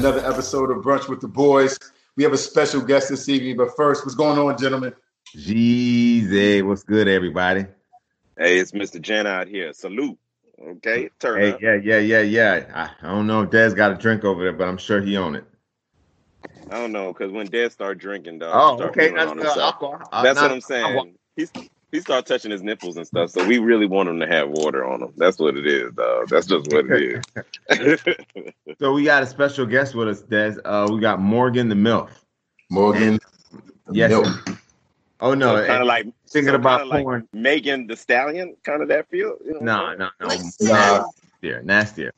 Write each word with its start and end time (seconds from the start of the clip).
Another 0.00 0.24
episode 0.26 0.70
of 0.70 0.78
Brunch 0.82 1.10
with 1.10 1.20
the 1.20 1.28
Boys. 1.28 1.78
We 2.16 2.22
have 2.24 2.32
a 2.32 2.38
special 2.38 2.80
guest 2.80 3.10
this 3.10 3.28
evening, 3.28 3.58
but 3.58 3.76
first, 3.76 4.02
what's 4.06 4.14
going 4.14 4.38
on, 4.38 4.56
gentlemen? 4.56 4.94
Jeezy, 5.36 6.62
what's 6.66 6.82
good, 6.82 7.06
everybody? 7.06 7.66
Hey, 8.38 8.58
it's 8.58 8.72
Mr. 8.72 8.98
Jen 8.98 9.26
out 9.26 9.46
here. 9.46 9.74
Salute. 9.74 10.18
Okay, 10.58 11.10
turn 11.18 11.40
Hey, 11.42 11.52
up. 11.52 11.60
yeah, 11.60 11.74
yeah, 11.74 11.98
yeah, 11.98 12.20
yeah. 12.22 12.64
I, 13.02 13.06
I 13.06 13.10
don't 13.12 13.26
know 13.26 13.42
if 13.42 13.50
Dad's 13.50 13.74
got 13.74 13.92
a 13.92 13.94
drink 13.94 14.24
over 14.24 14.42
there, 14.42 14.54
but 14.54 14.68
I'm 14.68 14.78
sure 14.78 15.02
he 15.02 15.18
on 15.18 15.34
it. 15.34 15.44
I 16.70 16.78
don't 16.78 16.92
know, 16.92 17.12
because 17.12 17.30
when 17.30 17.48
Dad 17.48 17.70
start 17.70 17.98
drinking, 17.98 18.38
dog, 18.38 18.80
Oh, 18.80 18.84
okay. 18.86 19.10
That's, 19.10 19.32
uh, 19.32 19.34
himself. 19.34 19.58
alcohol. 19.58 20.08
Uh, 20.10 20.22
That's 20.22 20.36
not- 20.36 20.44
what 20.44 20.52
I'm 20.52 20.60
saying. 20.62 21.14
He's 21.36 21.52
he 21.92 22.00
started 22.00 22.26
touching 22.26 22.50
his 22.50 22.62
nipples 22.62 22.96
and 22.96 23.06
stuff, 23.06 23.30
so 23.30 23.44
we 23.46 23.58
really 23.58 23.86
want 23.86 24.08
him 24.08 24.20
to 24.20 24.26
have 24.26 24.48
water 24.50 24.84
on 24.84 25.02
him. 25.02 25.12
That's 25.16 25.38
what 25.38 25.56
it 25.56 25.66
is, 25.66 25.92
dog. 25.92 26.28
That's 26.28 26.46
just 26.46 26.70
what 26.72 26.86
it 26.90 27.22
is. 27.70 28.00
So 28.78 28.92
we 28.92 29.04
got 29.04 29.22
a 29.22 29.26
special 29.26 29.66
guest 29.66 29.94
with 29.94 30.08
us, 30.08 30.22
Des. 30.22 30.56
Uh, 30.64 30.88
we 30.90 31.00
got 31.00 31.20
Morgan 31.20 31.68
the 31.68 31.74
MILF. 31.74 32.08
Morgan. 32.70 33.18
Yes. 33.92 34.10
Milk. 34.10 34.26
Oh 35.20 35.34
no, 35.34 35.66
kind 35.66 35.82
of 35.82 35.86
like 35.86 36.06
thinking 36.28 36.50
so 36.52 36.54
about 36.54 36.78
kinda 36.80 36.94
like 36.94 37.04
porn. 37.04 37.28
Megan 37.34 37.86
Thee 37.86 37.96
Stallion, 37.96 38.56
kind 38.64 38.80
of 38.80 38.88
that 38.88 39.08
feel. 39.10 39.36
You 39.44 39.52
know 39.52 39.58
what 39.58 39.62
No, 39.64 39.94
no, 39.96 40.10
no, 40.20 40.26
Let's 40.28 40.60
nastier, 40.62 41.62
nastier. 41.62 42.12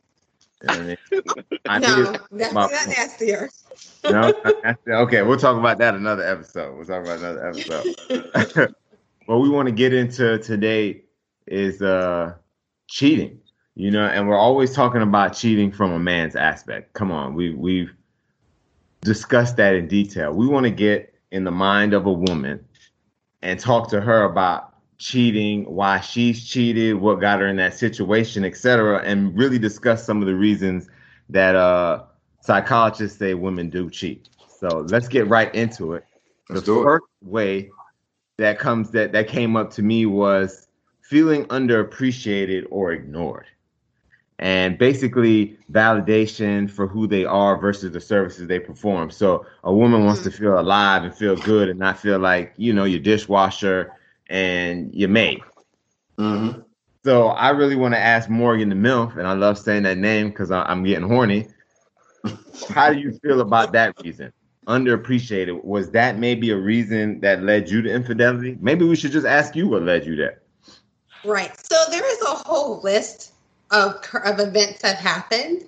You 0.63 0.67
know 0.69 0.75
I 0.75 0.81
mean? 0.83 0.97
I 1.67 1.79
No, 1.81 2.17
that's 2.31 2.53
about- 2.53 2.71
not 2.71 2.87
nastier. 2.89 3.51
No, 4.05 4.33
that's- 4.33 4.77
okay, 4.89 5.23
we'll 5.23 5.39
talk 5.39 5.57
about 5.59 5.79
that 5.79 5.95
another 5.97 6.23
episode. 6.23 6.77
We'll 6.77 6.85
talk 6.85 7.03
about 7.03 7.19
another 7.19 7.49
episode. 7.49 8.75
What 9.27 9.41
we 9.41 9.49
want 9.49 9.67
to 9.67 9.73
get 9.73 9.93
into 9.93 10.39
today 10.39 11.03
is 11.47 11.83
uh 11.83 12.35
cheating. 12.89 13.39
You 13.75 13.91
know, 13.91 14.05
and 14.05 14.29
we're 14.29 14.39
always 14.39 14.75
talking 14.75 15.01
about 15.01 15.35
cheating 15.35 15.73
from 15.73 15.93
a 15.93 15.99
man's 15.99 16.37
aspect. 16.37 16.93
Come 16.93 17.11
on, 17.11 17.35
we 17.35 17.55
we've 17.55 17.93
discussed 19.01 19.57
that 19.57 19.75
in 19.75 19.89
detail. 19.89 20.33
We 20.33 20.47
want 20.47 20.65
to 20.65 20.71
get 20.71 21.15
in 21.31 21.45
the 21.45 21.51
mind 21.51 21.95
of 21.95 22.07
a 22.07 22.13
woman 22.13 22.65
and 23.41 23.59
talk 23.59 23.89
to 23.91 24.01
her 24.01 24.25
about 24.25 24.75
cheating, 24.99 25.65
why 25.65 26.01
she's 26.01 26.47
cheated, 26.47 26.97
what 26.97 27.21
got 27.21 27.41
her 27.41 27.49
in 27.49 27.57
that 27.57 27.75
situation, 27.75 28.45
etc., 28.45 29.03
and 29.05 29.37
really 29.37 29.59
discuss 29.59 30.05
some 30.05 30.21
of 30.21 30.27
the 30.27 30.35
reasons 30.35 30.89
that 31.31 31.57
uh 31.57 32.05
psychologists 32.41 33.19
say 33.19 33.35
women 33.35 33.71
do 33.71 33.89
cheat. 33.89 34.29
So 34.49 34.87
let's 34.91 35.09
get 35.09 35.29
right 35.29 35.53
into 35.55 35.95
it. 35.95 36.05
Let's 36.51 36.61
the 36.61 36.67
do 36.67 36.81
it. 36.81 36.85
first 36.85 37.05
way 37.23 37.71
that 38.39 38.59
comes 38.59 38.91
that 38.93 39.13
that 39.13 39.29
came 39.29 39.57
up 39.57 39.71
to 39.73 39.83
me 39.83 40.07
was 40.07 40.69
feeling 41.01 41.45
underappreciated 41.47 42.67
or 42.71 42.93
ignored. 42.93 43.47
And 44.39 44.77
basically 44.77 45.57
validation 45.71 46.69
for 46.69 46.89
who 46.89 47.07
they 47.07 47.25
are 47.25 47.57
versus 47.59 47.93
the 47.93 48.01
services 48.01 48.49
they 48.49 48.59
perform. 48.59 49.11
So 49.11 49.47
a 49.63 49.73
woman 49.73 50.05
wants 50.05 50.23
to 50.25 50.33
feel 50.33 50.59
alive 50.59 51.05
and 51.05 51.15
feel 51.15 51.37
good 51.37 51.69
and 51.69 51.79
not 51.79 51.99
feel 51.99 52.19
like, 52.19 52.55
you 52.57 52.73
know, 52.73 52.85
your 52.85 52.99
dishwasher 52.99 53.93
and 54.29 54.93
your 54.93 55.11
maid. 55.11 55.43
Mm-hmm. 56.19 56.61
So 57.05 57.29
I 57.29 57.51
really 57.51 57.77
want 57.77 57.95
to 57.95 58.01
ask 58.01 58.29
Morgan 58.31 58.69
the 58.69 58.75
MILF, 58.75 59.17
and 59.17 59.27
I 59.27 59.33
love 59.33 59.59
saying 59.59 59.83
that 59.85 59.99
name 59.99 60.29
because 60.31 60.51
I'm 60.51 60.85
getting 60.85 61.09
horny. 61.09 61.49
How 62.69 62.93
do 62.93 62.99
you 62.99 63.13
feel 63.23 63.41
about 63.41 63.73
that 63.73 64.01
reason? 64.03 64.33
Underappreciated. 64.67 65.65
Was 65.65 65.91
that 65.91 66.19
maybe 66.19 66.51
a 66.51 66.57
reason 66.57 67.21
that 67.21 67.43
led 67.43 67.69
you 67.69 67.83
to 67.83 67.93
infidelity? 67.93 68.57
Maybe 68.61 68.85
we 68.85 68.95
should 68.95 69.13
just 69.13 69.27
ask 69.27 69.57
you 69.57 69.69
what 69.69 69.83
led 69.83 70.07
you 70.07 70.15
there. 70.15 70.41
Right. 71.25 71.53
So 71.65 71.77
there 71.91 72.07
is 72.07 72.23
a 72.23 72.35
whole 72.47 72.81
list 72.83 73.33
of 73.71 74.01
of 74.25 74.39
events 74.39 74.83
that 74.83 74.97
happened. 74.97 75.65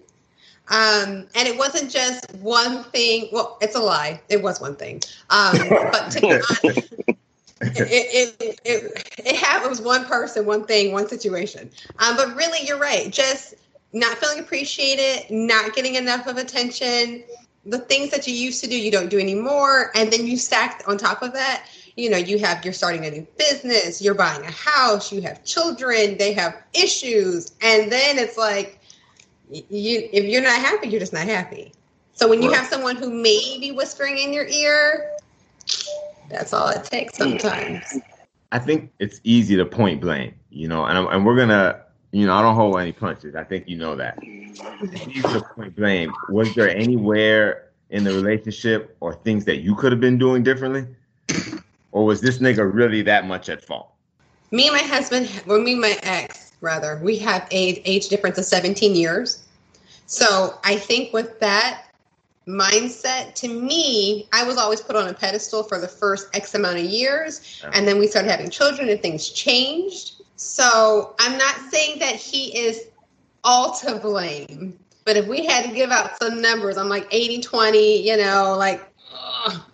Um, 0.68 1.26
and 1.34 1.46
it 1.46 1.58
wasn't 1.58 1.90
just 1.90 2.32
one 2.36 2.84
thing. 2.84 3.28
Well, 3.32 3.58
it's 3.60 3.74
a 3.74 3.80
lie. 3.80 4.20
It 4.28 4.42
was 4.42 4.60
one 4.60 4.76
thing. 4.76 5.02
Um, 5.28 5.58
but 5.68 6.10
to 6.12 6.20
be 6.20 6.32
honest, 6.32 6.64
it, 7.60 8.36
it, 8.40 8.60
it, 8.64 9.10
it 9.18 9.68
was 9.68 9.80
one 9.82 10.06
person, 10.06 10.46
one 10.46 10.64
thing, 10.64 10.92
one 10.92 11.08
situation. 11.08 11.70
Um, 11.98 12.16
but 12.16 12.34
really, 12.34 12.66
you're 12.66 12.78
right. 12.78 13.10
Just 13.10 13.54
not 13.92 14.16
feeling 14.18 14.40
appreciated, 14.40 15.30
not 15.30 15.74
getting 15.74 15.96
enough 15.96 16.26
of 16.26 16.38
attention. 16.38 17.24
The 17.66 17.78
things 17.78 18.10
that 18.10 18.26
you 18.26 18.34
used 18.34 18.62
to 18.62 18.68
do, 18.68 18.78
you 18.78 18.90
don't 18.90 19.08
do 19.08 19.18
anymore. 19.18 19.90
And 19.94 20.12
then 20.12 20.26
you 20.26 20.36
stack 20.36 20.82
on 20.86 20.98
top 20.98 21.22
of 21.22 21.32
that, 21.32 21.66
you 21.96 22.10
know, 22.10 22.16
you 22.18 22.38
have, 22.38 22.64
you're 22.64 22.74
starting 22.74 23.06
a 23.06 23.10
new 23.10 23.26
business, 23.38 24.02
you're 24.02 24.14
buying 24.14 24.42
a 24.44 24.50
house, 24.50 25.12
you 25.12 25.22
have 25.22 25.44
children, 25.44 26.18
they 26.18 26.32
have 26.34 26.54
issues. 26.74 27.52
And 27.62 27.90
then 27.90 28.18
it's 28.18 28.36
like, 28.36 28.80
you, 29.50 30.08
if 30.12 30.24
you're 30.24 30.42
not 30.42 30.60
happy, 30.60 30.88
you're 30.88 31.00
just 31.00 31.12
not 31.12 31.26
happy. 31.26 31.72
So 32.12 32.28
when 32.28 32.42
you 32.42 32.50
Right. 32.50 32.58
have 32.58 32.66
someone 32.66 32.96
who 32.96 33.10
may 33.10 33.58
be 33.60 33.72
whispering 33.72 34.18
in 34.18 34.32
your 34.32 34.46
ear, 34.46 35.10
that's 36.28 36.52
all 36.52 36.68
it 36.68 36.84
takes 36.84 37.16
sometimes. 37.16 38.00
I 38.52 38.58
think 38.58 38.92
it's 38.98 39.20
easy 39.24 39.56
to 39.56 39.64
point 39.64 40.00
blame, 40.00 40.34
you 40.50 40.68
know, 40.68 40.84
and, 40.84 40.96
I'm, 40.96 41.06
and 41.08 41.26
we're 41.26 41.36
gonna, 41.36 41.83
you 42.14 42.26
know, 42.26 42.34
I 42.34 42.42
don't 42.42 42.54
hold 42.54 42.78
any 42.78 42.92
punches. 42.92 43.34
I 43.34 43.42
think 43.42 43.68
you 43.68 43.76
know 43.76 43.96
that. 43.96 44.20
Mm-hmm. 44.20 45.10
Easy 45.10 45.40
point 45.54 45.74
blame. 45.74 46.12
Was 46.28 46.54
there 46.54 46.68
anywhere 46.68 47.70
in 47.90 48.04
the 48.04 48.12
relationship 48.12 48.96
or 49.00 49.14
things 49.14 49.44
that 49.46 49.56
you 49.56 49.74
could 49.74 49.90
have 49.90 50.00
been 50.00 50.16
doing 50.16 50.44
differently, 50.44 50.86
or 51.90 52.04
was 52.04 52.20
this 52.20 52.38
nigga 52.38 52.72
really 52.72 53.02
that 53.02 53.26
much 53.26 53.48
at 53.48 53.64
fault? 53.64 53.90
Me 54.52 54.68
and 54.68 54.76
my 54.76 54.82
husband, 54.82 55.28
well, 55.46 55.60
me 55.60 55.72
and 55.72 55.80
my 55.80 55.98
ex, 56.04 56.52
rather, 56.60 57.00
we 57.02 57.18
have 57.18 57.48
age 57.50 57.82
age 57.84 58.08
difference 58.08 58.38
of 58.38 58.44
17 58.44 58.94
years. 58.94 59.42
So 60.06 60.58
I 60.62 60.76
think 60.76 61.12
with 61.12 61.40
that 61.40 61.86
mindset, 62.46 63.34
to 63.34 63.48
me, 63.48 64.28
I 64.32 64.44
was 64.44 64.56
always 64.56 64.80
put 64.80 64.94
on 64.94 65.08
a 65.08 65.14
pedestal 65.14 65.64
for 65.64 65.80
the 65.80 65.88
first 65.88 66.28
X 66.32 66.54
amount 66.54 66.78
of 66.78 66.84
years. 66.84 67.60
Yeah. 67.60 67.70
And 67.74 67.88
then 67.88 67.98
we 67.98 68.06
started 68.06 68.30
having 68.30 68.50
children 68.50 68.88
and 68.88 69.00
things 69.00 69.30
changed. 69.30 70.13
So 70.36 71.14
I'm 71.20 71.38
not 71.38 71.54
saying 71.70 72.00
that 72.00 72.16
he 72.16 72.56
is 72.56 72.88
all 73.44 73.74
to 73.76 73.96
blame. 73.96 74.78
But 75.04 75.16
if 75.16 75.26
we 75.26 75.44
had 75.44 75.68
to 75.68 75.74
give 75.74 75.90
out 75.90 76.16
some 76.20 76.40
numbers, 76.40 76.76
I'm 76.78 76.88
like 76.88 77.06
80 77.10 77.42
20, 77.42 78.08
you 78.08 78.16
know, 78.16 78.56
like 78.58 78.80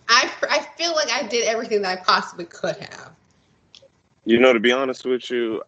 I, 0.09 0.29
I 0.49 0.67
feel 0.77 0.93
like 0.93 1.09
I 1.09 1.23
did 1.27 1.47
everything 1.47 1.81
that 1.83 1.99
I 1.99 2.01
possibly 2.03 2.45
could 2.45 2.75
have. 2.75 3.11
You 4.25 4.39
know, 4.39 4.53
to 4.53 4.59
be 4.59 4.71
honest 4.71 5.05
with 5.05 5.31
you, 5.31 5.63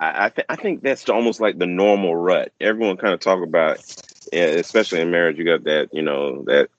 I 0.00 0.26
I, 0.26 0.28
th- 0.30 0.46
I 0.48 0.56
think 0.56 0.82
that's 0.82 1.08
almost 1.08 1.40
like 1.40 1.58
the 1.58 1.66
normal 1.66 2.16
rut. 2.16 2.52
Everyone 2.60 2.96
kind 2.96 3.14
of 3.14 3.20
talk 3.20 3.42
about, 3.42 3.78
especially 4.32 5.00
in 5.00 5.10
marriage, 5.10 5.38
you 5.38 5.44
got 5.44 5.64
that 5.64 5.90
you 5.92 6.02
know 6.02 6.42
that 6.44 6.70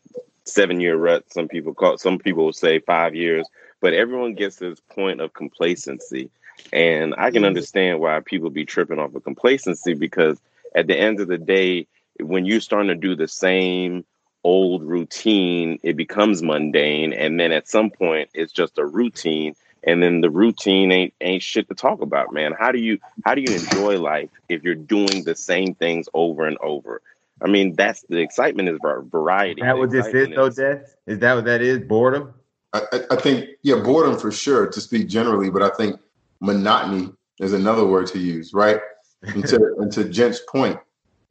seven 0.44 0.82
year 0.82 0.98
rut. 0.98 1.32
Some 1.32 1.48
people 1.48 1.74
call, 1.74 1.98
some 1.98 2.18
people 2.18 2.52
say 2.52 2.80
five 2.80 3.16
years, 3.16 3.48
but 3.80 3.94
everyone 3.94 4.34
gets 4.34 4.58
this 4.58 4.80
point 4.80 5.22
of 5.22 5.34
complacency, 5.34 6.30
and 6.72 7.16
I 7.18 7.32
can 7.32 7.44
Mhm. 7.44 7.48
understand 7.48 8.00
why 8.00 8.20
people 8.22 8.50
be 8.50 8.66
tripping 8.66 9.00
off 9.00 9.16
of 9.16 9.24
complacency 9.24 9.94
because 9.94 10.40
at 10.76 10.88
the 10.88 10.98
end 10.98 11.20
of 11.20 11.28
the 11.28 11.38
day, 11.38 11.88
when 12.20 12.46
you're 12.46 12.62
starting 12.62 12.90
to 12.90 12.96
do 12.96 13.16
the 13.16 13.28
same 13.28 14.06
old 14.44 14.84
routine, 14.84 15.80
it 15.84 15.96
becomes 15.96 16.44
mundane, 16.44 17.14
and 17.14 17.40
then 17.40 17.52
at 17.52 17.68
some 17.70 17.90
point, 17.90 18.30
it's 18.34 18.54
just 18.54 18.78
a 18.78 18.86
routine 18.86 19.56
and 19.86 20.02
then 20.02 20.22
the 20.22 20.30
routine 20.30 20.92
ain't 20.92 21.14
ain't 21.22 21.44
shit 21.44 21.68
to 21.70 21.76
talk 21.76 22.02
about, 22.02 22.34
man. 22.34 22.54
How 22.58 22.72
do 22.72 22.80
you 22.80 23.00
how 23.26 23.36
do 23.36 23.42
you 23.42 23.54
enjoy 23.56 24.00
life 24.00 24.30
if 24.50 24.64
you're 24.64 24.76
doing 24.76 25.24
the 25.26 25.36
same 25.36 25.76
things 25.76 26.08
over 26.14 26.46
and 26.46 26.58
over? 26.60 27.02
I 27.42 27.48
mean, 27.48 27.76
that's 27.76 28.04
the 28.10 28.20
excitement 28.20 28.70
is 28.70 28.80
variety. 28.82 29.62
That 29.62 29.74
The 29.74 29.80
what 29.80 29.92
this 29.92 30.08
is, 30.08 30.14
excitement 30.14 30.36
though, 30.36 30.46
is- 30.48 30.60
Is 31.08 31.20
that 31.20 31.36
what 31.36 31.46
that 31.46 31.62
is? 31.62 31.80
Boredom? 31.80 32.34
I, 32.74 32.82
I, 32.92 33.00
I 33.12 33.16
think, 33.18 33.50
yeah, 33.64 33.76
boredom 33.76 34.18
for 34.18 34.32
sure, 34.32 34.68
to 34.68 34.82
speak 34.82 35.08
generally, 35.10 35.50
but 35.50 35.62
I 35.62 35.70
think 35.70 36.00
monotony 36.44 37.10
is 37.40 37.54
another 37.54 37.86
word 37.86 38.06
to 38.08 38.20
use, 38.20 38.54
right? 38.54 38.80
And 39.24 39.48
to, 39.48 39.76
and 39.80 39.92
to 39.94 40.04
Jent's 40.10 40.42
point, 40.50 40.78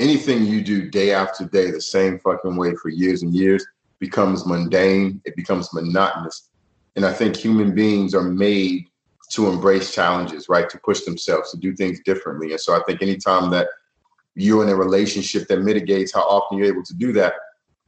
anything 0.01 0.45
you 0.45 0.63
do 0.63 0.91
day 0.91 1.13
after 1.13 1.45
day 1.45 1.71
the 1.71 1.81
same 1.81 2.19
fucking 2.19 2.57
way 2.57 2.75
for 2.75 2.89
years 2.89 3.23
and 3.23 3.35
years 3.35 3.65
becomes 4.01 4.47
mundane, 4.47 5.21
it 5.25 5.37
becomes 5.37 5.73
monotonous. 5.73 6.49
And 6.97 7.05
I 7.05 7.13
think 7.13 7.37
human 7.37 7.75
beings 7.75 8.15
are 8.15 8.23
made 8.23 8.87
to 9.31 9.49
embrace 9.49 9.95
challenges, 9.95 10.49
right? 10.49 10.69
To 10.69 10.79
push 10.79 11.03
themselves, 11.03 11.53
to 11.53 11.59
do 11.59 11.75
things 11.77 12.01
differently. 12.05 12.51
And 12.51 12.61
so 12.61 12.75
I 12.75 12.83
think 12.85 13.01
anytime 13.01 13.51
that 13.51 13.69
you're 14.35 14.63
in 14.63 14.71
a 14.71 14.77
relationship 14.77 15.47
that 15.49 15.61
mitigates 15.61 16.13
how 16.13 16.23
often 16.23 16.59
you're 16.59 16.67
able 16.67 16.85
to 16.85 16.95
do 16.95 17.13
that, 17.13 17.35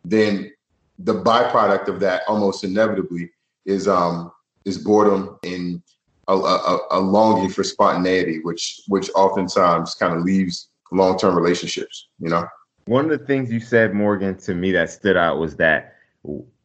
then 0.05 0.53
the 0.99 1.23
byproduct 1.23 1.89
of 1.89 2.01
that 2.01 2.23
almost 2.29 2.65
inevitably 2.65 3.31
is 3.65 3.89
um 3.89 4.31
is 4.65 4.79
boredom 4.79 5.39
and 5.43 5.83
a, 6.29 6.35
a, 6.35 6.79
a 6.93 7.01
longing 7.01 7.51
for 7.51 7.65
spontaneity, 7.65 8.41
which 8.43 8.81
which 8.89 9.11
oftentimes 9.15 9.95
kind 9.95 10.17
of 10.17 10.23
leaves 10.23 10.69
long 10.93 11.19
term 11.19 11.37
relationships. 11.37 12.09
You 12.19 12.31
know. 12.31 12.47
One 12.87 13.11
of 13.11 13.19
the 13.19 13.25
things 13.27 13.51
you 13.51 13.61
said, 13.61 13.95
Morgan, 13.95 14.37
to 14.39 14.55
me 14.55 14.71
that 14.73 14.91
stood 14.91 15.17
out 15.17 15.39
was 15.39 15.57
that 15.57 15.97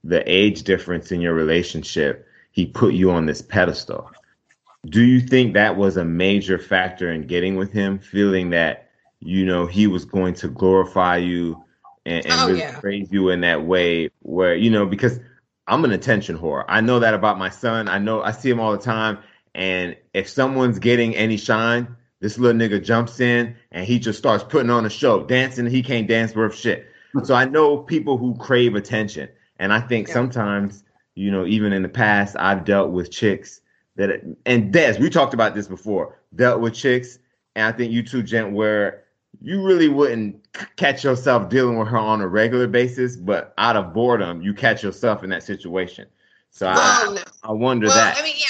the 0.04 0.24
age 0.30 0.64
difference 0.64 1.12
in 1.12 1.22
your 1.22 1.34
relationship, 1.34 2.28
he 2.52 2.66
put 2.66 2.94
you 2.94 3.12
on 3.12 3.26
this 3.26 3.42
pedestal. 3.42 4.12
Do 4.88 5.02
you 5.02 5.22
think 5.22 5.54
that 5.54 5.78
was 5.78 5.98
a 5.98 6.06
major 6.06 6.58
factor 6.58 7.12
in 7.12 7.28
getting 7.28 7.56
with 7.56 7.72
him, 7.72 8.00
feeling 8.00 8.50
that 8.52 8.90
you 9.22 9.46
know 9.46 9.66
he 9.66 9.88
was 9.88 10.06
going 10.06 10.34
to 10.36 10.48
glorify 10.48 11.18
you 11.18 11.62
and, 12.06 12.26
and 12.26 12.42
Oh, 12.42 12.48
really 12.48 12.60
yeah. 12.60 12.80
praise 12.80 13.12
you 13.12 13.30
in 13.30 13.42
that 13.42 13.66
way 13.66 14.10
where 14.22 14.56
you 14.56 14.70
know 14.70 14.86
because 14.86 15.20
I'm 15.68 15.86
an 15.86 15.92
attention 15.92 16.38
whore. 16.38 16.66
I 16.68 16.82
know 16.82 17.00
that 17.00 17.14
about 17.14 17.38
my 17.38 17.50
son. 17.50 17.88
I 17.88 18.00
know 18.00 18.22
I 18.24 18.32
see 18.32 18.50
him 18.50 18.60
all 18.60 18.72
the 18.72 18.78
time. 18.78 19.20
And 19.56 19.96
if 20.14 20.30
someone's 20.30 20.80
getting 20.80 21.16
any 21.16 21.38
shine, 21.38 21.96
this 22.20 22.38
little 22.38 22.60
nigga 22.60 22.84
jumps 22.84 23.20
in 23.20 23.56
and 23.72 23.86
he 23.86 24.00
just 24.00 24.20
starts 24.20 24.44
putting 24.44 24.70
on 24.70 24.86
a 24.86 24.90
show, 24.90 25.24
dancing. 25.24 25.66
He 25.66 25.82
can't 25.82 26.08
dance 26.08 26.36
worth 26.36 26.56
shit. 26.56 26.88
So 27.24 27.34
I 27.34 27.46
know 27.46 27.78
people 27.78 28.18
who 28.18 28.36
crave 28.36 28.76
attention. 28.76 29.30
And 29.58 29.74
I 29.74 29.80
think 29.80 30.08
Yeah. 30.08 30.14
sometimes, 30.14 30.84
you 31.16 31.32
know, 31.32 31.46
even 31.46 31.74
in 31.74 31.82
the 31.82 31.90
past, 31.90 32.36
I've 32.40 32.64
dealt 32.66 32.92
with 32.92 33.10
chicks 33.12 33.62
that, 33.96 34.22
and 34.46 34.72
Des, 34.72 34.98
we 35.00 35.10
talked 35.10 35.34
about 35.34 35.56
this 35.56 35.68
before, 35.68 36.18
dealt 36.36 36.62
with 36.62 36.74
chicks. 36.74 37.20
And 37.56 37.66
I 37.66 37.72
think 37.76 37.92
you 37.92 38.04
too, 38.04 38.22
Gent, 38.24 38.52
where 38.54 39.04
you 39.42 39.62
really 39.66 39.88
wouldn't 39.90 40.46
catch 40.76 41.04
yourself 41.04 41.50
dealing 41.50 41.78
with 41.78 41.88
her 41.88 41.98
on 41.98 42.22
a 42.22 42.28
regular 42.28 42.68
basis, 42.68 43.16
but 43.16 43.54
out 43.58 43.76
of 43.76 43.94
boredom, 43.94 44.42
you 44.42 44.54
catch 44.54 44.84
yourself 44.84 45.24
in 45.24 45.30
that 45.30 45.44
situation. 45.44 46.06
So 46.52 46.68
I, 46.68 47.12
no. 47.14 47.22
I 47.44 47.52
wonder 47.52 47.88
Well, 47.88 47.96
that. 47.96 48.18
I 48.18 48.24
mean, 48.24 48.36
yeah. 48.38 48.46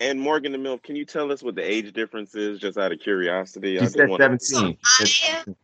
And 0.00 0.18
Morgan 0.18 0.52
the 0.52 0.58
Milf, 0.58 0.82
can 0.82 0.96
you 0.96 1.04
tell 1.04 1.30
us 1.30 1.42
what 1.42 1.54
the 1.54 1.62
age 1.62 1.92
difference 1.92 2.34
is, 2.34 2.58
just 2.58 2.78
out 2.78 2.90
of 2.90 3.00
curiosity? 3.00 3.74
She 3.74 3.80
just 3.80 3.94
said 3.94 4.08
wanna- 4.08 4.40
17. 4.40 4.78
I 4.98 5.06
am 5.28 5.56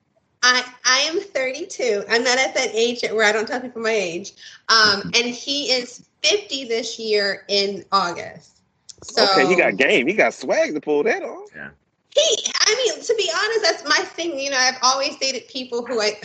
I 0.43 0.65
I 0.85 0.99
am 0.99 1.21
32. 1.21 2.05
I'm 2.09 2.23
not 2.23 2.39
at 2.39 2.55
that 2.55 2.69
age 2.73 3.03
yet 3.03 3.15
where 3.15 3.25
I 3.25 3.33
don't 3.33 3.49
tell 3.49 3.61
people 3.61 3.83
my 3.83 3.91
age. 3.91 4.33
Um, 4.69 5.11
and 5.15 5.27
he 5.27 5.73
is 5.73 6.05
50 6.23 6.67
this 6.67 6.99
year 6.99 7.45
in 7.49 7.85
August. 7.91 8.59
So 9.03 9.25
okay, 9.25 9.47
he 9.47 9.57
got 9.57 9.77
game. 9.77 10.07
He 10.07 10.13
got 10.13 10.35
swag 10.35 10.75
to 10.75 10.81
pull 10.81 11.03
that 11.05 11.23
off. 11.23 11.49
Yeah. 11.55 11.71
He, 12.15 12.53
I 12.61 12.75
mean, 12.75 13.03
to 13.03 13.15
be 13.15 13.31
honest, 13.35 13.63
that's 13.63 13.85
my 13.89 14.05
thing. 14.05 14.39
You 14.39 14.51
know, 14.51 14.59
I've 14.59 14.79
always 14.83 15.17
dated 15.17 15.49
people 15.49 15.85
who 15.85 16.01
I. 16.01 16.21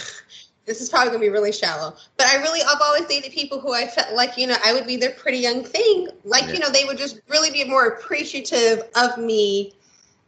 This 0.66 0.80
is 0.80 0.90
probably 0.90 1.08
gonna 1.10 1.20
be 1.20 1.30
really 1.30 1.52
shallow, 1.52 1.96
but 2.18 2.28
I 2.28 2.36
really, 2.38 2.62
I've 2.62 2.82
always 2.84 3.06
dated 3.06 3.32
people 3.32 3.60
who 3.60 3.74
I 3.74 3.88
felt 3.88 4.14
like, 4.14 4.38
you 4.38 4.46
know, 4.48 4.56
I 4.64 4.74
would 4.74 4.86
be 4.86 4.96
their 4.96 5.12
pretty 5.12 5.40
young 5.40 5.64
thing. 5.64 6.08
Like, 6.24 6.44
Yeah. 6.48 6.54
you 6.54 6.60
know, 6.60 6.70
they 6.70 6.86
would 6.86 6.98
just 6.98 7.20
really 7.30 7.50
be 7.52 7.64
more 7.64 7.86
appreciative 7.88 8.84
of 8.96 9.18
me. 9.18 9.74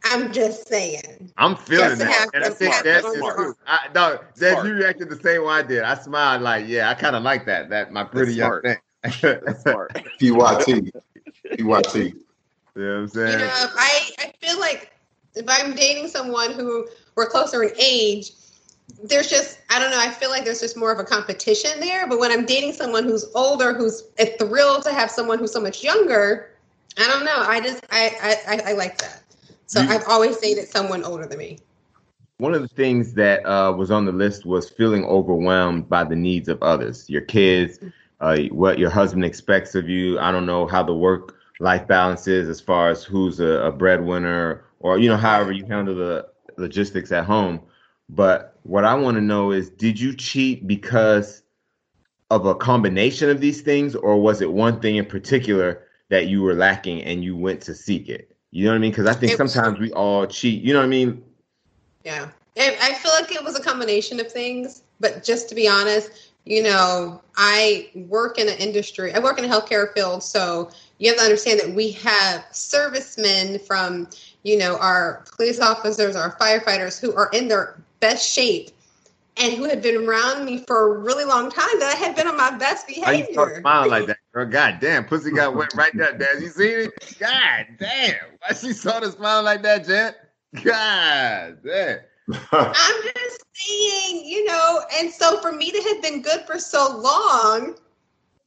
I'm 0.04 0.32
just 0.32 0.68
saying. 0.68 1.32
I'm 1.38 1.56
feeling 1.56 1.98
that. 1.98 2.28
And 2.34 2.44
I 2.44 2.50
think 2.50 2.74
that's 2.82 3.06
it 3.06 3.22
on 3.22 3.34
true. 3.34 3.54
I, 3.66 3.88
no, 3.94 4.18
Des, 4.36 4.50
Smart. 4.50 4.66
you 4.66 4.74
reacted 4.74 5.08
the 5.08 5.16
same 5.16 5.44
way 5.44 5.54
I 5.54 5.62
did. 5.62 5.82
I 5.82 5.94
smiled 5.94 6.42
like, 6.42 6.66
yeah, 6.66 6.90
I 6.90 6.94
kind 6.94 7.16
of 7.16 7.22
like 7.22 7.46
that. 7.46 7.70
That 7.70 7.92
my 7.92 8.04
pretty 8.04 8.34
young 8.34 8.60
smart. 8.60 8.64
thing. 8.64 8.78
That's 9.22 9.62
smart. 9.62 9.94
PYT. 10.18 10.92
PYT. 11.56 11.56
You 11.56 11.62
know 11.64 11.76
what 11.76 11.96
I'm 12.76 13.02
You 13.02 13.08
saying? 13.08 13.38
know, 13.38 13.66
I, 13.76 14.10
I 14.18 14.32
feel 14.40 14.58
like 14.58 14.90
if 15.34 15.46
I'm 15.48 15.74
dating 15.74 16.08
someone 16.08 16.52
who 16.52 16.88
we're 17.14 17.28
closer 17.28 17.62
in 17.62 17.70
age, 17.80 18.32
there's 19.02 19.28
just 19.28 19.60
I 19.70 19.78
don't 19.78 19.90
know. 19.90 19.98
I 20.00 20.10
feel 20.10 20.30
like 20.30 20.44
there's 20.44 20.60
just 20.60 20.76
more 20.76 20.92
of 20.92 20.98
a 20.98 21.04
competition 21.04 21.80
there. 21.80 22.06
But 22.08 22.18
when 22.18 22.30
I'm 22.30 22.44
dating 22.44 22.72
someone 22.72 23.04
who's 23.04 23.26
older, 23.34 23.74
who's 23.74 24.04
thrilled 24.38 24.82
to 24.84 24.92
have 24.92 25.10
someone 25.10 25.38
who's 25.38 25.52
so 25.52 25.60
much 25.60 25.82
younger, 25.82 26.50
I 26.98 27.06
don't 27.08 27.24
know. 27.24 27.36
I 27.36 27.60
just 27.60 27.84
I 27.90 28.12
I, 28.22 28.54
I, 28.56 28.70
I 28.70 28.72
like 28.74 28.98
that. 28.98 29.22
So 29.66 29.80
You- 29.80 29.88
I've 29.90 30.04
always 30.08 30.36
dated 30.38 30.68
someone 30.68 31.04
older 31.04 31.26
than 31.26 31.38
me. 31.38 31.58
One 32.38 32.52
of 32.52 32.62
the 32.62 32.68
things 32.68 33.14
that 33.14 33.46
uh, 33.46 33.72
was 33.72 33.90
on 33.92 34.06
the 34.06 34.12
list 34.12 34.44
was 34.44 34.68
feeling 34.68 35.04
overwhelmed 35.04 35.88
by 35.88 36.02
the 36.02 36.16
needs 36.16 36.48
of 36.48 36.60
others, 36.62 37.08
your 37.08 37.22
kids, 37.22 37.78
uh, 38.20 38.38
what 38.50 38.76
your 38.78 38.90
husband 38.90 39.24
expects 39.24 39.76
of 39.76 39.88
you. 39.88 40.18
I 40.18 40.32
don't 40.32 40.44
know 40.44 40.66
how 40.66 40.82
the 40.82 40.94
work 40.94 41.36
life 41.60 41.86
balance 41.86 42.26
is 42.26 42.48
as 42.48 42.60
far 42.60 42.90
as 42.90 43.04
who's 43.04 43.38
a, 43.38 43.62
a 43.66 43.70
breadwinner 43.72 44.64
or, 44.80 44.98
you 44.98 45.08
know, 45.08 45.16
however 45.16 45.52
you 45.52 45.64
handle 45.66 45.94
the 45.94 46.26
logistics 46.56 47.12
at 47.12 47.24
home. 47.24 47.60
But 48.08 48.58
what 48.62 48.84
I 48.84 48.94
want 48.94 49.16
to 49.16 49.20
know 49.20 49.52
is 49.52 49.70
did 49.70 49.98
you 49.98 50.14
cheat 50.14 50.66
because 50.66 51.42
of 52.30 52.46
a 52.46 52.54
combination 52.54 53.30
of 53.30 53.40
these 53.40 53.60
things, 53.60 53.94
or 53.94 54.20
was 54.20 54.40
it 54.40 54.52
one 54.52 54.80
thing 54.80 54.96
in 54.96 55.06
particular 55.06 55.82
that 56.08 56.26
you 56.26 56.42
were 56.42 56.54
lacking 56.54 57.02
and 57.02 57.22
you 57.22 57.36
went 57.36 57.60
to 57.62 57.74
seek 57.74 58.08
it? 58.08 58.36
You 58.50 58.64
know 58.64 58.70
what 58.70 58.76
I 58.76 58.78
mean? 58.78 58.90
Because 58.90 59.06
I 59.06 59.14
think 59.14 59.32
It 59.32 59.36
sometimes 59.36 59.78
we 59.78 59.92
all 59.92 60.26
cheat. 60.26 60.62
You 60.62 60.72
know 60.72 60.80
what 60.80 60.86
I 60.86 60.88
mean? 60.88 61.22
Yeah. 62.04 62.28
And 62.56 62.76
I 62.80 62.94
feel 62.94 63.12
like 63.12 63.32
it 63.32 63.42
was 63.42 63.58
a 63.58 63.62
combination 63.62 64.20
of 64.20 64.30
things, 64.30 64.82
but 65.00 65.24
just 65.24 65.48
to 65.48 65.54
be 65.54 65.66
honest, 65.66 66.32
you 66.44 66.62
know, 66.62 67.20
I 67.36 67.90
work 67.94 68.38
in 68.38 68.48
an 68.48 68.58
industry, 68.58 69.12
I 69.12 69.18
work 69.18 69.38
in 69.38 69.44
a 69.44 69.48
healthcare 69.48 69.92
field, 69.94 70.22
so 70.22 70.70
you 70.98 71.08
have 71.08 71.18
to 71.18 71.24
understand 71.24 71.58
that 71.60 71.70
we 71.70 71.90
have 71.92 72.44
servicemen 72.52 73.58
from, 73.58 74.08
you 74.42 74.58
know, 74.58 74.76
our 74.78 75.24
police 75.36 75.58
officers, 75.58 76.16
our 76.16 76.36
firefighters 76.36 77.00
who 77.00 77.14
are 77.14 77.30
in 77.32 77.48
their 77.48 77.82
best 78.04 78.30
shape 78.30 78.68
and 79.38 79.54
who 79.54 79.64
had 79.64 79.80
been 79.80 80.06
around 80.06 80.44
me 80.44 80.58
for 80.58 80.94
a 80.94 80.98
really 80.98 81.24
long 81.24 81.50
time 81.50 81.78
that 81.78 81.90
I 81.96 81.96
had 81.96 82.14
been 82.14 82.26
on 82.26 82.36
my 82.36 82.50
best 82.50 82.86
How 83.02 83.12
you 83.12 83.24
behavior. 83.24 83.60
smiling 83.60 83.90
like 83.90 84.06
that, 84.08 84.18
girl? 84.32 84.44
God 84.44 84.76
damn, 84.78 85.06
pussy 85.06 85.30
got 85.30 85.56
wet 85.56 85.72
right 85.74 85.90
there, 85.96 86.12
Dad. 86.16 86.42
You 86.42 86.48
seen 86.50 86.80
it? 86.80 87.16
God 87.18 87.66
damn. 87.78 88.14
Why 88.40 88.54
she 88.54 88.74
saw 88.74 89.00
the 89.00 89.10
smiling 89.10 89.46
like 89.46 89.62
that, 89.62 89.86
Jet? 89.86 90.16
God 90.62 91.58
damn. 91.64 92.00
I'm 92.50 93.02
just 93.16 93.44
saying, 93.54 94.26
you 94.26 94.44
know, 94.44 94.82
and 94.96 95.10
so 95.10 95.40
for 95.40 95.52
me 95.52 95.70
to 95.70 95.82
have 95.94 96.02
been 96.02 96.20
good 96.20 96.42
for 96.46 96.58
so 96.58 96.94
long, 96.98 97.74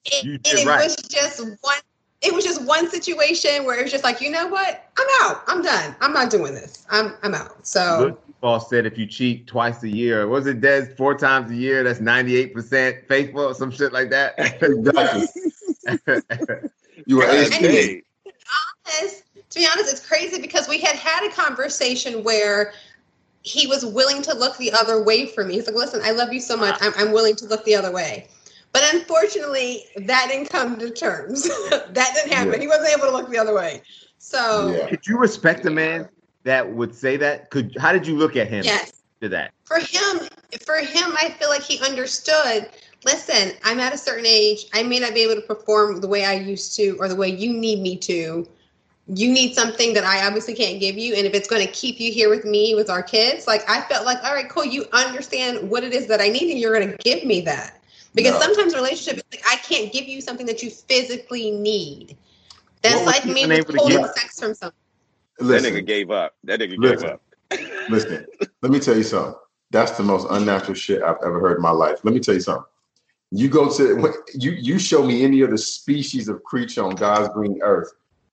it, 0.05 0.23
and 0.23 0.39
it 0.45 0.67
right. 0.67 0.83
was 0.83 0.95
just 0.97 1.39
one. 1.39 1.79
It 2.21 2.33
was 2.33 2.43
just 2.43 2.63
one 2.63 2.89
situation 2.89 3.65
where 3.65 3.79
it 3.79 3.83
was 3.83 3.91
just 3.91 4.03
like, 4.03 4.21
you 4.21 4.31
know 4.31 4.47
what? 4.47 4.89
I'm 4.97 5.07
out. 5.21 5.43
I'm 5.47 5.61
done. 5.61 5.95
I'm 6.01 6.13
not 6.13 6.31
doing 6.31 6.53
this. 6.53 6.85
I'm 6.89 7.15
I'm 7.23 7.35
out. 7.35 7.65
So 7.65 8.17
Look, 8.38 8.41
Paul 8.41 8.60
said 8.60 8.86
if 8.86 8.98
you 8.98 9.06
cheat 9.06 9.48
twice 9.48 9.84
a 9.84 9.89
year, 9.89 10.27
was 10.27 10.48
it 10.48 10.62
Des 10.62 10.94
four 10.96 11.17
times 11.17 11.51
a 11.51 11.56
year? 11.56 11.84
That's 11.84 12.00
98% 12.00 13.08
faithful 13.08 13.41
or 13.41 13.53
some 13.53 13.72
shit 13.72 13.94
like 13.94 14.10
that. 14.12 14.36
You 17.06 17.17
were 17.17 17.24
God 17.24 17.36
ASP. 17.36 17.62
dang. 17.62 18.01
honest, 18.88 19.24
to 19.51 19.60
be 19.60 19.67
honest, 19.72 19.94
it's 19.94 20.06
crazy 20.06 20.41
because 20.41 20.67
we 20.67 20.79
had 20.79 20.96
had 20.96 21.25
a 21.25 21.32
conversation 21.32 22.24
where 22.24 22.74
he 23.44 23.67
was 23.67 23.86
willing 23.86 24.24
to 24.24 24.36
look 24.36 24.58
the 24.58 24.74
other 24.74 25.03
way 25.03 25.27
for 25.27 25.46
me. 25.46 25.53
He's 25.53 25.67
like, 25.67 25.75
listen, 25.75 26.01
I 26.03 26.12
love 26.12 26.34
you 26.34 26.41
so 26.41 26.58
much. 26.58 26.75
I'm, 26.82 26.91
I'm 26.98 27.12
willing 27.13 27.36
to 27.36 27.46
look 27.46 27.63
the 27.65 27.75
other 27.75 27.91
way. 27.91 28.27
But 28.74 28.82
unfortunately, 28.96 29.86
that 29.96 30.27
didn't 30.29 30.50
come 30.50 30.77
to 30.79 30.89
terms. 30.89 31.44
that 31.70 32.12
didn't 32.15 32.34
happen. 32.34 32.53
Yeah. 32.53 32.60
He 32.60 32.67
wasn't 32.67 32.89
able 32.89 33.06
to 33.06 33.12
look 33.12 33.29
the 33.29 33.38
other 33.38 33.53
way. 33.53 33.84
So, 34.17 34.75
Yeah. 34.75 34.89
Could 34.89 35.06
you 35.08 35.20
respect 35.20 35.65
a 35.67 35.70
man 35.70 36.10
that 36.44 36.70
would 36.70 36.96
say 36.96 37.17
that? 37.17 37.50
Could 37.50 37.75
how 37.79 37.91
did 37.91 38.08
you 38.08 38.17
look 38.17 38.36
at 38.36 38.48
him 38.48 38.63
yes. 38.63 39.03
to 39.22 39.29
that? 39.29 39.51
for 39.67 39.79
him 39.79 40.27
for 40.65 40.77
him 40.77 41.13
i 41.22 41.36
feel 41.38 41.50
like 41.50 41.62
he 41.62 41.77
understood 41.86 42.70
listen 43.06 43.51
i'm 43.65 43.79
at 43.79 43.94
a 43.94 43.98
certain 43.98 44.25
age 44.25 44.65
i 44.74 44.82
may 44.82 44.98
not 44.98 45.13
be 45.13 45.20
able 45.20 45.36
to 45.36 45.41
perform 45.41 46.00
the 46.00 46.08
way 46.08 46.24
i 46.24 46.34
used 46.34 46.75
to 46.75 46.96
or 47.00 47.10
the 47.10 47.15
way 47.15 47.27
you 47.27 47.51
need 47.51 47.82
me 47.82 47.98
to 47.98 48.48
you 49.08 49.32
need 49.32 49.53
something 49.53 49.94
that 49.94 50.06
i 50.06 50.25
obviously 50.25 50.53
can't 50.53 50.79
give 50.79 50.98
you 50.98 51.13
and 51.15 51.25
if 51.27 51.34
it's 51.34 51.50
going 51.50 51.65
to 51.65 51.72
keep 51.74 52.00
you 52.00 52.12
here 52.12 52.29
with 52.29 52.46
me 52.46 52.75
with 52.75 52.89
our 52.89 53.03
kids 53.03 53.46
like 53.46 53.70
i 53.70 53.82
felt 53.89 54.06
like 54.06 54.24
all 54.24 54.34
right 54.34 54.50
cool 54.50 54.65
you 54.65 54.86
understand 54.94 55.70
what 55.70 55.84
it 55.84 55.94
is 55.94 56.08
that 56.08 56.22
i 56.22 56.29
need 56.29 56.50
and 56.50 56.60
you're 56.60 56.74
going 56.74 56.89
to 56.89 56.98
give 56.98 57.25
me 57.25 57.41
that 57.41 57.79
because 58.15 58.34
No. 58.34 58.39
sometimes 58.39 58.74
relationships 58.74 59.22
like 59.32 59.44
i 59.50 59.58
can't 59.58 59.91
give 59.91 60.08
you 60.08 60.22
something 60.22 60.46
that 60.46 60.63
you 60.63 60.70
physically 60.70 61.51
need 61.51 62.17
that's 62.82 63.06
like 63.06 63.25
me 63.25 63.46
withholding 63.46 64.06
sex 64.06 64.39
from 64.39 64.53
someone 64.53 64.74
That 65.39 65.62
nigga 65.62 65.86
gave 65.86 66.12
up. 66.12 66.36
That 66.44 66.60
nigga 66.60 66.77
Listen. 66.77 67.08
gave 67.08 67.13
up. 67.13 67.22
listen. 67.89 68.25
Let 68.62 68.72
me 68.72 68.79
tell 68.79 68.98
you 68.98 69.03
something. 69.03 69.36
That's 69.72 69.91
the 69.91 70.03
most 70.03 70.27
unnatural 70.29 70.74
shit 70.74 71.03
I've 71.03 71.17
ever 71.24 71.39
heard 71.39 71.58
in 71.58 71.62
my 71.62 71.72
life. 71.72 72.00
Let 72.03 72.13
me 72.13 72.20
tell 72.20 72.34
you 72.34 72.41
something. 72.41 72.65
You 73.32 73.50
go 73.50 73.70
to 73.70 74.13
you 74.34 74.51
you 74.51 74.79
show 74.79 75.06
me 75.06 75.24
any 75.24 75.44
other 75.44 75.58
species 75.58 76.29
of 76.29 76.44
creature 76.44 76.84
on 76.84 76.96
God's 76.96 77.29
green 77.29 77.60
earth 77.62 77.91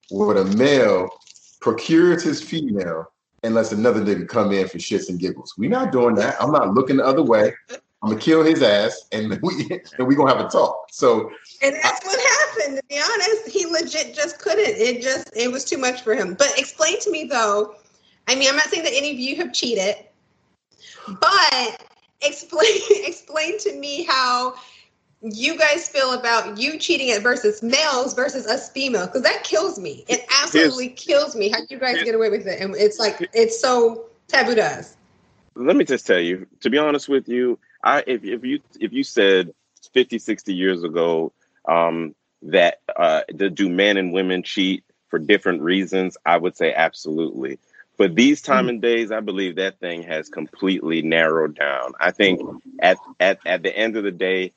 where 0.09 0.41
the 0.41 0.45
male 0.55 1.09
procures 1.59 2.23
his 2.23 2.41
female 2.41 3.11
and 3.43 3.53
lets 3.53 3.71
another 3.73 4.01
nigga 4.01 4.27
come 4.27 4.51
in 4.53 4.67
for 4.67 4.77
shits 4.77 5.09
and 5.09 5.19
giggles. 5.19 5.53
we 5.57 5.67
not 5.67 5.91
doing 5.91 6.15
that. 6.15 6.35
I'm 6.41 6.51
not 6.51 6.73
looking 6.73 6.97
the 6.97 7.05
other 7.05 7.23
way. 7.23 7.53
I'm 8.05 8.11
gonna 8.11 8.21
kill 8.21 8.43
his 8.43 8.61
ass 8.61 9.07
and 9.11 9.39
we 9.41 9.67
and 9.97 10.07
we 10.07 10.15
gonna 10.15 10.35
have 10.35 10.45
a 10.45 10.47
talk. 10.47 10.89
So 10.91 11.31
And 11.63 11.75
that's 11.81 12.05
what 12.05 12.19
happened. 12.19 12.77
To 12.77 12.83
be 12.87 13.01
honest, 13.01 13.49
he 13.49 13.65
legit 13.65 14.13
just 14.13 14.37
couldn't. 14.37 14.77
It 14.77 15.01
just 15.01 15.35
it 15.35 15.51
was 15.51 15.65
too 15.65 15.79
much 15.79 16.01
for 16.03 16.13
him. 16.13 16.35
But 16.35 16.51
explain 16.55 16.99
to 16.99 17.09
me 17.09 17.23
though. 17.23 17.73
I 18.27 18.35
mean, 18.35 18.47
I'm 18.47 18.55
not 18.55 18.67
saying 18.67 18.83
that 18.83 18.93
any 18.93 19.11
of 19.11 19.17
you 19.17 19.35
have 19.37 19.53
cheated, 19.53 19.95
But 21.19 21.83
explain 22.21 22.77
explain 22.89 23.57
to 23.59 23.73
me 23.73 24.03
how 24.03 24.53
you 25.21 25.57
guys 25.57 25.89
feel 25.89 26.13
about 26.13 26.59
you 26.59 26.77
cheating 26.77 27.09
at 27.09 27.23
versus 27.23 27.63
males 27.63 28.13
versus 28.13 28.45
us 28.45 28.69
females 28.69 29.07
because 29.07 29.23
that 29.23 29.43
kills 29.43 29.79
me. 29.79 30.05
It 30.07 30.27
absolutely 30.43 30.89
kills 30.89 31.35
me 31.35 31.49
how 31.49 31.59
you 31.71 31.79
guys 31.79 32.03
get 32.03 32.13
away 32.13 32.29
with 32.29 32.45
it, 32.45 32.61
and 32.61 32.75
it's 32.75 32.99
like 32.99 33.27
it's 33.33 33.59
so 33.59 34.05
taboo 34.27 34.53
to 34.53 34.63
us. 34.63 34.95
Let 35.55 35.75
me 35.75 35.85
just 35.85 36.05
tell 36.05 36.19
you, 36.19 36.45
to 36.59 36.69
be 36.69 36.77
honest 36.77 37.09
with 37.09 37.27
you, 37.27 37.57
I 37.85 38.03
if, 38.05 38.23
if 38.23 38.43
you 38.43 38.59
if 38.79 38.91
you 38.91 39.03
said 39.03 39.53
50, 39.93 40.19
60 40.19 40.53
years 40.53 40.83
ago 40.83 41.31
um, 41.67 42.15
that 42.41 42.81
uh, 42.95 43.21
do 43.31 43.69
men 43.69 43.97
and 43.97 44.11
women 44.11 44.43
cheat 44.43 44.83
for 45.07 45.19
different 45.19 45.61
reasons, 45.61 46.17
I 46.25 46.37
would 46.37 46.57
say 46.57 46.73
absolutely. 46.73 47.59
But 47.97 48.15
these 48.15 48.41
time 48.41 48.65
hmm. 48.65 48.69
and 48.69 48.81
days, 48.81 49.11
I 49.11 49.21
believe 49.21 49.55
that 49.55 49.79
thing 49.79 50.03
has 50.03 50.27
completely 50.27 51.01
narrowed 51.01 51.55
down. 51.55 51.93
I 51.99 52.11
think 52.11 52.41
at 52.81 52.97
at 53.19 53.39
at 53.45 53.63
the 53.63 53.75
end 53.75 53.95
of 53.95 54.03
the 54.03 54.11
day, 54.11 54.51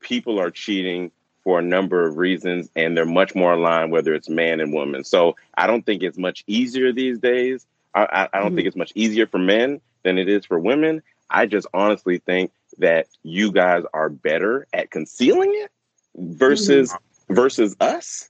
people 0.00 0.40
are 0.40 0.50
cheating 0.50 1.12
for 1.44 1.58
a 1.58 1.62
number 1.62 2.06
of 2.06 2.16
reasons, 2.16 2.70
and 2.74 2.96
they're 2.96 3.04
much 3.04 3.34
more 3.34 3.52
aligned 3.52 3.92
whether 3.92 4.14
it's 4.14 4.28
man 4.28 4.60
and 4.60 4.72
woman. 4.72 5.04
So 5.04 5.36
I 5.56 5.66
don't 5.66 5.84
think 5.84 6.02
it's 6.02 6.18
much 6.18 6.44
easier 6.46 6.92
these 6.92 7.18
days. 7.18 7.66
I, 7.94 8.02
I, 8.02 8.06
I 8.06 8.38
don't 8.38 8.48
mm-hmm. 8.48 8.56
think 8.56 8.66
it's 8.68 8.76
much 8.76 8.92
easier 8.94 9.26
for 9.26 9.38
men 9.38 9.80
than 10.04 10.18
it 10.18 10.28
is 10.28 10.46
for 10.46 10.58
women. 10.58 11.02
I 11.32 11.46
just 11.46 11.66
honestly 11.72 12.18
think 12.18 12.52
that 12.78 13.08
you 13.22 13.50
guys 13.52 13.84
are 13.92 14.08
better 14.08 14.66
at 14.72 14.90
concealing 14.90 15.52
it 15.54 15.70
versus 16.14 16.92
mm-hmm. 16.92 17.34
versus 17.34 17.76
us. 17.80 18.28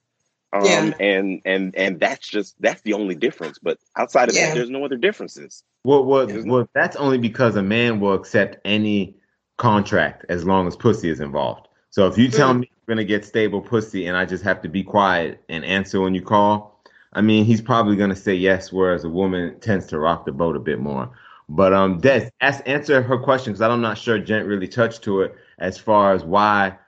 Um, 0.55 0.65
yeah. 0.67 0.91
and 1.01 1.41
and 1.47 1.75
and 1.77 1.99
that's 1.99 2.29
just 2.29 2.55
that's 2.61 2.83
the 2.83 2.93
only 2.93 3.15
difference. 3.15 3.59
But 3.59 3.79
outside 3.97 4.29
of 4.29 4.35
yeah. 4.35 4.49
that, 4.49 4.55
there's 4.55 4.71
no 4.71 4.85
other 4.85 4.99
differences. 4.99 5.65
Well, 5.85 6.05
well, 6.05 6.29
well, 6.45 6.69
that's 6.75 6.95
only 6.97 7.19
because 7.19 7.57
a 7.57 7.63
man 7.63 8.01
will 8.01 8.13
accept 8.13 8.59
any 8.65 9.17
contract 9.57 10.27
as 10.29 10.45
long 10.45 10.67
as 10.67 10.77
pussy 10.77 11.09
is 11.09 11.21
involved. 11.21 11.69
So 11.91 12.07
if 12.07 12.19
you 12.19 12.29
tell 12.29 12.51
mm-hmm. 12.51 12.61
me 12.61 12.71
you're 12.71 12.97
gonna 12.97 13.05
get 13.05 13.25
stable 13.25 13.63
pussy 13.63 14.07
and 14.07 14.17
I 14.17 14.27
just 14.27 14.45
have 14.45 14.61
to 14.63 14.69
be 14.69 14.83
quiet 14.83 15.43
and 15.49 15.65
answer 15.65 16.01
when 16.01 16.15
you 16.15 16.23
call, 16.23 16.83
I 17.15 17.23
mean 17.23 17.47
he's 17.47 17.63
probably 17.63 17.97
gonna 17.97 18.17
say 18.17 18.35
yes, 18.35 18.71
whereas 18.71 19.05
a 19.05 19.09
woman 19.11 19.59
tends 19.61 19.87
to 19.87 19.99
rock 19.99 20.27
the 20.27 20.33
boat 20.33 20.55
a 20.55 20.61
bit 20.61 20.81
more. 20.81 21.11
But 21.55 21.75
um, 21.75 22.01
Des, 22.01 22.31
ask, 22.41 22.63
answer 22.65 23.03
her 23.03 23.19
question 23.19 23.53
because 23.53 23.61
I'm 23.61 23.83
not 23.83 23.99
sure 23.99 24.19
Gent 24.19 24.47
really 24.47 24.69
touched 24.69 25.03
to 25.03 25.21
it 25.21 25.35
as 25.59 25.77
far 25.77 26.15
as 26.15 26.25
why 26.25 26.79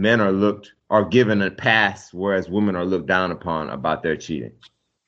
men 0.00 0.22
are 0.22 0.32
looked 0.32 0.72
are 0.88 1.04
given 1.04 1.42
a 1.42 1.50
pass, 1.50 2.14
whereas 2.14 2.48
women 2.48 2.76
are 2.76 2.86
looked 2.86 3.06
down 3.06 3.30
upon 3.30 3.68
about 3.68 4.02
their 4.02 4.16
cheating. 4.16 4.52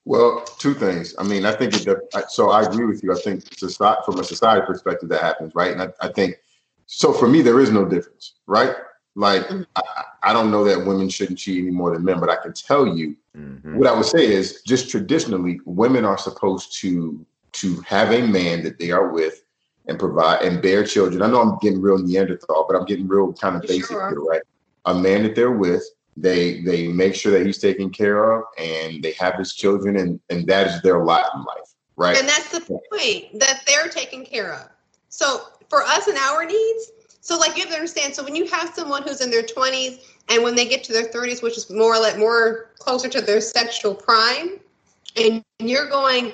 Well, 0.05 0.45
two 0.59 0.75
things. 0.75 1.15
I 1.19 1.23
mean, 1.23 1.47
I 1.47 1.53
think 1.53 1.75
it. 1.75 2.05
So 2.29 2.51
I 2.51 2.63
agree 2.63 2.85
with 2.85 3.03
you. 3.03 3.13
I 3.13 3.19
think 3.19 3.45
society, 3.57 4.03
from 4.05 4.21
a 4.21 4.25
society 4.25 4.67
perspective, 4.67 5.09
that 5.09 5.23
happens, 5.23 5.55
right? 5.55 5.73
And 5.73 5.81
I, 5.81 5.89
I 6.01 6.09
think 6.09 6.37
so 6.85 7.13
for 7.13 7.29
me, 7.29 7.41
there 7.41 7.61
is 7.61 7.71
no 7.71 7.87
difference, 7.87 8.35
right? 8.47 8.75
Like 9.15 9.43
mm-hmm. 9.47 9.63
I, 9.77 10.05
I, 10.23 10.33
don't 10.33 10.51
know 10.51 10.65
that 10.65 10.87
women 10.87 11.09
shouldn't 11.09 11.39
cheat 11.39 11.63
any 11.63 11.71
more 11.71 11.93
than 11.93 12.05
men, 12.05 12.21
but 12.21 12.29
I 12.31 12.37
can 12.37 12.53
tell 12.53 12.87
you 12.87 13.17
mm-hmm. 13.37 13.77
what 13.77 13.89
I 13.89 13.95
would 13.95 14.07
say 14.07 14.27
is 14.27 14.63
just 14.63 14.91
traditionally, 14.91 15.61
women 15.65 16.05
are 16.05 16.19
supposed 16.19 16.79
to 16.81 17.25
to 17.53 17.81
have 17.83 18.13
a 18.13 18.27
man 18.27 18.63
that 18.65 18.79
they 18.79 18.91
are 18.91 19.09
with 19.09 19.43
and 19.87 19.99
provide 19.99 20.43
and 20.43 20.63
bear 20.63 20.85
children. 20.85 21.23
I 21.23 21.29
know 21.29 21.41
I'm 21.41 21.59
getting 21.59 21.81
real 21.81 21.99
Neanderthal, 21.99 22.67
but 22.69 22.77
I'm 22.77 22.85
getting 22.85 23.09
real 23.09 23.33
kind 23.33 23.57
of 23.57 23.63
basic 23.63 23.87
sure. 23.87 24.11
here, 24.11 24.21
right? 24.21 24.43
A 24.85 24.95
man 24.95 25.23
that 25.23 25.35
they're 25.35 25.53
with, 25.53 25.83
they 26.17 26.63
they 26.63 26.89
make 26.89 27.15
sure 27.15 27.33
that 27.33 27.47
he's 27.47 27.59
taken 27.59 27.91
care 27.91 28.35
of 28.35 28.45
and 28.59 29.03
they 29.03 29.13
have 29.13 29.37
his 29.37 29.55
children 29.55 29.97
and 29.97 30.21
and 30.31 30.47
that 30.47 30.67
is 30.67 30.83
their 30.83 31.05
lot 31.05 31.27
in 31.35 31.41
life, 31.41 31.75
right? 31.97 32.19
And 32.19 32.29
that's 32.29 32.51
the 32.51 32.61
point 32.61 33.39
that 33.39 33.63
they're 33.67 33.89
taken 33.89 34.25
care 34.25 34.53
of. 34.53 34.69
So 35.09 35.43
for 35.69 35.83
us 35.83 36.07
and 36.07 36.19
our 36.19 36.45
needs. 36.45 36.93
So 37.21 37.39
like 37.39 37.57
you 37.57 37.63
have 37.63 37.71
to 37.71 37.75
understand. 37.75 38.15
So 38.15 38.25
when 38.25 38.35
you 38.35 38.47
have 38.47 38.73
someone 38.75 39.03
who's 39.03 39.21
in 39.21 39.31
their 39.31 39.43
20s 39.43 40.03
and 40.29 40.43
when 40.43 40.55
they 40.55 40.67
get 40.67 40.83
to 40.85 40.93
their 40.93 41.09
30s, 41.09 41.43
which 41.43 41.59
is 41.59 41.69
more 41.71 41.99
like 41.99 42.19
more 42.19 42.71
closer 42.79 43.09
to 43.09 43.21
their 43.21 43.41
sexual 43.41 43.95
prime, 43.95 44.61
and 45.17 45.45
you're 45.59 45.89
going 45.89 46.33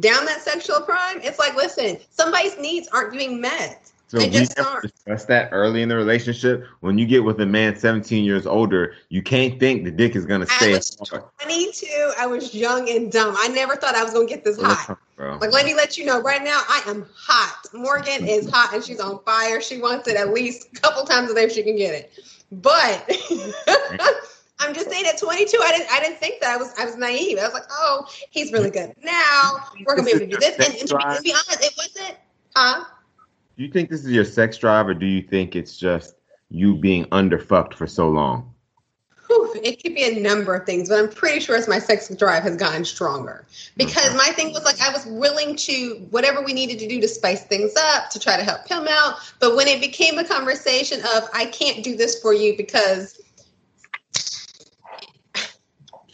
down 0.00 0.24
that 0.26 0.42
sexual 0.42 0.80
prime, 0.80 1.20
it's 1.22 1.38
like, 1.38 1.54
listen, 1.54 1.98
somebody's 2.10 2.58
needs 2.58 2.88
aren't 2.88 3.12
being 3.12 3.40
met. 3.40 3.90
So 4.08 4.18
we 4.18 4.28
just 4.28 4.56
discuss 4.82 5.24
that 5.24 5.48
early 5.50 5.82
in 5.82 5.88
the 5.88 5.96
relationship. 5.96 6.64
When 6.78 6.96
you 6.96 7.06
get 7.06 7.24
with 7.24 7.40
a 7.40 7.46
man 7.46 7.76
17 7.76 8.24
years 8.24 8.46
older, 8.46 8.94
you 9.08 9.20
can't 9.20 9.58
think 9.58 9.82
the 9.82 9.90
dick 9.90 10.14
is 10.14 10.24
gonna 10.24 10.46
stay. 10.46 10.74
I 10.74 10.76
was 10.76 10.96
22. 11.40 12.12
I 12.16 12.26
was 12.26 12.54
young 12.54 12.88
and 12.88 13.10
dumb. 13.10 13.34
I 13.36 13.48
never 13.48 13.74
thought 13.74 13.96
I 13.96 14.04
was 14.04 14.12
gonna 14.12 14.26
get 14.26 14.44
this 14.44 14.60
hot. 14.60 14.96
Bro. 15.16 15.38
Like, 15.38 15.50
let 15.50 15.66
me 15.66 15.74
let 15.74 15.98
you 15.98 16.04
know 16.04 16.20
right 16.20 16.42
now, 16.42 16.62
I 16.68 16.82
am 16.86 17.04
hot. 17.16 17.66
Morgan 17.72 18.28
is 18.28 18.48
hot 18.48 18.72
and 18.72 18.84
she's 18.84 19.00
on 19.00 19.18
fire. 19.24 19.60
She 19.60 19.80
wants 19.80 20.06
it 20.06 20.16
at 20.16 20.32
least 20.32 20.68
a 20.76 20.80
couple 20.80 21.02
times 21.04 21.30
a 21.30 21.34
day 21.34 21.44
if 21.44 21.52
she 21.52 21.64
can 21.64 21.76
get 21.76 21.94
it. 21.94 22.12
But 22.52 23.10
I'm 24.58 24.74
just 24.74 24.90
saying 24.90 25.04
at 25.06 25.18
22, 25.18 25.60
I 25.62 25.76
didn't 25.76 25.92
I 25.92 26.00
didn't 26.00 26.18
think 26.18 26.40
that 26.40 26.50
I 26.50 26.56
was 26.56 26.72
I 26.78 26.84
was 26.84 26.96
naive. 26.96 27.38
I 27.38 27.44
was 27.44 27.52
like, 27.52 27.66
oh, 27.70 28.06
he's 28.30 28.52
really 28.52 28.70
good. 28.70 28.94
Now 29.02 29.56
we're 29.84 29.96
gonna 29.96 30.04
be 30.04 30.10
able 30.10 30.20
to 30.20 30.26
do 30.26 30.38
this. 30.38 30.56
And, 30.56 30.74
and 30.78 30.88
to, 30.88 30.96
be, 30.96 31.16
to 31.16 31.22
be 31.22 31.32
honest, 31.32 31.62
it 31.62 31.74
wasn't 31.76 32.16
huh? 32.54 32.84
Do 33.56 33.62
you 33.62 33.70
think 33.70 33.90
this 33.90 34.04
is 34.04 34.10
your 34.10 34.24
sex 34.24 34.58
drive, 34.58 34.88
or 34.88 34.94
do 34.94 35.06
you 35.06 35.22
think 35.22 35.56
it's 35.56 35.78
just 35.78 36.16
you 36.50 36.74
being 36.74 37.04
underfucked 37.06 37.74
for 37.74 37.86
so 37.86 38.08
long? 38.08 38.52
It 39.62 39.82
could 39.82 39.94
be 39.94 40.04
a 40.04 40.20
number 40.20 40.54
of 40.54 40.66
things, 40.66 40.88
but 40.88 40.98
I'm 40.98 41.08
pretty 41.08 41.40
sure 41.40 41.56
it's 41.56 41.68
my 41.68 41.78
sex 41.78 42.14
drive 42.14 42.42
has 42.42 42.56
gotten 42.56 42.84
stronger. 42.84 43.46
Because 43.76 44.14
my 44.14 44.26
thing 44.26 44.52
was 44.52 44.64
like 44.64 44.80
I 44.80 44.90
was 44.90 45.06
willing 45.06 45.56
to 45.56 46.06
whatever 46.10 46.42
we 46.42 46.52
needed 46.52 46.78
to 46.80 46.88
do 46.88 47.00
to 47.00 47.08
spice 47.08 47.44
things 47.44 47.74
up 47.76 48.10
to 48.10 48.20
try 48.20 48.36
to 48.36 48.44
help 48.44 48.68
him 48.68 48.86
out. 48.88 49.16
But 49.40 49.56
when 49.56 49.66
it 49.66 49.80
became 49.80 50.18
a 50.18 50.24
conversation 50.24 51.00
of 51.16 51.28
I 51.34 51.46
can't 51.46 51.82
do 51.82 51.96
this 51.96 52.20
for 52.20 52.34
you 52.34 52.56
because 52.56 53.20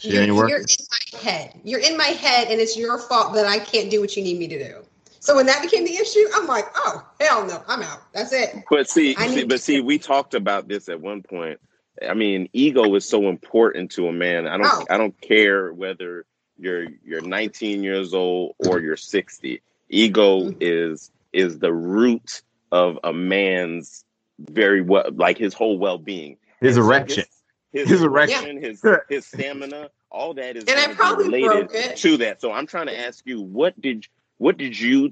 you're, 0.03 0.49
you're 0.49 0.59
in 0.59 0.65
my 0.91 1.19
head. 1.19 1.59
You're 1.63 1.79
in 1.79 1.97
my 1.97 2.05
head, 2.05 2.49
and 2.49 2.59
it's 2.59 2.77
your 2.77 2.97
fault 2.97 3.33
that 3.33 3.45
I 3.45 3.59
can't 3.59 3.89
do 3.89 4.01
what 4.01 4.15
you 4.15 4.23
need 4.23 4.37
me 4.37 4.47
to 4.47 4.59
do. 4.59 4.83
So 5.23 5.37
when 5.37 5.45
that 5.45 5.61
became 5.61 5.85
the 5.85 5.95
issue, 5.95 6.25
I'm 6.35 6.47
like, 6.47 6.65
oh 6.75 7.01
hell 7.21 7.47
no, 7.47 7.63
I'm 7.69 7.81
out. 7.81 8.01
That's 8.11 8.33
it. 8.33 8.65
But 8.69 8.89
see, 8.89 9.15
see 9.15 9.45
but 9.45 9.61
see, 9.61 9.79
we 9.79 9.97
talked 9.97 10.33
about 10.33 10.67
this 10.67 10.89
at 10.89 10.99
one 10.99 11.23
point. 11.23 11.61
I 12.05 12.13
mean, 12.13 12.49
ego 12.51 12.93
is 12.95 13.07
so 13.07 13.29
important 13.29 13.91
to 13.91 14.09
a 14.09 14.11
man. 14.11 14.47
I 14.47 14.57
don't 14.57 14.67
oh. 14.69 14.85
I 14.89 14.97
don't 14.97 15.19
care 15.21 15.71
whether 15.71 16.25
you're 16.57 16.87
you're 17.05 17.21
19 17.21 17.83
years 17.83 18.13
old 18.13 18.55
or 18.59 18.81
you're 18.81 18.97
60. 18.97 19.61
Ego 19.87 20.41
mm-hmm. 20.41 20.57
is 20.59 21.09
is 21.31 21.59
the 21.59 21.71
root 21.71 22.41
of 22.73 22.99
a 23.05 23.13
man's 23.13 24.03
very 24.39 24.81
well 24.81 25.05
like 25.13 25.37
his 25.37 25.53
whole 25.53 25.77
well-being. 25.77 26.35
His 26.59 26.75
and 26.75 26.85
erection. 26.85 27.23
his, 27.23 27.42
his, 27.73 27.89
his, 27.89 28.01
erection, 28.03 28.61
yeah. 28.61 28.69
his 28.69 28.85
his 29.09 29.25
stamina, 29.25 29.89
all 30.11 30.33
that 30.35 30.55
is 30.55 30.63
and 30.65 30.79
I 30.79 30.93
probably 30.93 31.25
related 31.25 31.97
to 31.97 32.17
that. 32.17 32.39
So 32.39 32.51
I'm 32.51 32.67
trying 32.67 32.87
to 32.87 32.97
ask 32.97 33.25
you, 33.25 33.41
what 33.41 33.79
did 33.81 34.05
what 34.37 34.57
did 34.57 34.79
you 34.79 35.11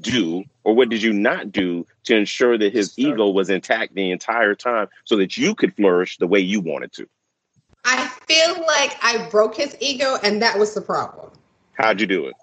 do 0.00 0.44
or 0.64 0.74
what 0.74 0.88
did 0.88 1.02
you 1.02 1.12
not 1.12 1.50
do 1.50 1.86
to 2.04 2.16
ensure 2.16 2.58
that 2.58 2.72
his 2.72 2.94
sure. 2.94 3.12
ego 3.12 3.28
was 3.28 3.48
intact 3.50 3.94
the 3.94 4.10
entire 4.10 4.54
time 4.54 4.88
so 5.04 5.16
that 5.16 5.36
you 5.36 5.54
could 5.54 5.74
flourish 5.74 6.18
the 6.18 6.26
way 6.26 6.40
you 6.40 6.60
wanted 6.60 6.92
to? 6.92 7.08
I 7.84 8.08
feel 8.26 8.66
like 8.66 8.96
I 9.02 9.28
broke 9.30 9.56
his 9.56 9.76
ego 9.80 10.18
and 10.22 10.40
that 10.42 10.58
was 10.58 10.74
the 10.74 10.80
problem. 10.80 11.30
How'd 11.74 12.00
you 12.00 12.06
do 12.06 12.26
it? 12.26 12.34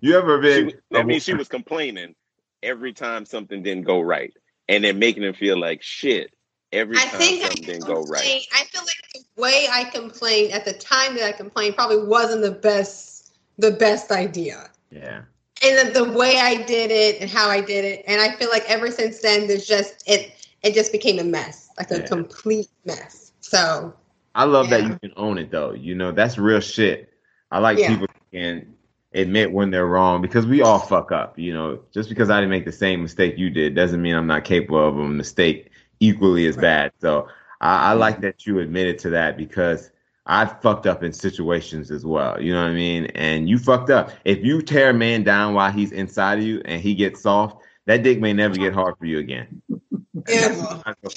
You 0.00 0.16
ever 0.16 0.38
been? 0.38 0.70
She, 0.70 0.76
that 0.90 1.06
means 1.06 1.24
she 1.24 1.34
was 1.34 1.48
complaining 1.48 2.14
every 2.62 2.92
time 2.92 3.24
something 3.24 3.62
didn't 3.62 3.84
go 3.84 4.00
right 4.00 4.32
and 4.68 4.84
then 4.84 4.98
making 4.98 5.22
him 5.22 5.34
feel 5.34 5.58
like 5.58 5.82
shit 5.82 6.32
every 6.72 6.96
I 6.96 7.00
time 7.02 7.18
think 7.18 7.42
something 7.42 7.64
I 7.64 7.66
didn't 7.66 7.86
go 7.86 8.02
right. 8.04 8.42
I 8.52 8.64
feel 8.64 8.82
like 8.82 9.12
the 9.14 9.42
way 9.42 9.68
I 9.70 9.84
complained 9.84 10.52
at 10.52 10.64
the 10.64 10.72
time 10.72 11.14
that 11.16 11.24
I 11.24 11.32
complained 11.32 11.76
probably 11.76 12.04
wasn't 12.04 12.42
the 12.42 12.52
best 12.52 13.32
the 13.58 13.72
best 13.72 14.10
idea. 14.12 14.70
Yeah 14.90 15.22
and 15.62 15.88
the, 15.88 16.04
the 16.04 16.12
way 16.12 16.38
I 16.38 16.62
did 16.62 16.90
it 16.90 17.20
and 17.20 17.30
how 17.30 17.48
I 17.48 17.60
did 17.60 17.84
it, 17.84 18.04
and 18.06 18.20
I 18.20 18.34
feel 18.36 18.48
like 18.50 18.64
ever 18.68 18.90
since 18.90 19.20
then, 19.20 19.46
there's 19.46 19.66
just 19.66 20.02
it. 20.06 20.34
It 20.62 20.74
just 20.74 20.90
became 20.90 21.20
a 21.20 21.24
mess, 21.24 21.70
like 21.78 21.90
a 21.92 22.00
yeah. 22.00 22.06
complete 22.06 22.68
mess. 22.84 23.32
So 23.40 23.94
I 24.34 24.44
love 24.44 24.68
yeah. 24.68 24.78
that 24.78 24.88
you 24.88 24.98
can 24.98 25.12
own 25.16 25.38
it, 25.38 25.52
though. 25.52 25.72
You 25.72 25.94
know, 25.94 26.10
that's 26.10 26.36
real 26.36 26.60
shit. 26.60 27.12
I 27.52 27.60
like 27.60 27.78
yeah. 27.78 27.88
people 27.88 28.08
can 28.32 28.74
admit 29.14 29.52
when 29.52 29.70
they're 29.70 29.86
wrong 29.86 30.20
because 30.20 30.46
we 30.46 30.62
all 30.62 30.80
fuck 30.80 31.12
up. 31.12 31.38
You 31.38 31.54
know, 31.54 31.80
just 31.92 32.08
because 32.08 32.28
I 32.28 32.40
didn't 32.40 32.50
make 32.50 32.64
the 32.64 32.72
same 32.72 33.02
mistake 33.02 33.38
you 33.38 33.50
did 33.50 33.74
doesn't 33.74 34.02
mean 34.02 34.14
I'm 34.14 34.26
not 34.26 34.44
capable 34.44 34.86
of 34.86 34.98
a 34.98 35.08
mistake 35.08 35.67
equally 36.00 36.46
as 36.46 36.56
bad. 36.56 36.92
So 37.00 37.28
I, 37.60 37.90
I 37.90 37.92
like 37.92 38.16
mm-hmm. 38.16 38.22
that 38.22 38.46
you 38.46 38.60
admitted 38.60 38.98
to 39.00 39.10
that 39.10 39.36
because 39.36 39.90
I've 40.26 40.60
fucked 40.60 40.86
up 40.86 41.02
in 41.02 41.12
situations 41.12 41.90
as 41.90 42.04
well. 42.04 42.40
You 42.40 42.52
know 42.52 42.62
what 42.62 42.70
I 42.70 42.74
mean? 42.74 43.06
And 43.14 43.48
you 43.48 43.58
fucked 43.58 43.90
up. 43.90 44.10
If 44.24 44.44
you 44.44 44.60
tear 44.60 44.90
a 44.90 44.94
man 44.94 45.24
down 45.24 45.54
while 45.54 45.72
he's 45.72 45.92
inside 45.92 46.38
of 46.38 46.44
you 46.44 46.60
and 46.66 46.82
he 46.82 46.94
gets 46.94 47.22
soft, 47.22 47.62
that 47.86 48.02
dick 48.02 48.20
may 48.20 48.34
never 48.34 48.54
get 48.54 48.74
hard 48.74 48.98
for 48.98 49.06
you 49.06 49.18
again. 49.18 49.62
Yeah. 50.28 50.82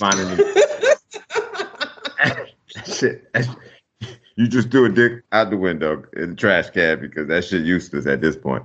shit. 2.86 3.28
You 4.36 4.48
just 4.48 4.70
threw 4.70 4.86
a 4.86 4.90
dick 4.90 5.24
out 5.32 5.50
the 5.50 5.58
window 5.58 6.04
in 6.16 6.30
the 6.30 6.36
trash 6.36 6.70
can 6.70 7.02
because 7.02 7.28
that 7.28 7.44
shit 7.44 7.64
useless 7.64 8.06
at 8.06 8.22
this 8.22 8.36
point. 8.36 8.64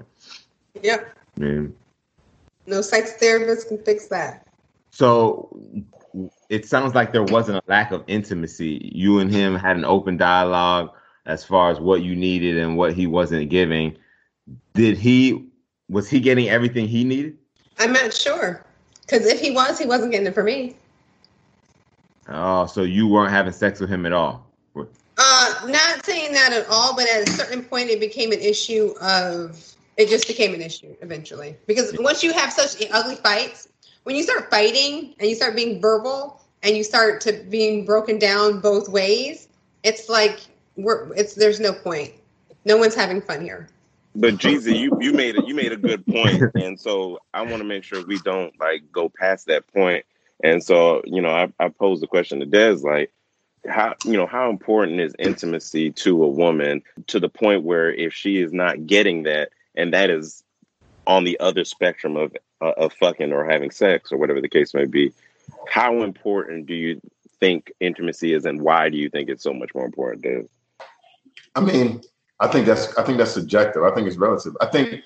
Yep. 0.82 1.16
Man. 1.38 1.74
No 2.66 2.82
sex 2.82 3.14
therapist 3.14 3.68
can 3.68 3.78
fix 3.78 4.08
that. 4.08 4.46
So 4.90 5.48
it 6.48 6.66
sounds 6.66 6.94
like 6.94 7.12
there 7.12 7.22
wasn't 7.22 7.58
a 7.58 7.62
lack 7.66 7.92
of 7.92 8.04
intimacy. 8.06 8.90
You 8.94 9.18
and 9.18 9.30
him 9.30 9.54
had 9.54 9.76
an 9.76 9.84
open 9.84 10.16
dialogue 10.16 10.90
as 11.26 11.44
far 11.44 11.70
as 11.70 11.80
what 11.80 12.02
you 12.02 12.14
needed 12.14 12.56
and 12.56 12.76
what 12.76 12.94
he 12.94 13.06
wasn't 13.06 13.50
giving. 13.50 13.96
Did 14.74 14.96
he 14.96 15.48
was 15.88 16.08
he 16.08 16.20
getting 16.20 16.48
everything 16.48 16.88
he 16.88 17.04
needed? 17.04 17.36
I'm 17.78 17.92
not 17.92 18.12
sure. 18.12 18.64
Because 19.02 19.26
if 19.26 19.40
he 19.40 19.50
was, 19.50 19.78
he 19.78 19.86
wasn't 19.86 20.12
getting 20.12 20.26
it 20.26 20.34
for 20.34 20.42
me. 20.42 20.74
Oh, 22.28 22.66
so 22.66 22.82
you 22.82 23.06
weren't 23.06 23.30
having 23.30 23.52
sex 23.52 23.78
with 23.78 23.88
him 23.88 24.04
at 24.04 24.12
all? 24.12 24.46
Uh, 25.18 25.54
not 25.68 26.04
saying 26.04 26.32
that 26.32 26.52
at 26.52 26.66
all, 26.68 26.94
but 26.94 27.08
at 27.08 27.26
a 27.26 27.30
certain 27.30 27.64
point, 27.64 27.88
it 27.88 28.00
became 28.00 28.32
an 28.32 28.40
issue 28.40 28.94
of. 29.00 29.72
It 29.96 30.10
just 30.10 30.26
became 30.26 30.52
an 30.52 30.60
issue 30.60 30.94
eventually 31.00 31.56
because 31.66 31.96
once 31.98 32.22
you 32.22 32.30
have 32.34 32.52
such 32.52 32.84
ugly 32.92 33.14
fights, 33.14 33.68
when 34.06 34.14
you 34.14 34.22
start 34.22 34.48
fighting 34.50 35.16
and 35.18 35.28
you 35.28 35.34
start 35.34 35.56
being 35.56 35.80
verbal 35.80 36.40
and 36.62 36.76
you 36.76 36.84
start 36.84 37.20
to 37.22 37.32
being 37.50 37.84
broken 37.84 38.20
down 38.20 38.60
both 38.60 38.88
ways, 38.88 39.48
it's 39.82 40.08
like 40.08 40.38
we're 40.76 41.12
it's 41.14 41.34
there's 41.34 41.58
no 41.58 41.72
point. 41.72 42.12
No 42.64 42.76
one's 42.76 42.94
having 42.94 43.20
fun 43.20 43.40
here. 43.40 43.68
But 44.14 44.34
Jeezy, 44.34 44.78
you 44.78 44.96
you 45.00 45.12
made 45.12 45.34
it. 45.34 45.44
You 45.48 45.56
made 45.56 45.72
a 45.72 45.76
good 45.76 46.06
point, 46.06 46.40
and 46.54 46.78
so 46.78 47.18
I 47.34 47.42
want 47.42 47.58
to 47.58 47.64
make 47.64 47.82
sure 47.82 48.06
we 48.06 48.18
don't 48.20 48.54
like 48.60 48.84
go 48.92 49.08
past 49.08 49.48
that 49.48 49.66
point. 49.72 50.04
And 50.44 50.62
so 50.62 51.02
you 51.04 51.20
know, 51.20 51.30
I, 51.30 51.52
I 51.58 51.68
posed 51.68 52.00
the 52.00 52.06
question 52.06 52.38
to 52.38 52.46
Des, 52.46 52.86
like, 52.88 53.10
how 53.68 53.96
you 54.04 54.12
know 54.12 54.26
how 54.26 54.50
important 54.50 55.00
is 55.00 55.16
intimacy 55.18 55.90
to 55.90 56.22
a 56.22 56.28
woman 56.28 56.80
to 57.08 57.18
the 57.18 57.28
point 57.28 57.64
where 57.64 57.92
if 57.92 58.14
she 58.14 58.40
is 58.40 58.52
not 58.52 58.86
getting 58.86 59.24
that, 59.24 59.50
and 59.74 59.92
that 59.94 60.10
is 60.10 60.44
on 61.08 61.24
the 61.24 61.40
other 61.40 61.64
spectrum 61.64 62.16
of 62.16 62.36
uh, 62.60 62.72
of 62.76 62.92
fucking 62.94 63.32
or 63.32 63.44
having 63.44 63.70
sex 63.70 64.12
or 64.12 64.18
whatever 64.18 64.40
the 64.40 64.48
case 64.48 64.74
may 64.74 64.84
be, 64.84 65.12
how 65.68 66.02
important 66.02 66.66
do 66.66 66.74
you 66.74 67.00
think 67.38 67.72
intimacy 67.80 68.32
is, 68.32 68.44
and 68.44 68.60
why 68.60 68.88
do 68.88 68.96
you 68.96 69.08
think 69.08 69.28
it's 69.28 69.42
so 69.42 69.52
much 69.52 69.74
more 69.74 69.84
important? 69.84 70.22
Des? 70.22 70.44
I 71.54 71.60
mean, 71.60 72.02
I 72.40 72.48
think 72.48 72.66
that's 72.66 72.96
I 72.98 73.02
think 73.02 73.18
that's 73.18 73.32
subjective. 73.32 73.82
I 73.82 73.94
think 73.94 74.06
it's 74.06 74.16
relative. 74.16 74.56
I 74.60 74.66
think 74.66 75.02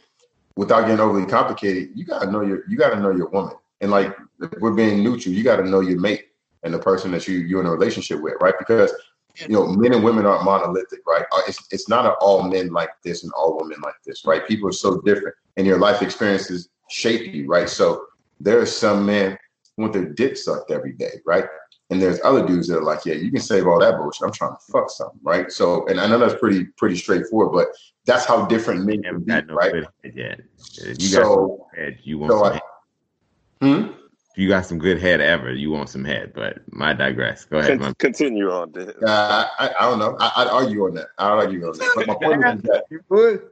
without 0.57 0.83
getting 0.83 1.01
overly 1.01 1.27
complicated, 1.27 1.91
you 1.95 2.05
gotta 2.05 2.31
know 2.31 2.43
your 2.43 2.69
you 2.69 2.77
gotta 2.77 3.01
know 3.01 3.11
your 3.11 3.29
woman. 3.29 3.55
And 3.81 3.91
like 3.91 4.15
we're 4.61 4.73
being 4.73 5.03
neutral, 5.03 5.35
you 5.35 5.43
gotta 5.43 5.65
know 5.65 5.81
your 5.81 5.99
mate 5.99 6.27
and 6.63 6.75
the 6.75 6.79
person 6.79 7.11
that 7.13 7.27
you 7.27 7.39
you're 7.39 7.61
in 7.61 7.67
a 7.67 7.71
relationship 7.71 8.21
with, 8.21 8.35
right? 8.41 8.55
Because 8.59 8.93
you 9.37 9.55
know, 9.55 9.67
men 9.67 9.95
and 9.95 10.03
women 10.03 10.27
aren't 10.27 10.45
monolithic, 10.45 11.01
right? 11.07 11.25
Uh, 11.33 11.41
it's 11.49 11.67
it's 11.71 11.89
not 11.89 12.05
an 12.05 12.13
all 12.21 12.43
men 12.43 12.73
like 12.73 12.91
this 13.05 13.23
and 13.23 13.33
all 13.33 13.57
women 13.59 13.81
like 13.81 13.95
this, 14.05 14.25
right? 14.25 14.47
People 14.47 14.69
are 14.69 14.73
so 14.73 15.01
different, 15.03 15.35
and 15.57 15.67
your 15.67 15.79
life 15.79 16.03
experiences 16.03 16.69
shape 16.91 17.33
you, 17.35 17.47
right? 17.47 17.69
So 17.69 18.05
there 18.41 18.61
are 18.61 18.67
some 18.67 19.07
men 19.07 19.39
who 19.77 19.83
want 19.83 19.93
their 19.95 20.07
dick 20.07 20.37
sucked 20.37 20.71
every 20.71 20.93
day, 20.93 21.21
right? 21.25 21.45
And 21.91 22.01
there's 22.01 22.21
other 22.23 22.47
dudes 22.47 22.69
that 22.69 22.79
are 22.79 22.83
like, 22.85 23.05
yeah, 23.05 23.15
you 23.15 23.33
can 23.33 23.41
save 23.41 23.67
all 23.67 23.81
that 23.81 23.97
bullshit. 23.99 24.23
I'm 24.27 24.33
trying 24.33 24.53
to 24.53 24.73
fuck 24.73 24.91
something, 24.91 25.19
right? 25.25 25.51
So, 25.51 25.87
and 25.89 26.01
I 26.01 26.07
know 26.07 26.19
that's 26.19 26.39
pretty 26.39 26.67
pretty 26.77 26.97
straightforward, 26.97 27.53
but 27.53 27.69
that's 28.07 28.25
how 28.27 28.47
different 28.47 28.85
men 28.87 29.03
can 29.03 29.21
be, 29.21 29.33
no 29.33 29.55
right? 29.55 29.73
good 29.73 29.87
head 30.05 30.13
yet. 30.15 30.41
You 30.87 30.95
So- 31.09 31.21
got 31.23 31.27
some 31.37 31.85
head, 31.85 31.99
you 32.05 32.19
want 32.19 32.33
So 32.33 32.39
some 32.45 32.47
I, 32.47 32.53
head. 32.55 32.63
hmm? 33.87 33.93
You 34.37 34.49
got 34.49 34.65
some 34.67 34.79
good 34.79 35.01
head 35.01 35.21
ever, 35.21 35.53
you 35.53 35.71
want 35.73 35.89
some 35.89 36.05
head. 36.05 36.33
But 36.33 36.61
my 36.73 36.95
digress. 36.95 37.45
Go 37.45 37.59
ahead, 37.59 37.81
Con- 37.81 37.95
continue 37.99 38.49
on, 38.51 38.73
Uh, 38.79 38.87
I, 39.59 39.67
I, 39.67 39.75
I 39.81 39.91
don't 39.91 39.99
know. 39.99 40.17
I, 40.21 40.33
I'd 40.37 40.47
argue 40.49 40.85
on 40.85 40.95
that. 40.95 41.09
I'd 41.19 41.29
argue 41.33 41.67
on 41.67 41.77
that. 41.77 41.93
But 41.97 42.07
my 42.07 42.15
point 42.15 42.45
is 42.47 42.63
that, 42.71 42.85
You 42.91 43.01
would. 43.09 43.43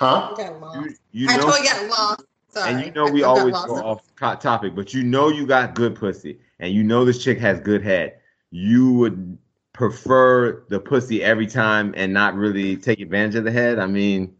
Huh? 0.00 0.34
I. 0.36 0.80
You, 0.80 0.96
you 1.12 1.28
I 1.28 1.36
know, 1.36 1.42
totally 1.50 1.68
got 1.68 1.88
lost. 1.88 2.24
Sorry. 2.48 2.72
and 2.72 2.84
you 2.84 2.92
know 2.92 3.06
I 3.06 3.10
we 3.10 3.22
always 3.22 3.54
go 3.66 3.76
off 3.76 4.02
topic, 4.40 4.74
but 4.74 4.92
you 4.92 5.04
know 5.04 5.28
you 5.28 5.46
got 5.46 5.74
good 5.76 5.94
pussy, 5.94 6.40
and 6.58 6.74
you 6.74 6.82
know 6.82 7.04
this 7.04 7.22
chick 7.22 7.38
has 7.38 7.60
good 7.60 7.82
head. 7.82 8.18
You 8.50 8.92
would 8.94 9.38
prefer 9.72 10.64
the 10.68 10.80
pussy 10.80 11.22
every 11.22 11.46
time 11.46 11.94
and 11.96 12.12
not 12.12 12.34
really 12.34 12.76
take 12.76 13.00
advantage 13.00 13.36
of 13.36 13.44
the 13.44 13.52
head. 13.52 13.78
I 13.78 13.86
mean, 13.86 14.34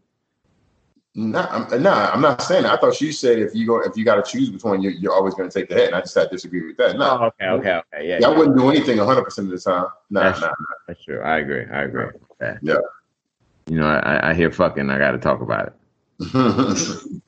Nah, 1.13 1.45
I'm, 1.49 1.83
nah, 1.83 2.09
I'm 2.13 2.21
not 2.21 2.41
saying 2.41 2.63
that. 2.63 2.71
I 2.71 2.77
thought 2.77 3.01
you 3.01 3.11
said 3.11 3.37
if 3.39 3.53
you 3.53 3.67
go, 3.67 3.81
if 3.81 3.97
you 3.97 4.05
got 4.05 4.23
to 4.23 4.31
choose 4.31 4.49
between, 4.49 4.81
you're, 4.81 4.93
you're 4.93 5.13
always 5.13 5.33
going 5.33 5.49
to 5.49 5.59
take 5.59 5.67
the 5.67 5.75
head. 5.75 5.87
And 5.87 5.95
I 5.95 5.99
just 5.99 6.17
I 6.17 6.25
disagree 6.27 6.65
with 6.65 6.77
that. 6.77 6.97
No, 6.97 7.19
oh, 7.19 7.25
okay, 7.25 7.47
okay, 7.47 7.73
okay, 7.73 8.07
yeah, 8.07 8.19
yeah, 8.21 8.27
I 8.27 8.37
wouldn't 8.37 8.57
do 8.57 8.69
anything 8.69 8.97
100 8.97 9.21
percent 9.21 9.51
of 9.51 9.51
the 9.51 9.59
time. 9.59 9.87
Nah, 10.09 10.23
That's 10.23 10.39
nah. 10.39 10.53
That's 10.87 11.03
true. 11.03 11.19
I 11.19 11.39
agree. 11.39 11.65
I 11.65 11.81
agree. 11.81 12.05
with. 12.05 12.59
Yeah. 12.61 12.75
You 13.71 13.79
know, 13.79 13.87
I, 13.87 14.31
I 14.31 14.33
hear 14.33 14.51
fucking. 14.51 14.89
I 14.89 14.97
got 14.97 15.11
to 15.11 15.17
talk 15.17 15.39
about 15.39 15.73
it. 16.19 17.11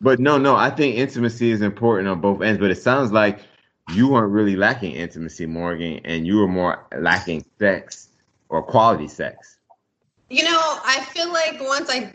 But 0.00 0.20
no, 0.20 0.38
no, 0.38 0.54
I 0.54 0.70
think 0.70 0.96
intimacy 0.96 1.50
is 1.50 1.60
important 1.60 2.08
on 2.08 2.20
both 2.20 2.42
ends. 2.42 2.60
But 2.60 2.70
it 2.70 2.80
sounds 2.80 3.12
like 3.12 3.40
you 3.92 4.08
weren't 4.08 4.32
really 4.32 4.56
lacking 4.56 4.92
intimacy, 4.92 5.46
Morgan, 5.46 6.00
and 6.04 6.26
you 6.26 6.38
were 6.38 6.48
more 6.48 6.86
lacking 6.96 7.44
sex 7.58 8.08
or 8.48 8.62
quality 8.62 9.08
sex. 9.08 9.56
You 10.30 10.44
know, 10.44 10.78
I 10.84 11.04
feel 11.10 11.32
like 11.32 11.60
once 11.60 11.90
I 11.90 12.12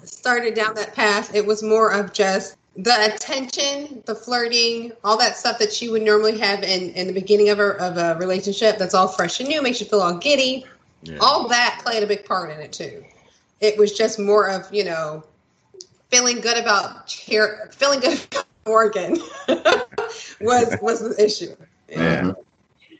started 0.04 0.54
down 0.54 0.74
that 0.76 0.94
path, 0.94 1.34
it 1.34 1.44
was 1.44 1.62
more 1.62 1.92
of 1.92 2.12
just 2.12 2.56
the 2.76 3.14
attention, 3.14 4.02
the 4.06 4.14
flirting, 4.14 4.92
all 5.04 5.18
that 5.18 5.36
stuff 5.36 5.58
that 5.58 5.82
you 5.82 5.90
would 5.90 6.02
normally 6.02 6.38
have 6.38 6.62
in, 6.62 6.90
in 6.90 7.06
the 7.08 7.12
beginning 7.12 7.50
of 7.50 7.58
a, 7.58 7.72
of 7.82 7.98
a 7.98 8.18
relationship 8.18 8.78
that's 8.78 8.94
all 8.94 9.08
fresh 9.08 9.40
and 9.40 9.48
new, 9.48 9.60
makes 9.60 9.80
you 9.80 9.86
feel 9.86 10.00
all 10.00 10.16
giddy. 10.16 10.64
Yeah. 11.02 11.18
All 11.20 11.48
that 11.48 11.80
played 11.84 12.02
a 12.02 12.06
big 12.06 12.24
part 12.24 12.50
in 12.50 12.60
it 12.60 12.72
too. 12.72 13.04
It 13.60 13.76
was 13.78 13.92
just 13.96 14.18
more 14.18 14.48
of, 14.48 14.72
you 14.72 14.84
know, 14.84 15.24
feeling 16.10 16.40
good 16.40 16.58
about 16.58 17.06
cheer, 17.06 17.68
feeling 17.72 18.00
good 18.00 18.24
about 18.30 18.46
Morgan 18.66 19.14
was 20.40 20.76
was 20.80 21.00
the 21.00 21.16
issue. 21.18 21.56
Yeah. 21.88 22.22
Mhm. 22.22 22.36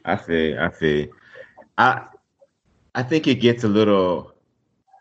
I 0.05 0.17
feel. 0.17 0.59
I 0.61 0.69
feel. 0.71 1.07
I 1.79 2.05
I 2.95 3.03
think 3.05 3.27
it 3.29 3.37
gets 3.37 3.63
a 3.63 3.69
little, 3.69 4.33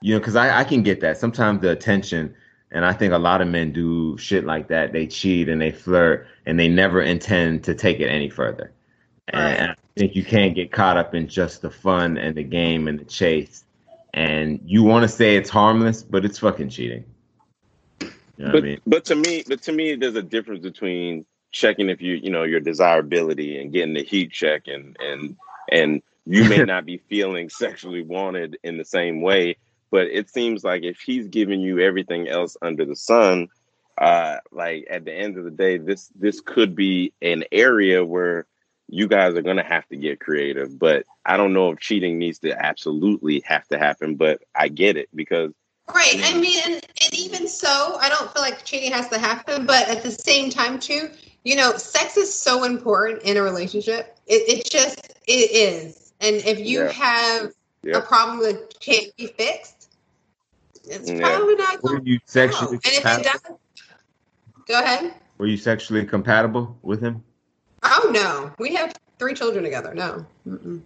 you 0.01 0.13
know, 0.13 0.19
because 0.19 0.35
I 0.35 0.59
I 0.59 0.63
can 0.63 0.83
get 0.83 1.01
that 1.01 1.17
sometimes 1.17 1.61
the 1.61 1.71
attention, 1.71 2.35
and 2.71 2.85
I 2.85 2.93
think 2.93 3.11
a 3.11 3.17
lot 3.17 3.41
of 3.41 3.47
men 3.47 3.71
do 3.73 4.17
shit 4.19 4.45
like 4.45 4.67
that. 4.67 4.93
They 4.93 5.07
cheat 5.07 5.49
and 5.49 5.59
they 5.59 5.71
flirt, 5.71 6.27
and 6.45 6.59
they 6.59 6.67
never 6.67 7.01
intend 7.01 7.63
to 7.63 7.73
take 7.73 7.99
it 7.99 8.07
any 8.07 8.29
further. 8.29 8.71
And 9.27 9.75
think 9.97 10.15
you 10.15 10.23
can't 10.23 10.55
get 10.55 10.71
caught 10.71 10.97
up 10.97 11.13
in 11.13 11.27
just 11.27 11.61
the 11.61 11.69
fun 11.69 12.17
and 12.17 12.35
the 12.35 12.43
game 12.43 12.87
and 12.87 12.99
the 12.99 13.05
chase. 13.05 13.65
And 14.13 14.59
you 14.65 14.83
want 14.83 15.03
to 15.03 15.07
say 15.07 15.35
it's 15.35 15.49
harmless, 15.49 16.03
but 16.03 16.25
it's 16.25 16.39
fucking 16.39 16.69
cheating. 16.69 17.05
You 18.01 18.09
know 18.45 18.51
but 18.51 18.57
I 18.57 18.61
mean? 18.61 18.81
but 18.85 19.05
to 19.05 19.15
me, 19.15 19.43
but 19.47 19.61
to 19.63 19.71
me, 19.71 19.95
there's 19.95 20.15
a 20.15 20.23
difference 20.23 20.61
between 20.61 21.25
checking 21.51 21.89
if 21.89 22.01
you 22.01 22.15
you 22.15 22.29
know 22.29 22.43
your 22.43 22.59
desirability 22.59 23.59
and 23.61 23.71
getting 23.71 23.93
the 23.93 24.03
heat 24.03 24.31
check, 24.31 24.67
and 24.67 24.97
and 24.99 25.37
and 25.69 26.01
you 26.25 26.45
may 26.45 26.63
not 26.65 26.85
be 26.85 26.97
feeling 26.97 27.49
sexually 27.49 28.03
wanted 28.03 28.57
in 28.63 28.77
the 28.77 28.85
same 28.85 29.21
way. 29.21 29.57
But 29.91 30.07
it 30.07 30.29
seems 30.29 30.63
like 30.63 30.83
if 30.83 30.99
he's 31.01 31.27
giving 31.27 31.61
you 31.61 31.79
everything 31.79 32.29
else 32.29 32.55
under 32.61 32.85
the 32.85 32.95
sun, 32.95 33.49
uh, 33.97 34.37
like 34.51 34.87
at 34.89 35.05
the 35.05 35.13
end 35.13 35.37
of 35.37 35.43
the 35.43 35.51
day, 35.51 35.77
this 35.77 36.09
this 36.15 36.41
could 36.41 36.75
be 36.75 37.13
an 37.21 37.43
area 37.51 38.03
where 38.03 38.45
you 38.91 39.07
guys 39.07 39.35
are 39.35 39.41
gonna 39.41 39.63
have 39.63 39.87
to 39.87 39.95
get 39.97 40.19
creative. 40.19 40.77
But 40.77 41.05
I 41.25 41.37
don't 41.37 41.53
know 41.53 41.71
if 41.71 41.79
cheating 41.79 42.19
needs 42.19 42.39
to 42.39 42.51
absolutely 42.53 43.41
have 43.45 43.67
to 43.69 43.79
happen. 43.79 44.15
But 44.15 44.43
I 44.53 44.67
get 44.67 44.97
it 44.97 45.09
because 45.15 45.51
Right. 45.93 46.21
I 46.23 46.39
mean, 46.39 46.61
and, 46.65 46.75
and 46.75 47.13
even 47.13 47.47
so, 47.47 47.97
I 47.99 48.07
don't 48.07 48.31
feel 48.31 48.41
like 48.41 48.63
cheating 48.63 48.91
has 48.91 49.09
to 49.09 49.17
happen, 49.17 49.65
but 49.65 49.89
at 49.89 50.03
the 50.03 50.11
same 50.11 50.49
time, 50.49 50.79
too, 50.79 51.09
you 51.43 51.55
know, 51.55 51.75
sex 51.75 52.17
is 52.17 52.33
so 52.33 52.63
important 52.63 53.23
in 53.23 53.35
a 53.35 53.41
relationship. 53.41 54.17
It, 54.27 54.47
it 54.47 54.69
just 54.71 55.13
it 55.27 55.51
is, 55.51 56.13
and 56.21 56.35
if 56.37 56.59
you 56.59 56.81
Yeah. 56.83 56.91
have 56.91 57.51
Yeah. 57.83 57.97
a 57.97 58.01
problem 58.01 58.39
that 58.43 58.79
can't 58.79 59.13
be 59.17 59.27
fixed, 59.27 59.89
it's 60.85 61.09
Yeah. 61.09 61.17
probably 61.17 61.55
not 61.55 61.81
Were 61.83 61.89
going 61.93 62.05
you 62.05 62.19
to 62.19 62.25
sexually 62.25 62.75
And 62.75 62.81
if 62.85 62.97
it 62.97 63.03
compatible? 63.03 63.41
does, 63.49 63.95
go 64.67 64.79
ahead. 64.79 65.13
Were 65.39 65.47
you 65.47 65.57
sexually 65.57 66.05
compatible 66.05 66.77
with 66.83 67.01
him? 67.01 67.23
Oh 67.83 68.09
no, 68.13 68.51
we 68.59 68.73
have 68.75 68.93
three 69.19 69.33
children 69.33 69.63
together. 69.63 69.93
No, 69.93 70.25
Mm-mm. 70.47 70.81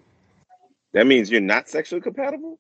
that 0.93 1.07
means 1.07 1.29
you're 1.29 1.41
not 1.41 1.67
sexually 1.69 2.01
compatible. 2.01 2.59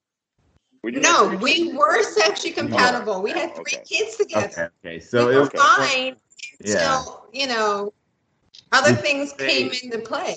No, 0.83 1.29
not 1.29 1.41
we 1.41 1.73
were 1.73 2.03
sexually 2.03 2.53
compatible. 2.53 3.21
We 3.23 3.31
had 3.31 3.55
three 3.55 3.63
Okay. 3.77 3.83
kids 3.85 4.17
together. 4.17 4.71
Okay. 4.83 4.95
Okay. 4.97 4.99
So 4.99 5.27
we 5.27 5.33
it 5.33 5.35
were 5.37 5.41
was 5.41 5.49
fine 5.55 6.15
Yeah. 6.63 6.97
until 6.99 7.25
you 7.33 7.47
know 7.47 7.93
other 8.71 8.91
You 8.91 8.95
things 8.97 9.33
say- 9.37 9.47
came 9.47 9.71
into 9.83 9.99
play. 9.99 10.35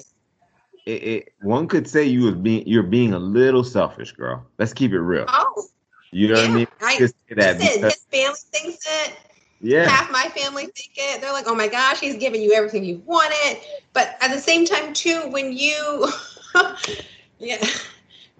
it, 0.86 0.90
it, 0.90 1.32
one 1.42 1.68
could 1.68 1.86
say 1.86 2.04
you 2.04 2.22
was 2.24 2.34
being 2.36 2.66
you're 2.66 2.82
being 2.82 3.12
a 3.12 3.18
little 3.18 3.62
selfish, 3.64 4.12
girl. 4.12 4.46
Let's 4.58 4.72
keep 4.72 4.92
it 4.92 5.00
real. 5.00 5.26
Oh, 5.28 5.66
You 6.12 6.28
know 6.28 6.40
what 6.40 6.50
I 6.50 6.54
mean? 6.54 6.68
I- 6.80 6.98
Just 6.98 7.14
say 7.28 7.34
that 7.34 7.58
listen, 7.58 7.82
because- 7.82 7.94
his 7.94 8.04
family 8.22 8.38
thinks 8.52 8.86
it. 8.86 9.14
Yeah, 9.60 9.88
Half 9.88 10.10
my 10.10 10.24
family 10.36 10.64
think 10.66 10.90
it. 10.96 11.20
They're 11.20 11.32
like, 11.32 11.46
"Oh 11.48 11.54
my 11.54 11.68
gosh, 11.68 12.00
he's 12.00 12.16
giving 12.16 12.40
you 12.40 12.52
everything 12.52 12.84
you 12.84 13.02
wanted." 13.06 13.58
But 13.92 14.16
at 14.20 14.30
the 14.32 14.38
same 14.40 14.64
time, 14.64 14.92
too, 14.92 15.22
when 15.30 15.52
you, 15.52 16.08
yeah, 17.38 17.64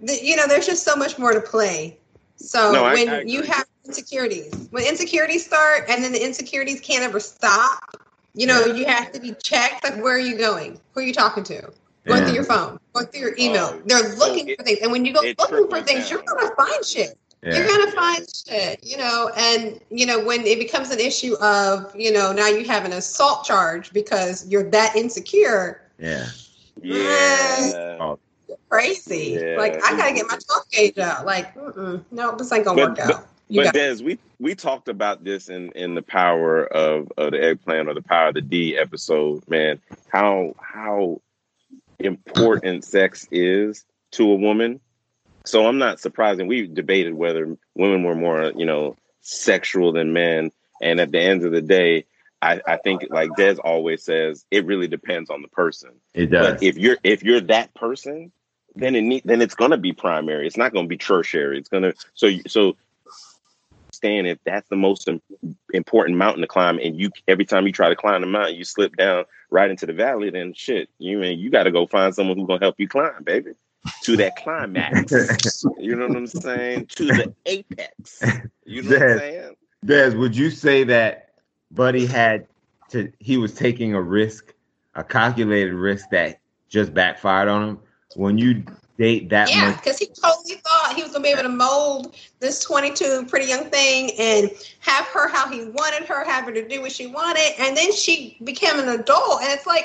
the, 0.02 0.18
you 0.22 0.36
know, 0.36 0.46
there's 0.46 0.66
just 0.66 0.84
so 0.84 0.94
much 0.96 1.18
more 1.18 1.32
to 1.32 1.40
play. 1.40 1.96
So 2.36 2.72
No, 2.72 2.84
I- 2.84 2.94
when 2.94 3.08
I 3.08 3.22
you 3.22 3.42
have 3.42 3.66
insecurities, 3.84 4.68
when 4.70 4.84
insecurities 4.86 5.44
start 5.44 5.84
and 5.88 6.04
then 6.04 6.12
the 6.12 6.22
insecurities 6.24 6.80
can't 6.80 7.02
ever 7.02 7.18
stop, 7.20 7.96
you 8.34 8.46
know, 8.46 8.64
you 8.66 8.84
have 8.86 9.10
to 9.12 9.20
be 9.20 9.32
checked. 9.42 9.82
Like, 9.82 10.02
where 10.02 10.14
are 10.14 10.20
you 10.20 10.36
going? 10.36 10.78
Who 10.94 11.00
are 11.00 11.04
you 11.04 11.12
talking 11.14 11.42
to? 11.44 11.62
Going 12.06 12.20
Yeah. 12.20 12.24
through 12.26 12.34
your 12.34 12.44
phone, 12.44 12.78
going 12.92 13.06
through 13.06 13.20
your 13.20 13.34
email. 13.38 13.72
Oh, 13.74 13.82
They're 13.86 14.12
so 14.12 14.18
looking 14.18 14.48
it- 14.48 14.58
for 14.58 14.62
things. 14.64 14.78
And 14.82 14.92
when 14.92 15.04
you 15.04 15.12
go 15.12 15.20
looking 15.20 15.68
for 15.68 15.82
things, 15.82 16.10
you're 16.10 16.22
going 16.22 16.48
to 16.48 16.54
find 16.54 16.84
shit. 16.84 17.18
You're 17.42 17.66
going 17.66 17.86
to 17.86 17.92
find 17.92 18.26
shit, 18.46 18.80
you 18.82 18.96
know. 18.96 19.30
And, 19.36 19.80
you 19.90 20.06
know, 20.06 20.22
when 20.24 20.40
it 20.46 20.58
becomes 20.58 20.90
an 20.90 20.98
issue 20.98 21.34
of, 21.36 21.94
you 21.94 22.12
know, 22.12 22.32
now 22.32 22.48
you 22.48 22.64
have 22.66 22.84
an 22.84 22.92
assault 22.92 23.44
charge 23.44 23.92
because 23.92 24.46
you're 24.48 24.68
that 24.70 24.96
insecure, 24.96 25.82
Yeah. 25.98 26.26
Yeah. 26.82 27.96
Oh, 28.00 28.18
crazy. 28.68 29.38
Yeah. 29.40 29.56
Like, 29.56 29.74
I 29.84 29.96
got 29.96 30.08
to 30.08 30.14
get 30.14 30.26
my 30.28 30.38
12 30.38 30.70
gauge 30.70 30.98
out. 30.98 31.26
Like, 31.26 31.54
mm-mm, 31.54 32.04
no, 32.10 32.36
this 32.36 32.52
ain't 32.52 32.64
to 32.64 32.74
But- 32.74 32.88
work 32.90 32.98
out. 32.98 33.26
You 33.50 33.62
But 33.64 33.72
Des, 33.72 34.02
we 34.04 34.18
we 34.38 34.54
talked 34.54 34.88
about 34.88 35.24
this 35.24 35.48
in 35.48 35.72
in 35.72 35.94
the 35.94 36.02
power 36.02 36.66
of, 36.66 37.10
of 37.16 37.30
the 37.30 37.42
eggplant 37.42 37.88
or 37.88 37.94
the 37.94 38.02
power 38.02 38.28
of 38.28 38.34
the 38.34 38.42
D 38.42 38.76
episode, 38.76 39.42
man. 39.48 39.80
How 40.12 40.54
how 40.60 41.22
important 41.98 42.84
sex 42.84 43.26
is 43.30 43.86
to 44.12 44.30
a 44.30 44.34
woman. 44.34 44.80
So 45.48 45.66
I'm 45.66 45.78
not 45.78 45.98
surprised, 45.98 46.40
and 46.40 46.48
we 46.48 46.66
debated 46.66 47.14
whether 47.14 47.56
women 47.74 48.02
were 48.02 48.14
more, 48.14 48.52
you 48.54 48.66
know, 48.66 48.96
sexual 49.22 49.92
than 49.92 50.12
men. 50.12 50.52
And 50.82 51.00
at 51.00 51.10
the 51.10 51.20
end 51.20 51.42
of 51.44 51.52
the 51.52 51.62
day, 51.62 52.04
I, 52.42 52.60
I 52.66 52.76
think, 52.76 53.06
like 53.08 53.30
Des 53.36 53.56
always 53.64 54.04
says, 54.04 54.44
it 54.50 54.66
really 54.66 54.88
depends 54.88 55.30
on 55.30 55.40
the 55.40 55.48
person. 55.48 55.90
it 56.14 56.26
does. 56.26 56.52
But 56.52 56.62
if 56.62 56.76
you're 56.76 56.98
if 57.02 57.22
you're 57.22 57.40
that 57.40 57.74
person, 57.74 58.30
then 58.76 58.94
it 58.94 59.00
need, 59.00 59.22
then 59.24 59.40
it's 59.40 59.54
gonna 59.54 59.78
be 59.78 59.92
primary. 59.92 60.46
It's 60.46 60.58
not 60.58 60.74
gonna 60.74 60.86
be 60.86 60.98
tertiary. 60.98 61.58
It's 61.58 61.70
gonna 61.70 61.94
so 62.12 62.28
so 62.46 62.76
stand 63.92 64.28
if 64.28 64.38
that's 64.44 64.68
the 64.68 64.76
most 64.76 65.08
important 65.72 66.18
mountain 66.18 66.42
to 66.42 66.46
climb, 66.46 66.78
and 66.78 67.00
you 67.00 67.10
every 67.26 67.46
time 67.46 67.66
you 67.66 67.72
try 67.72 67.88
to 67.88 67.96
climb 67.96 68.20
the 68.20 68.26
mountain, 68.26 68.54
you 68.54 68.64
slip 68.64 68.96
down 68.96 69.24
right 69.50 69.70
into 69.70 69.86
the 69.86 69.94
valley. 69.94 70.30
Then 70.30 70.52
shit, 70.52 70.90
you 70.98 71.18
mean 71.18 71.38
you 71.38 71.50
got 71.50 71.64
to 71.64 71.72
go 71.72 71.86
find 71.86 72.14
someone 72.14 72.36
who's 72.36 72.46
gonna 72.46 72.60
help 72.60 72.76
you 72.78 72.86
climb, 72.86 73.24
baby, 73.24 73.52
to 74.02 74.16
that 74.16 74.36
climax. 74.36 75.64
you 75.78 75.96
know 75.96 76.08
what 76.08 76.16
I'm 76.16 76.26
saying? 76.26 76.86
To 76.96 77.06
the 77.06 77.34
apex. 77.46 78.22
You 78.64 78.82
know 78.82 78.90
what 78.90 79.02
I'm 79.02 79.18
saying? 79.18 79.56
Des, 79.84 80.10
would 80.10 80.36
you 80.36 80.50
say 80.50 80.84
that 80.84 81.30
Buddy 81.70 82.06
had 82.06 82.46
to? 82.90 83.12
He 83.18 83.36
was 83.36 83.54
taking 83.54 83.94
a 83.94 84.02
risk, 84.02 84.54
a 84.94 85.04
calculated 85.04 85.74
risk 85.74 86.10
that 86.10 86.40
just 86.68 86.92
backfired 86.92 87.48
on 87.48 87.68
him. 87.68 87.78
When 88.16 88.38
you 88.38 88.64
date 88.98 89.28
that 89.30 89.50
Yeah, 89.50 89.70
much, 89.70 89.76
because 89.76 89.98
he 89.98 90.06
totally 90.06 90.56
thought 90.56 90.94
he 90.96 91.02
was 91.02 91.12
gonna 91.12 91.22
be 91.22 91.30
able 91.30 91.44
to 91.44 91.48
mold 91.48 92.16
this 92.40 92.62
22 92.64 93.26
pretty 93.26 93.46
young 93.46 93.70
thing 93.70 94.10
and 94.18 94.50
have 94.80 95.06
her 95.06 95.28
how 95.28 95.48
he 95.48 95.66
wanted 95.66 96.06
her, 96.08 96.24
have 96.24 96.44
her 96.44 96.52
to 96.52 96.66
do 96.66 96.82
what 96.82 96.92
she 96.92 97.06
wanted, 97.06 97.52
and 97.58 97.76
then 97.76 97.92
she 97.92 98.36
became 98.44 98.78
an 98.78 98.88
adult, 98.88 99.42
and 99.42 99.52
it's 99.52 99.66
like, 99.66 99.84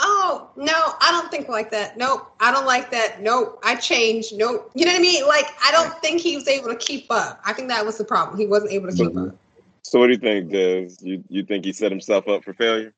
oh 0.00 0.50
no, 0.56 0.72
I 1.00 1.10
don't 1.10 1.30
think 1.30 1.48
like 1.48 1.70
that. 1.70 1.96
Nope, 1.96 2.30
I 2.40 2.52
don't 2.52 2.66
like 2.66 2.90
that. 2.90 3.20
Nope, 3.20 3.60
I 3.64 3.76
changed. 3.76 4.36
Nope, 4.36 4.70
you 4.74 4.84
know 4.84 4.92
what 4.92 4.98
I 4.98 5.02
mean? 5.02 5.26
Like 5.26 5.46
I 5.64 5.70
don't 5.70 5.98
think 6.00 6.20
he 6.20 6.36
was 6.36 6.48
able 6.48 6.68
to 6.68 6.76
keep 6.76 7.06
up. 7.10 7.40
I 7.44 7.52
think 7.52 7.68
that 7.68 7.84
was 7.84 7.98
the 7.98 8.04
problem. 8.04 8.38
He 8.38 8.46
wasn't 8.46 8.72
able 8.72 8.90
to 8.90 8.96
keep 8.96 9.16
up. 9.16 9.34
So 9.82 9.98
what 9.98 10.06
do 10.06 10.12
you 10.12 10.18
think, 10.18 10.50
Des? 10.50 10.94
You 11.00 11.24
you 11.28 11.44
think 11.44 11.64
he 11.64 11.72
set 11.72 11.90
himself 11.90 12.28
up 12.28 12.44
for 12.44 12.54
failure? 12.54 12.92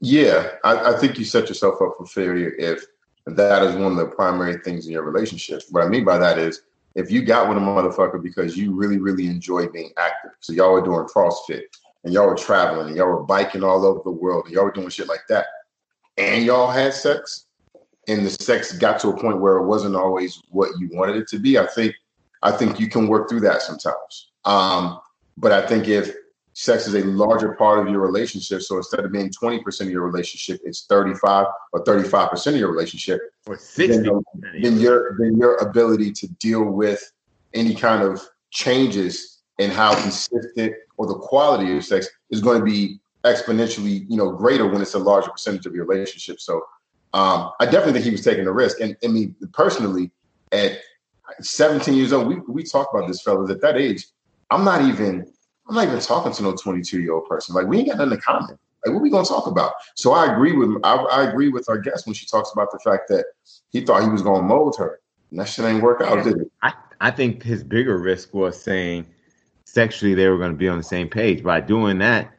Yeah, 0.00 0.52
I, 0.64 0.94
I 0.94 0.98
think 0.98 1.18
you 1.18 1.24
set 1.24 1.48
yourself 1.48 1.82
up 1.82 1.94
for 1.98 2.06
failure 2.06 2.54
if 2.58 2.84
that 3.26 3.62
is 3.62 3.74
one 3.74 3.92
of 3.92 3.98
the 3.98 4.06
primary 4.06 4.58
things 4.58 4.86
in 4.86 4.92
your 4.92 5.02
relationship. 5.02 5.62
What 5.70 5.84
I 5.84 5.88
mean 5.88 6.04
by 6.04 6.18
that 6.18 6.38
is 6.38 6.62
if 6.94 7.10
you 7.10 7.22
got 7.22 7.48
with 7.48 7.58
a 7.58 7.60
motherfucker 7.60 8.22
because 8.22 8.56
you 8.56 8.74
really, 8.74 8.98
really 8.98 9.26
enjoy 9.26 9.68
being 9.68 9.92
active. 9.98 10.32
So 10.40 10.52
y'all 10.52 10.72
were 10.72 10.82
doing 10.82 11.06
CrossFit 11.06 11.64
and 12.04 12.12
y'all 12.12 12.26
were 12.26 12.34
traveling 12.34 12.88
and 12.88 12.96
y'all 12.96 13.08
were 13.08 13.22
biking 13.22 13.62
all 13.62 13.84
over 13.84 14.00
the 14.04 14.10
world 14.10 14.46
and 14.46 14.54
y'all 14.54 14.64
were 14.64 14.72
doing 14.72 14.88
shit 14.88 15.08
like 15.08 15.26
that. 15.28 15.46
And 16.18 16.44
y'all 16.44 16.70
had 16.70 16.92
sex 16.92 17.46
and 18.08 18.26
the 18.26 18.30
sex 18.30 18.72
got 18.72 19.00
to 19.00 19.08
a 19.08 19.16
point 19.16 19.40
where 19.40 19.58
it 19.58 19.66
wasn't 19.66 19.94
always 19.94 20.42
what 20.50 20.70
you 20.78 20.90
wanted 20.92 21.16
it 21.16 21.28
to 21.28 21.38
be. 21.38 21.58
I 21.58 21.66
think 21.66 21.94
I 22.42 22.52
think 22.52 22.78
you 22.78 22.88
can 22.88 23.08
work 23.08 23.28
through 23.28 23.40
that 23.40 23.62
sometimes. 23.62 24.30
Um, 24.44 25.00
but 25.36 25.52
I 25.52 25.66
think 25.66 25.88
if 25.88 26.14
sex 26.58 26.88
is 26.88 26.94
a 26.94 27.04
larger 27.04 27.54
part 27.54 27.78
of 27.78 27.88
your 27.88 28.00
relationship. 28.00 28.62
So 28.62 28.78
instead 28.78 29.04
of 29.04 29.12
being 29.12 29.30
20% 29.30 29.80
of 29.80 29.90
your 29.90 30.02
relationship, 30.02 30.60
it's 30.64 30.86
35 30.86 31.46
or 31.72 31.84
35% 31.84 32.46
of 32.48 32.56
your 32.56 32.72
relationship. 32.72 33.20
or 33.46 33.56
sixty, 33.56 34.02
Then, 34.02 34.22
then 34.60 34.80
your 34.80 35.16
then 35.20 35.38
your 35.38 35.56
ability 35.58 36.10
to 36.12 36.26
deal 36.40 36.64
with 36.64 37.12
any 37.54 37.76
kind 37.76 38.02
of 38.02 38.20
changes 38.50 39.38
in 39.58 39.70
how 39.70 39.94
consistent 40.02 40.74
or 40.96 41.06
the 41.06 41.14
quality 41.14 41.76
of 41.76 41.84
sex 41.84 42.08
is 42.30 42.40
going 42.40 42.58
to 42.58 42.64
be 42.64 42.98
exponentially, 43.32 44.06
you 44.08 44.16
know, 44.16 44.30
greater 44.32 44.66
when 44.66 44.82
it's 44.82 44.94
a 44.94 44.98
larger 44.98 45.30
percentage 45.30 45.66
of 45.66 45.74
your 45.74 45.86
relationship. 45.86 46.40
So 46.40 46.62
um, 47.14 47.50
I 47.60 47.64
definitely 47.64 47.94
think 47.94 48.04
he 48.04 48.10
was 48.10 48.24
taking 48.24 48.46
a 48.46 48.52
risk. 48.52 48.80
And 48.80 48.96
I 49.02 49.08
mean, 49.08 49.34
personally, 49.52 50.10
at 50.52 50.78
17 51.40 51.94
years 51.94 52.12
old, 52.12 52.28
we 52.28 52.36
we 52.48 52.62
talk 52.62 52.88
about 52.92 53.08
this, 53.08 53.22
fellas. 53.22 53.50
At 53.50 53.60
that 53.60 53.76
age, 53.76 54.06
I'm 54.50 54.64
not 54.64 54.82
even 54.82 55.26
I'm 55.68 55.74
not 55.74 55.86
even 55.86 56.00
talking 56.00 56.32
to 56.32 56.42
no 56.42 56.54
22 56.54 57.00
year 57.00 57.12
old 57.12 57.28
person. 57.28 57.54
Like 57.54 57.66
we 57.66 57.78
ain't 57.78 57.88
got 57.88 57.98
nothing 57.98 58.14
in 58.14 58.20
common. 58.20 58.58
Like 58.84 58.94
what 58.94 59.02
we 59.02 59.10
gonna 59.10 59.26
talk 59.26 59.46
about? 59.46 59.72
So 59.96 60.12
I 60.12 60.32
agree 60.32 60.52
with 60.52 60.80
I, 60.84 60.94
I 60.94 61.28
agree 61.28 61.48
with 61.48 61.68
our 61.68 61.78
guest 61.78 62.06
when 62.06 62.14
she 62.14 62.26
talks 62.26 62.52
about 62.52 62.70
the 62.70 62.78
fact 62.78 63.08
that 63.08 63.24
he 63.70 63.82
thought 63.82 64.02
he 64.02 64.08
was 64.08 64.22
gonna 64.22 64.42
mold 64.42 64.76
her. 64.78 65.00
And 65.30 65.40
that 65.40 65.48
shit 65.48 65.64
ain't 65.64 65.82
work 65.82 66.00
out, 66.00 66.24
did 66.24 66.38
it? 66.38 66.52
I, 66.62 66.72
I 67.00 67.10
think 67.10 67.42
his 67.42 67.62
bigger 67.62 67.98
risk 67.98 68.32
was 68.32 68.60
saying 68.60 69.06
sexually 69.64 70.14
they 70.14 70.28
were 70.28 70.38
going 70.38 70.52
to 70.52 70.56
be 70.56 70.68
on 70.68 70.78
the 70.78 70.84
same 70.84 71.08
page. 71.08 71.42
By 71.42 71.60
doing 71.60 71.98
that, 71.98 72.32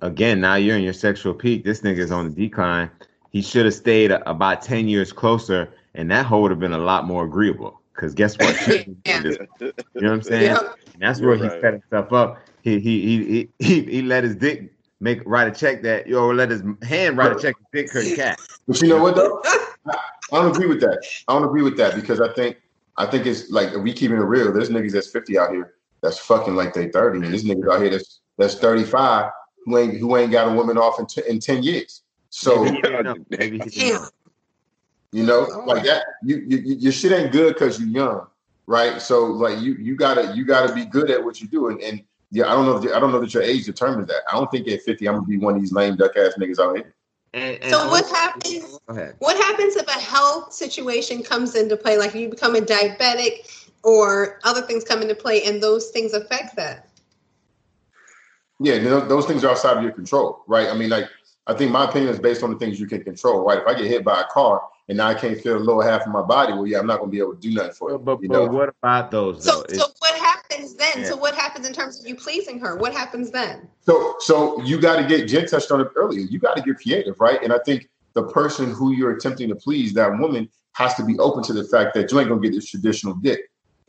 again, 0.00 0.40
now 0.40 0.54
you're 0.56 0.76
in 0.76 0.82
your 0.82 0.92
sexual 0.92 1.34
peak. 1.34 1.64
This 1.64 1.80
nigga's 1.80 2.10
on 2.10 2.28
the 2.28 2.48
decline. 2.48 2.90
He 3.30 3.42
should 3.42 3.64
have 3.64 3.74
stayed 3.74 4.10
a- 4.10 4.28
about 4.28 4.62
10 4.62 4.88
years 4.88 5.12
closer, 5.12 5.72
and 5.94 6.10
that 6.10 6.26
whole 6.26 6.42
would 6.42 6.50
have 6.50 6.60
been 6.60 6.72
a 6.72 6.78
lot 6.78 7.06
more 7.06 7.24
agreeable. 7.24 7.80
Because 7.94 8.14
guess 8.14 8.36
what? 8.38 8.56
Yeah. 9.06 9.22
You 9.22 9.42
know 9.60 9.72
what 9.92 10.12
I'm 10.12 10.22
saying? 10.22 10.42
Yeah. 10.42 10.58
And 10.92 11.02
that's 11.02 11.20
You're 11.20 11.30
where 11.30 11.38
he 11.38 11.44
right. 11.44 11.60
set 11.60 11.72
himself 11.74 12.12
up. 12.12 12.38
He 12.62 12.80
he 12.80 13.00
he 13.00 13.24
he 13.24 13.48
he, 13.58 13.82
he 13.84 14.02
let 14.02 14.24
his 14.24 14.34
dick 14.36 14.72
make 15.00 15.20
write 15.24 15.48
a 15.48 15.50
check 15.50 15.82
that 15.82 16.06
yo 16.06 16.28
let 16.30 16.50
his 16.50 16.62
hand 16.82 17.16
write 17.16 17.32
a 17.32 17.40
check 17.40 17.54
his 17.56 17.66
dick 17.72 17.90
couldn't 17.90 18.16
catch. 18.16 18.38
But 18.66 18.80
you 18.82 18.88
know 18.88 19.02
what 19.02 19.14
though? 19.14 19.40
I 19.86 19.96
don't 20.32 20.54
agree 20.54 20.66
with 20.66 20.80
that. 20.80 21.00
I 21.28 21.32
don't 21.32 21.44
agree 21.44 21.62
with 21.62 21.76
that 21.76 21.94
because 21.94 22.20
I 22.20 22.32
think 22.34 22.56
I 22.96 23.06
think 23.06 23.26
it's 23.26 23.50
like 23.50 23.68
if 23.68 23.82
we 23.82 23.92
keeping 23.92 24.16
it 24.16 24.20
real. 24.20 24.52
There's 24.52 24.68
niggas 24.68 24.92
that's 24.92 25.10
50 25.10 25.38
out 25.38 25.50
here 25.52 25.74
that's 26.02 26.18
fucking 26.18 26.56
like 26.56 26.74
they 26.74 26.88
30, 26.88 27.24
and 27.24 27.32
this 27.32 27.44
niggas 27.44 27.72
out 27.72 27.80
here 27.80 27.90
that's 27.90 28.20
that's 28.36 28.56
35 28.56 29.30
who 29.66 29.76
ain't 29.76 29.98
who 29.98 30.16
ain't 30.16 30.32
got 30.32 30.48
a 30.48 30.54
woman 30.54 30.78
off 30.78 30.98
in, 30.98 31.06
t- 31.06 31.22
in 31.28 31.38
10 31.40 31.62
years. 31.62 32.02
So 32.30 32.64
Maybe 32.64 32.76
he. 32.76 33.14
Maybe 33.38 33.58
he 33.58 33.70
didn't 33.70 33.92
know. 33.94 33.98
Damn. 34.00 34.08
you 35.12 35.22
know, 35.24 35.64
like 35.66 35.84
that, 35.84 36.04
you, 36.22 36.36
you 36.46 36.58
you- 36.58 36.76
your 36.76 36.92
shit 36.92 37.12
ain't 37.12 37.32
good 37.32 37.54
because 37.54 37.78
you're 37.78 37.88
young, 37.88 38.26
right? 38.66 39.00
So 39.02 39.24
like 39.26 39.60
you 39.60 39.74
you 39.74 39.96
gotta 39.96 40.34
you 40.34 40.44
gotta 40.46 40.72
be 40.74 40.84
good 40.86 41.10
at 41.10 41.22
what 41.22 41.40
you 41.40 41.48
do, 41.48 41.68
and, 41.68 41.80
and 41.82 42.02
yeah, 42.30 42.50
I 42.50 42.54
don't 42.54 42.66
know 42.66 42.76
if 42.76 42.94
I 42.94 42.98
don't 43.00 43.12
know 43.12 43.20
that 43.20 43.34
your 43.34 43.42
age 43.42 43.64
determines 43.66 44.08
that. 44.08 44.22
I 44.30 44.36
don't 44.36 44.50
think 44.50 44.66
at 44.68 44.82
50 44.82 45.06
I'm 45.08 45.14
gonna 45.16 45.26
be 45.26 45.36
one 45.38 45.54
of 45.56 45.60
these 45.60 45.72
lame 45.72 45.96
duck 45.96 46.16
ass 46.16 46.34
niggas 46.38 46.58
out 46.58 46.76
here. 46.76 46.94
And, 47.34 47.58
and 47.62 47.70
So 47.70 47.88
what 47.88 48.04
also- 48.04 48.14
happens? 48.14 48.78
What 49.18 49.36
happens 49.36 49.76
if 49.76 49.86
a 49.88 49.92
health 50.00 50.52
situation 50.52 51.22
comes 51.22 51.54
into 51.56 51.76
play, 51.76 51.98
like 51.98 52.14
you 52.14 52.28
become 52.28 52.54
a 52.54 52.60
diabetic 52.60 53.66
or 53.82 54.40
other 54.44 54.62
things 54.62 54.84
come 54.84 55.02
into 55.02 55.14
play, 55.14 55.42
and 55.44 55.62
those 55.62 55.90
things 55.90 56.12
affect 56.14 56.56
that? 56.56 56.85
Yeah, 58.58 58.78
those 58.78 59.26
things 59.26 59.44
are 59.44 59.50
outside 59.50 59.76
of 59.76 59.82
your 59.82 59.92
control, 59.92 60.42
right? 60.46 60.68
I 60.68 60.74
mean, 60.74 60.88
like, 60.88 61.08
I 61.46 61.54
think 61.54 61.70
my 61.70 61.84
opinion 61.84 62.12
is 62.12 62.18
based 62.18 62.42
on 62.42 62.50
the 62.50 62.58
things 62.58 62.80
you 62.80 62.86
can 62.86 63.02
control, 63.04 63.44
right? 63.46 63.58
If 63.58 63.66
I 63.66 63.74
get 63.74 63.84
hit 63.84 64.04
by 64.04 64.20
a 64.22 64.24
car 64.24 64.62
and 64.88 64.96
now 64.98 65.06
I 65.08 65.14
can't 65.14 65.38
feel 65.40 65.58
the 65.58 65.64
lower 65.64 65.84
half 65.84 66.02
of 66.06 66.12
my 66.12 66.22
body, 66.22 66.52
well, 66.54 66.66
yeah, 66.66 66.78
I'm 66.78 66.86
not 66.86 66.98
going 66.98 67.10
to 67.10 67.12
be 67.12 67.20
able 67.20 67.34
to 67.34 67.40
do 67.40 67.52
nothing 67.52 67.72
for 67.72 67.92
it. 67.92 67.98
but, 67.98 68.20
you 68.22 68.28
but 68.28 68.50
what 68.50 68.74
about 68.82 69.10
those 69.10 69.44
though? 69.44 69.52
So, 69.52 69.60
It's- 69.64 69.78
so 69.78 69.86
what 69.98 70.14
happens 70.18 70.74
then? 70.74 70.98
Yeah. 71.02 71.04
So 71.04 71.16
what 71.16 71.34
happens 71.34 71.66
in 71.66 71.72
terms 71.72 72.00
of 72.00 72.06
you 72.06 72.16
pleasing 72.16 72.58
her? 72.60 72.76
What 72.76 72.92
happens 72.94 73.30
then? 73.30 73.68
So, 73.82 74.16
so 74.20 74.60
you 74.62 74.80
got 74.80 74.96
to 74.96 75.06
get 75.06 75.28
Jen 75.28 75.46
touched 75.46 75.70
on 75.70 75.80
it 75.80 75.88
earlier. 75.94 76.20
You 76.20 76.38
got 76.38 76.56
to 76.56 76.62
get 76.62 76.78
creative, 76.78 77.20
right? 77.20 77.42
And 77.42 77.52
I 77.52 77.58
think 77.64 77.88
the 78.14 78.24
person 78.24 78.72
who 78.72 78.92
you're 78.92 79.12
attempting 79.12 79.48
to 79.50 79.54
please, 79.54 79.92
that 79.94 80.18
woman, 80.18 80.48
has 80.72 80.94
to 80.94 81.04
be 81.04 81.18
open 81.18 81.42
to 81.44 81.52
the 81.52 81.64
fact 81.64 81.94
that 81.94 82.10
you 82.10 82.20
ain't 82.20 82.28
gonna 82.28 82.40
get 82.40 82.52
this 82.52 82.66
traditional 82.68 83.14
dick, 83.14 83.40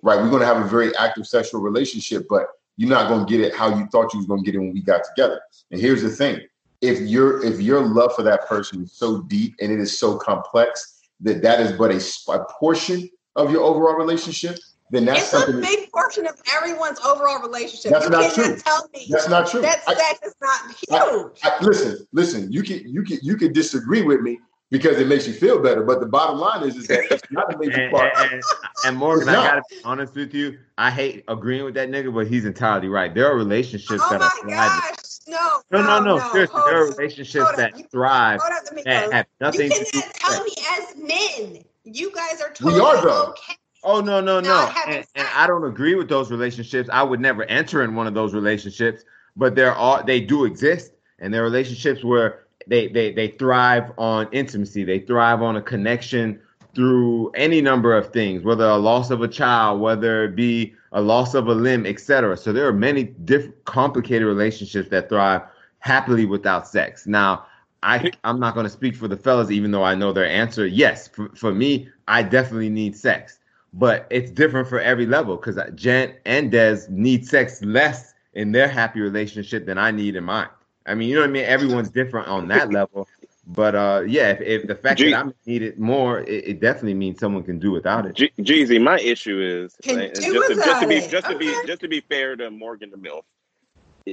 right? 0.03 0.17
We're 0.21 0.29
gonna 0.29 0.45
have 0.45 0.63
a 0.63 0.67
very 0.67 0.95
active 0.95 1.27
sexual 1.27 1.59
relationship, 1.61 2.25
but 2.29 2.47
you're 2.77 2.89
not 2.89 3.09
gonna 3.09 3.25
get 3.25 3.41
it 3.41 3.55
how 3.55 3.77
you 3.77 3.87
thought 3.87 4.13
you 4.13 4.19
was 4.19 4.27
gonna 4.27 4.43
get 4.43 4.55
it 4.55 4.59
when 4.59 4.73
we 4.73 4.81
got 4.81 5.01
together. 5.03 5.41
And 5.71 5.81
here's 5.81 6.01
the 6.01 6.09
thing: 6.09 6.39
if 6.81 7.01
your 7.01 7.43
if 7.43 7.59
your 7.59 7.81
love 7.81 8.15
for 8.15 8.23
that 8.23 8.47
person 8.47 8.83
is 8.83 8.93
so 8.93 9.21
deep 9.23 9.55
and 9.59 9.71
it 9.71 9.79
is 9.79 9.97
so 9.99 10.17
complex 10.17 11.01
that 11.21 11.41
that 11.41 11.59
is 11.59 11.71
but 11.73 11.91
a 11.91 12.45
portion 12.59 13.09
of 13.35 13.51
your 13.51 13.61
overall 13.63 13.95
relationship, 13.95 14.57
then 14.91 15.05
that's 15.05 15.33
it's 15.33 15.49
a 15.49 15.53
big 15.53 15.91
portion 15.91 16.27
of 16.27 16.39
everyone's 16.53 16.99
overall 16.99 17.41
relationship. 17.41 17.91
That's 17.91 18.05
you 18.05 18.11
not 18.11 18.33
true. 18.33 18.57
tell 18.57 18.89
me 18.93 19.07
that's 19.09 19.27
not 19.27 19.47
true. 19.47 19.61
that 19.61 19.81
I- 19.87 19.95
sex 19.95 20.19
is 20.27 20.35
not 20.41 20.61
huge. 20.67 21.39
I, 21.43 21.63
listen, 21.63 22.07
listen. 22.13 22.51
You 22.51 22.63
can 22.63 22.87
you 22.87 23.03
can 23.03 23.19
you 23.21 23.35
can 23.35 23.53
disagree 23.53 24.03
with 24.03 24.21
me, 24.21 24.39
because 24.69 24.97
it 24.99 25.07
makes 25.07 25.27
you 25.27 25.33
feel 25.33 25.61
better. 25.61 25.83
But 25.83 25.99
the 25.99 26.05
bottom 26.05 26.37
line 26.39 26.63
is, 26.63 26.75
is 26.75 26.87
that 26.87 27.11
it's 27.11 27.23
not 27.31 27.53
a 27.53 27.57
major 27.57 27.81
And, 27.81 27.91
part. 27.91 28.11
and, 28.17 28.31
and, 28.33 28.43
and 28.85 28.97
Morgan, 28.97 29.29
I 29.29 29.33
gotta 29.33 29.63
be 29.69 29.77
honest 29.83 30.15
with 30.15 30.33
you. 30.33 30.59
I 30.77 30.91
hate 30.91 31.23
agreeing 31.27 31.63
with 31.65 31.73
that 31.75 31.89
nigga, 31.89 32.13
but 32.13 32.27
he's 32.27 32.45
entirely 32.45 32.87
right. 32.89 33.13
There 33.13 33.27
are 33.31 33.35
relationships 33.35 34.01
Oh 34.05 34.09
that 34.11 34.19
my 34.19 34.25
are 34.25 34.31
thriving. 34.41 34.81
gosh. 34.81 34.97
No. 35.27 35.61
No, 35.71 35.81
no, 35.81 35.99
no. 36.17 36.31
Seriously, 36.31 36.55
hold 36.59 36.71
there 36.71 36.81
are 36.83 36.87
relationships 36.91 37.51
that 37.57 37.73
up. 37.73 37.91
Thrive 37.91 38.39
Hold 38.41 38.53
up, 38.53 38.83
that 38.85 39.11
have 39.13 39.25
nothing 39.41 39.71
you 39.71 39.77
to 39.77 39.83
do 39.83 39.91
cannot 39.91 40.05
with 40.07 40.13
tell 40.13 40.31
sex. 40.31 40.45
me 40.45 40.63
as 40.77 41.51
men, 41.53 41.63
you 41.83 42.11
guys 42.13 42.41
are 42.41 42.53
We 42.63 42.79
are, 42.79 43.01
though. 43.01 43.25
okay. 43.29 43.53
Oh 43.83 43.99
no, 44.01 44.19
no, 44.21 44.39
no. 44.39 44.71
And, 44.87 45.05
and. 45.15 45.27
I 45.35 45.47
don't 45.47 45.63
agree 45.65 45.95
with 45.95 46.09
those 46.09 46.31
relationships. 46.31 46.89
I 46.91 47.03
would 47.03 47.19
never 47.21 47.43
enter 47.45 47.83
in 47.83 47.95
one 47.95 48.07
of 48.07 48.13
those 48.13 48.33
relationships, 48.33 49.03
but 49.35 49.55
there 49.55 49.73
are 49.73 50.03
they 50.03 50.19
do 50.21 50.45
exist, 50.45 50.93
and 51.19 51.33
there 51.33 51.41
are 51.41 51.45
relationships 51.45 52.03
where 52.03 52.46
they 52.67 52.87
they 52.87 53.11
they 53.11 53.29
thrive 53.29 53.91
on 53.97 54.27
intimacy. 54.31 54.83
They 54.83 54.99
thrive 54.99 55.41
on 55.41 55.55
a 55.55 55.61
connection 55.61 56.39
through 56.75 57.31
any 57.31 57.59
number 57.61 57.97
of 57.97 58.13
things, 58.13 58.43
whether 58.43 58.65
a 58.65 58.77
loss 58.77 59.09
of 59.09 59.21
a 59.21 59.27
child, 59.27 59.81
whether 59.81 60.25
it 60.25 60.35
be 60.35 60.73
a 60.91 61.01
loss 61.01 61.33
of 61.33 61.47
a 61.47 61.53
limb, 61.53 61.85
etc. 61.85 62.37
So 62.37 62.53
there 62.53 62.67
are 62.67 62.73
many 62.73 63.03
different 63.03 63.65
complicated 63.65 64.27
relationships 64.27 64.89
that 64.89 65.09
thrive 65.09 65.41
happily 65.79 66.25
without 66.25 66.67
sex. 66.67 67.07
Now, 67.07 67.45
I 67.83 68.11
I'm 68.23 68.39
not 68.39 68.53
going 68.53 68.65
to 68.65 68.69
speak 68.69 68.95
for 68.95 69.07
the 69.07 69.17
fellas, 69.17 69.49
even 69.49 69.71
though 69.71 69.83
I 69.83 69.95
know 69.95 70.11
their 70.11 70.27
answer. 70.27 70.67
Yes, 70.67 71.07
for, 71.07 71.29
for 71.35 71.53
me, 71.53 71.89
I 72.07 72.23
definitely 72.23 72.69
need 72.69 72.95
sex, 72.95 73.39
but 73.73 74.07
it's 74.09 74.31
different 74.31 74.67
for 74.67 74.79
every 74.79 75.05
level 75.05 75.37
because 75.37 75.59
Jen 75.75 76.15
and 76.25 76.51
Des 76.51 76.81
need 76.89 77.25
sex 77.25 77.61
less 77.63 78.13
in 78.33 78.51
their 78.51 78.67
happy 78.67 79.01
relationship 79.01 79.65
than 79.65 79.77
I 79.77 79.91
need 79.91 80.15
in 80.15 80.23
mine. 80.23 80.49
I 80.87 80.95
mean, 80.95 81.09
you 81.09 81.15
know 81.15 81.21
what 81.21 81.29
I 81.29 81.33
mean? 81.33 81.45
Everyone's 81.45 81.89
different 81.89 82.27
on 82.27 82.47
that 82.47 82.71
level. 82.71 83.07
But 83.45 83.75
uh, 83.75 84.03
yeah, 84.07 84.31
if, 84.31 84.41
if 84.41 84.67
the 84.67 84.75
fact 84.75 84.99
Gee. 84.99 85.11
that 85.11 85.25
I 85.25 85.29
need 85.45 85.61
it 85.61 85.79
more, 85.79 86.19
it, 86.19 86.47
it 86.47 86.59
definitely 86.59 86.95
means 86.95 87.19
someone 87.19 87.43
can 87.43 87.59
do 87.59 87.71
without 87.71 88.05
it. 88.05 88.15
G- 88.15 88.31
Jeezy, 88.39 88.81
my 88.81 88.99
issue 88.99 89.39
is 89.39 89.75
Can 89.81 89.99
and 89.99 90.13
do 90.13 90.33
just, 90.33 90.47
to, 90.47 90.55
just 90.55 90.79
to 90.81 90.87
be 90.87 90.95
it. 90.97 91.09
just 91.09 91.27
to 91.27 91.35
be 91.37 91.55
just 91.65 91.81
to 91.81 91.87
be 91.87 92.01
fair 92.01 92.35
to 92.35 92.49
Morgan 92.51 92.91
the 92.91 92.97
Milf, 92.97 93.23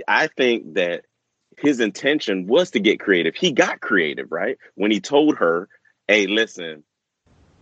I 0.06 0.28
think 0.28 0.74
that 0.74 1.04
his 1.58 1.80
intention 1.80 2.46
was 2.46 2.70
to 2.72 2.80
get 2.80 3.00
creative. 3.00 3.34
He 3.34 3.52
got 3.52 3.80
creative, 3.80 4.30
right? 4.30 4.58
When 4.74 4.90
he 4.90 5.00
told 5.00 5.36
her, 5.38 5.68
"Hey, 6.08 6.26
listen, 6.26 6.84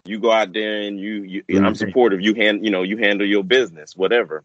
you 0.05 0.19
go 0.19 0.31
out 0.31 0.53
there 0.53 0.83
and 0.83 0.99
you, 0.99 1.23
you 1.23 1.43
I'm 1.63 1.75
Mhm. 1.75 1.77
supportive. 1.79 2.21
You 2.21 2.35
hand, 2.35 2.65
you 2.65 2.71
know, 2.71 2.83
you 2.83 2.97
handle 2.99 3.27
your 3.27 3.45
business, 3.45 3.97
whatever." 3.97 4.45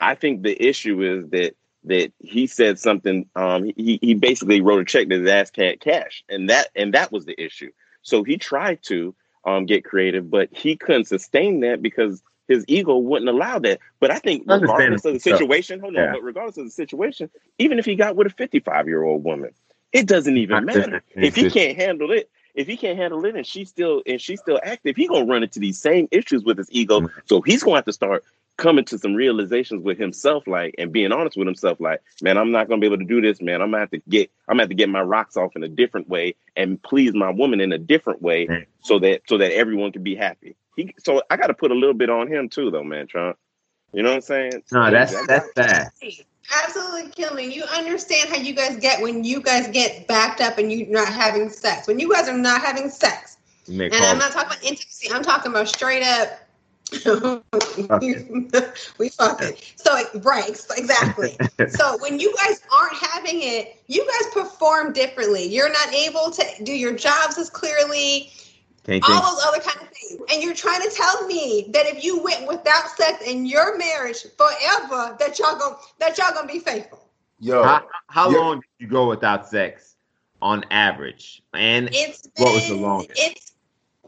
I 0.00 0.14
think 0.14 0.42
the 0.42 0.62
issue 0.62 1.02
is 1.02 1.30
that 1.30 1.54
that 1.86 2.12
he 2.18 2.46
said 2.46 2.78
something. 2.78 3.28
Um, 3.34 3.64
he 3.76 3.98
he 4.00 4.14
basically 4.14 4.60
wrote 4.60 4.82
a 4.82 4.84
check 4.84 5.08
that 5.08 5.20
his 5.20 5.30
ass 5.30 5.50
can't 5.50 5.80
cash, 5.80 6.24
and 6.28 6.50
that 6.50 6.68
and 6.76 6.94
that 6.94 7.12
was 7.12 7.24
the 7.24 7.40
issue. 7.40 7.70
So 8.02 8.22
he 8.22 8.36
tried 8.36 8.82
to 8.84 9.14
um 9.44 9.66
get 9.66 9.84
creative, 9.84 10.30
but 10.30 10.48
he 10.52 10.76
couldn't 10.76 11.06
sustain 11.06 11.60
that 11.60 11.82
because 11.82 12.22
his 12.48 12.64
ego 12.68 12.96
wouldn't 12.96 13.28
allow 13.28 13.58
that. 13.60 13.80
But 14.00 14.10
I 14.10 14.18
think 14.18 14.44
regardless 14.46 15.04
of 15.04 15.14
the 15.14 15.20
situation, 15.20 15.80
hold 15.80 15.96
on, 15.96 16.02
yeah. 16.02 16.12
but 16.12 16.22
regardless 16.22 16.58
of 16.58 16.64
the 16.64 16.70
situation, 16.70 17.30
even 17.58 17.78
if 17.78 17.84
he 17.84 17.96
got 17.96 18.16
with 18.16 18.28
a 18.28 18.30
55 18.30 18.86
year 18.86 19.02
old 19.02 19.24
woman, 19.24 19.50
it 19.92 20.06
doesn't 20.06 20.36
even 20.36 20.64
matter. 20.64 21.02
If 21.14 21.34
he 21.34 21.50
can't 21.50 21.76
handle 21.76 22.12
it, 22.12 22.30
if 22.56 22.66
he 22.66 22.76
can't 22.76 22.98
handle 22.98 23.24
it 23.24 23.36
and 23.36 23.46
she's 23.46 23.68
still 23.68 24.02
and 24.06 24.20
she's 24.20 24.40
still 24.40 24.58
active, 24.62 24.96
he 24.96 25.06
gonna 25.06 25.26
run 25.26 25.42
into 25.42 25.60
these 25.60 25.78
same 25.78 26.08
issues 26.10 26.42
with 26.42 26.58
his 26.58 26.68
ego. 26.72 27.02
Right. 27.02 27.10
So 27.26 27.40
he's 27.42 27.62
gonna 27.62 27.76
have 27.76 27.84
to 27.84 27.92
start 27.92 28.24
coming 28.56 28.86
to 28.86 28.98
some 28.98 29.14
realizations 29.14 29.84
with 29.84 29.98
himself, 29.98 30.46
like 30.46 30.74
and 30.78 30.90
being 30.90 31.12
honest 31.12 31.36
with 31.36 31.46
himself, 31.46 31.78
like, 31.78 32.00
man, 32.22 32.38
I'm 32.38 32.50
not 32.50 32.68
gonna 32.68 32.80
be 32.80 32.86
able 32.86 32.98
to 32.98 33.04
do 33.04 33.20
this, 33.20 33.40
man. 33.42 33.60
I'm 33.60 33.70
gonna 33.70 33.80
have 33.80 33.90
to 33.90 34.00
get 34.08 34.30
I'm 34.48 34.54
gonna 34.54 34.62
have 34.62 34.70
to 34.70 34.74
get 34.74 34.88
my 34.88 35.02
rocks 35.02 35.36
off 35.36 35.54
in 35.54 35.62
a 35.62 35.68
different 35.68 36.08
way 36.08 36.34
and 36.56 36.82
please 36.82 37.14
my 37.14 37.30
woman 37.30 37.60
in 37.60 37.72
a 37.72 37.78
different 37.78 38.22
way 38.22 38.46
Right. 38.46 38.66
so 38.80 38.98
that 39.00 39.22
so 39.28 39.38
that 39.38 39.52
everyone 39.52 39.92
can 39.92 40.02
be 40.02 40.16
happy. 40.16 40.56
He 40.76 40.94
so 40.98 41.22
I 41.30 41.36
gotta 41.36 41.54
put 41.54 41.70
a 41.70 41.74
little 41.74 41.94
bit 41.94 42.10
on 42.10 42.26
him 42.28 42.48
too 42.48 42.70
though, 42.70 42.84
man, 42.84 43.06
Trump. 43.06 43.36
You 43.92 44.02
know 44.02 44.10
what 44.10 44.16
I'm 44.16 44.22
saying? 44.22 44.62
No, 44.72 44.90
that's 44.90 45.26
that's 45.26 45.52
bad. 45.54 45.90
Absolutely 46.64 47.10
killing. 47.10 47.50
You 47.50 47.64
understand 47.64 48.30
how 48.30 48.36
you 48.36 48.54
guys 48.54 48.76
get 48.76 49.02
when 49.02 49.24
you 49.24 49.40
guys 49.40 49.68
get 49.68 50.06
backed 50.06 50.40
up 50.40 50.58
and 50.58 50.72
you're 50.72 50.88
not 50.88 51.08
having 51.08 51.48
sex. 51.48 51.88
When 51.88 51.98
you 51.98 52.12
guys 52.12 52.28
are 52.28 52.36
not 52.36 52.62
having 52.62 52.88
sex, 52.88 53.36
You 53.66 53.82
and 53.82 53.94
I'm 53.94 54.18
not 54.18 54.32
talking 54.32 54.52
about 54.52 54.62
intimacy. 54.62 55.10
I'm 55.12 55.22
talking 55.22 55.50
about 55.50 55.68
straight 55.68 56.04
up. 56.04 56.40
we 58.98 59.08
fucking 59.08 59.56
so 59.74 59.96
it 59.96 60.22
breaks 60.22 60.68
exactly. 60.76 61.36
so 61.68 61.98
when 61.98 62.20
you 62.20 62.32
guys 62.40 62.62
aren't 62.72 62.96
having 62.96 63.42
it, 63.42 63.82
you 63.88 64.06
guys 64.06 64.32
perform 64.32 64.92
differently. 64.92 65.44
You're 65.46 65.72
not 65.72 65.92
able 65.92 66.30
to 66.30 66.44
do 66.62 66.72
your 66.72 66.94
jobs 66.94 67.38
as 67.38 67.50
clearly. 67.50 68.30
Can't 68.86 69.02
all 69.02 69.10
think. 69.10 69.24
those 69.24 69.44
other 69.46 69.60
kind 69.60 69.82
of 69.82 69.88
things. 69.96 70.20
And 70.32 70.42
you're 70.42 70.54
trying 70.54 70.80
to 70.82 70.90
tell 70.90 71.26
me 71.26 71.68
that 71.72 71.86
if 71.86 72.04
you 72.04 72.22
went 72.22 72.46
without 72.46 72.88
sex 72.96 73.22
in 73.26 73.44
your 73.44 73.76
marriage 73.76 74.22
forever, 74.38 75.16
that 75.18 75.38
y'all 75.38 75.58
gonna 75.58 75.76
that 75.98 76.16
y'all 76.16 76.32
gonna 76.32 76.46
be 76.46 76.60
faithful. 76.60 77.08
Yo, 77.40 77.62
How, 77.62 77.82
how 78.08 78.30
Yeah. 78.30 78.38
long 78.38 78.56
did 78.56 78.68
you 78.78 78.86
go 78.86 79.08
without 79.08 79.48
sex 79.48 79.96
on 80.40 80.64
average? 80.70 81.42
And 81.52 81.88
It's 81.92 82.28
What 82.36 82.54
was 82.54 82.68
the 82.68 82.76
longest? 82.76 83.10
It's 83.16 83.52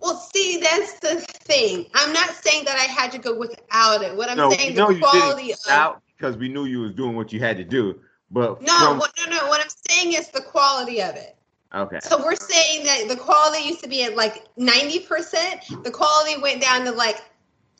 well, 0.00 0.16
see, 0.16 0.60
that's 0.60 1.00
the 1.00 1.16
thing. 1.20 1.86
I'm 1.94 2.12
not 2.12 2.30
saying 2.30 2.64
that 2.66 2.76
I 2.76 2.84
had 2.84 3.10
to 3.12 3.18
go 3.18 3.36
without 3.36 4.02
it. 4.02 4.16
What 4.16 4.30
I'm 4.30 4.36
no, 4.36 4.50
saying, 4.50 4.74
we 4.86 4.94
the 4.94 5.00
quality 5.00 5.52
of 5.52 5.58
out 5.68 6.02
because 6.16 6.36
we 6.36 6.48
knew 6.48 6.66
you 6.66 6.80
was 6.80 6.92
doing 6.92 7.16
what 7.16 7.32
you 7.32 7.40
had 7.40 7.56
to 7.56 7.64
do. 7.64 8.00
But 8.30 8.62
no, 8.62 8.78
from- 8.78 8.98
what, 8.98 9.12
no, 9.18 9.36
no. 9.36 9.48
What 9.48 9.60
I'm 9.60 9.70
saying 9.88 10.12
is 10.12 10.28
the 10.28 10.42
quality 10.42 11.02
of 11.02 11.16
it. 11.16 11.36
Okay, 11.74 11.98
So 12.02 12.22
we're 12.22 12.36
saying 12.36 12.84
that 12.84 13.08
the 13.08 13.16
quality 13.16 13.64
used 13.64 13.82
to 13.82 13.88
be 13.88 14.02
at 14.04 14.16
like 14.16 14.44
90%. 14.56 15.84
The 15.84 15.90
quality 15.90 16.40
went 16.40 16.62
down 16.62 16.84
to 16.84 16.92
like 16.92 17.22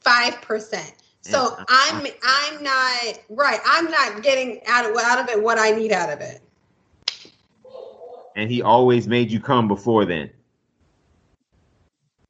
5%. 0.04 0.92
So 1.22 1.56
Yeah. 1.58 1.64
I'm 1.68 2.06
I'm 2.22 2.62
not 2.62 3.18
right. 3.28 3.60
I'm 3.66 3.90
not 3.90 4.22
getting 4.22 4.60
out 4.66 4.88
of 4.88 4.96
out 4.96 5.20
of 5.20 5.28
it 5.28 5.42
what 5.42 5.58
I 5.58 5.70
need 5.70 5.92
out 5.92 6.10
of 6.10 6.20
it. 6.20 6.40
and 8.36 8.48
he 8.50 8.62
always 8.62 9.08
made 9.08 9.30
you 9.32 9.40
come 9.40 9.66
before 9.66 10.04
then. 10.04 10.30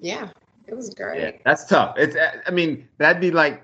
Yeah, 0.00 0.30
it 0.66 0.74
was 0.74 0.90
great. 0.94 1.20
Yeah, 1.20 1.30
that's 1.44 1.66
tough. 1.66 1.96
It's 1.98 2.16
I 2.46 2.50
mean 2.50 2.88
that'd 2.96 3.20
be 3.20 3.30
like 3.30 3.62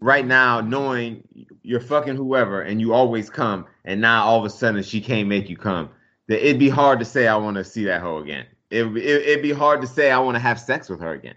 right 0.00 0.26
now 0.26 0.60
knowing 0.60 1.26
you're 1.62 1.80
fucking 1.80 2.16
whoever 2.16 2.60
and 2.62 2.80
you 2.80 2.92
always 2.92 3.30
come, 3.30 3.66
and 3.86 4.00
now 4.00 4.24
all 4.24 4.38
of 4.38 4.44
a 4.44 4.50
sudden 4.50 4.82
she 4.82 5.00
can't 5.00 5.28
make 5.28 5.48
you 5.48 5.56
come. 5.56 5.88
That 6.28 6.44
it'd 6.46 6.58
be 6.58 6.68
hard 6.68 6.98
to 7.00 7.04
say 7.04 7.26
I 7.28 7.36
want 7.36 7.56
to 7.56 7.64
see 7.64 7.84
that 7.84 8.00
hoe 8.00 8.18
again. 8.18 8.46
It, 8.70 8.84
it 8.96 8.96
it'd 9.28 9.42
be 9.42 9.52
hard 9.52 9.80
to 9.82 9.86
say 9.86 10.10
I 10.10 10.18
want 10.18 10.34
to 10.36 10.38
have 10.40 10.58
sex 10.60 10.88
with 10.88 11.00
her 11.00 11.12
again. 11.12 11.34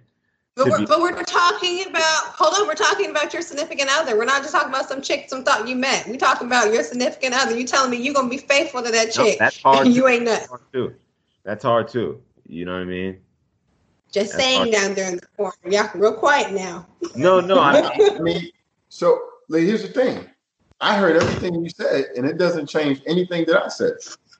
But 0.55 0.67
we're, 0.67 0.79
be- 0.79 0.85
but 0.85 1.01
we're 1.01 1.21
talking 1.23 1.85
about 1.89 2.03
hold 2.27 2.53
on, 2.53 2.65
we're 2.67 2.75
talking 2.75 3.09
about 3.09 3.33
your 3.33 3.41
significant 3.41 3.89
other. 3.91 4.15
We're 4.17 4.23
not 4.25 4.41
just 4.41 4.53
talking 4.53 4.69
about 4.69 4.87
some 4.87 5.01
chick 5.01 5.25
some 5.27 5.43
thought 5.43 5.67
you 5.67 5.75
met. 5.75 6.07
We're 6.07 6.15
talking 6.17 6.47
about 6.47 6.71
your 6.71 6.83
significant 6.83 7.33
other. 7.35 7.57
You 7.57 7.65
telling 7.65 7.91
me 7.91 7.97
you're 7.97 8.13
gonna 8.13 8.29
be 8.29 8.37
faithful 8.37 8.81
to 8.83 8.91
that 8.91 9.07
No, 9.17 9.25
chick. 9.25 9.39
that's 9.39 9.61
hard. 9.61 9.87
you 9.87 10.03
too. 10.03 10.07
ain't 10.07 10.25
That's 10.25 10.41
nuts. 10.41 10.49
hard 10.49 10.61
too. 10.73 10.95
That's 11.43 11.63
hard 11.63 11.87
too. 11.89 12.21
You 12.47 12.63
know 12.65 12.73
what 12.73 12.81
I 12.81 12.85
mean? 12.85 13.19
Just 14.11 14.31
That's 14.31 14.43
saying 14.43 14.59
hard. 14.59 14.71
down 14.71 14.93
there 14.93 15.09
in 15.09 15.15
the 15.17 15.27
corner. 15.35 15.55
Y'all 15.65 15.89
real 15.95 16.13
quiet 16.13 16.53
now. 16.53 16.85
No, 17.15 17.41
no. 17.41 17.59
I, 17.59 17.91
I 18.15 18.19
mean, 18.19 18.49
so 18.87 19.19
like, 19.49 19.63
here's 19.63 19.81
the 19.81 19.89
thing. 19.89 20.25
I 20.79 20.95
heard 20.97 21.17
everything 21.17 21.61
you 21.61 21.69
said, 21.69 22.05
and 22.15 22.25
it 22.25 22.37
doesn't 22.37 22.67
change 22.67 23.01
anything 23.07 23.45
that 23.47 23.61
I 23.61 23.67
said 23.67 23.93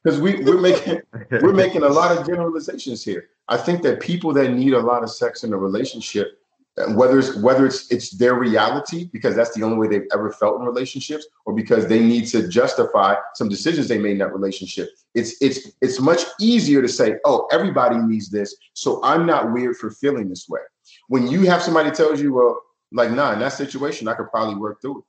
because 0.05 0.21
we 0.21 0.43
we're 0.43 0.61
making 0.61 1.01
we're 1.41 1.53
making 1.53 1.81
a 1.81 1.89
lot 1.89 2.15
of 2.15 2.25
generalizations 2.27 3.03
here. 3.03 3.29
I 3.47 3.57
think 3.57 3.81
that 3.83 3.99
people 3.99 4.33
that 4.33 4.51
need 4.51 4.73
a 4.73 4.79
lot 4.79 5.03
of 5.03 5.09
sex 5.09 5.43
in 5.43 5.51
a 5.51 5.57
relationship, 5.57 6.39
uh, 6.77 6.93
whether 6.93 7.17
it's 7.17 7.35
whether 7.37 7.65
it's 7.65 7.91
it's 7.91 8.11
their 8.11 8.35
reality 8.35 9.09
because 9.11 9.35
that's 9.35 9.55
the 9.55 9.63
only 9.63 9.77
way 9.77 9.87
they've 9.87 10.07
ever 10.13 10.31
felt 10.31 10.59
in 10.59 10.65
relationships, 10.65 11.25
or 11.45 11.53
because 11.53 11.87
they 11.87 11.99
need 11.99 12.27
to 12.27 12.47
justify 12.47 13.15
some 13.33 13.49
decisions 13.49 13.87
they 13.87 13.97
made 13.97 14.11
in 14.11 14.17
that 14.19 14.33
relationship. 14.33 14.89
It's 15.15 15.41
it's 15.41 15.71
it's 15.81 15.99
much 15.99 16.21
easier 16.39 16.83
to 16.83 16.87
say, 16.87 17.15
oh, 17.25 17.47
everybody 17.51 17.97
needs 17.97 18.29
this, 18.29 18.55
so 18.73 19.03
I'm 19.03 19.25
not 19.25 19.51
weird 19.51 19.75
for 19.77 19.89
feeling 19.89 20.29
this 20.29 20.47
way. 20.47 20.61
When 21.07 21.27
you 21.27 21.41
have 21.47 21.63
somebody 21.63 21.89
tells 21.89 22.21
you, 22.21 22.33
well, 22.33 22.61
like, 22.91 23.09
nah, 23.11 23.33
in 23.33 23.39
that 23.39 23.53
situation, 23.53 24.07
I 24.07 24.13
could 24.13 24.29
probably 24.29 24.55
work 24.55 24.81
through 24.81 24.99
it. 24.99 25.05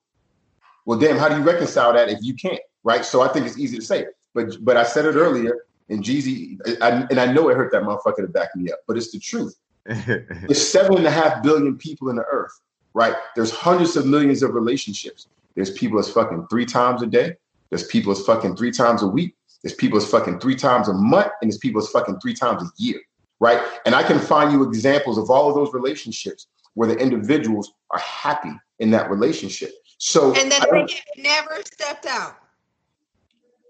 Well, 0.87 0.99
damn, 0.99 1.19
how 1.19 1.29
do 1.29 1.37
you 1.37 1.43
reconcile 1.43 1.93
that 1.93 2.09
if 2.09 2.21
you 2.23 2.35
can't? 2.35 2.61
Right. 2.85 3.05
So 3.05 3.21
I 3.21 3.29
think 3.29 3.47
it's 3.47 3.59
easy 3.59 3.77
to 3.77 3.85
say. 3.85 4.07
But 4.37 4.63
but 4.63 4.77
I 4.77 4.85
said 4.85 5.07
it 5.07 5.15
earlier, 5.15 5.65
and 5.89 6.05
Jeezy, 6.05 6.61
I, 6.83 7.07
and 7.11 7.19
I 7.19 7.33
know 7.33 7.49
it 7.49 7.57
hurt 7.57 7.73
that 7.73 7.83
motherfucker 7.83 8.19
to 8.19 8.29
back 8.29 8.55
me 8.55 8.71
up, 8.71 8.81
but 8.87 8.99
it's 8.99 9.11
the 9.11 9.19
truth. 9.19 9.57
There's 9.87 10.69
seven 10.69 10.99
and 10.99 11.07
a 11.07 11.11
half 11.11 11.43
billion 11.43 11.79
people 11.79 12.11
in 12.11 12.17
the 12.17 12.25
earth, 12.31 12.53
right? 12.93 13.15
There's 13.35 13.51
hundreds 13.51 13.97
of 13.97 14.05
millions 14.05 14.43
of 14.43 14.53
relationships. 14.53 15.29
There's 15.55 15.71
people 15.71 15.97
that's 15.97 16.11
fucking 16.11 16.49
three 16.51 16.67
times 16.67 17.03
a 17.03 17.07
day. 17.07 17.37
There's 17.71 17.87
people 17.87 18.13
that's 18.13 18.27
fucking 18.27 18.57
three 18.57 18.71
times 18.71 19.03
a 19.03 19.07
week. 19.07 19.35
There's 19.63 19.75
people 19.75 19.99
that's 19.99 20.11
fucking 20.11 20.39
three 20.41 20.55
times 20.55 20.89
a 20.89 20.93
month, 20.93 21.33
and 21.41 21.51
there's 21.51 21.59
people 21.59 21.81
that's 21.81 21.91
fucking 21.91 22.21
three 22.21 22.35
times 22.35 22.63
a 22.63 22.67
year, 22.77 23.01
right? 23.41 23.61
And 23.87 23.95
I 23.95 24.03
can 24.03 24.19
find 24.19 24.53
you 24.53 24.65
examples 24.65 25.17
of 25.17 25.31
all 25.31 25.49
of 25.49 25.55
those 25.55 25.73
relationships 25.73 26.47
where 26.75 26.89
the 26.89 26.97
individuals 26.99 27.73
are 27.91 28.01
happy 28.01 28.53
in 28.81 28.91
that 28.91 29.11
relationship. 29.11 29.73
So 29.97 30.35
And 30.35 30.53
then 30.53 30.61
they 30.71 31.23
never 31.23 31.63
stepped 31.65 32.05
out. 32.05 32.37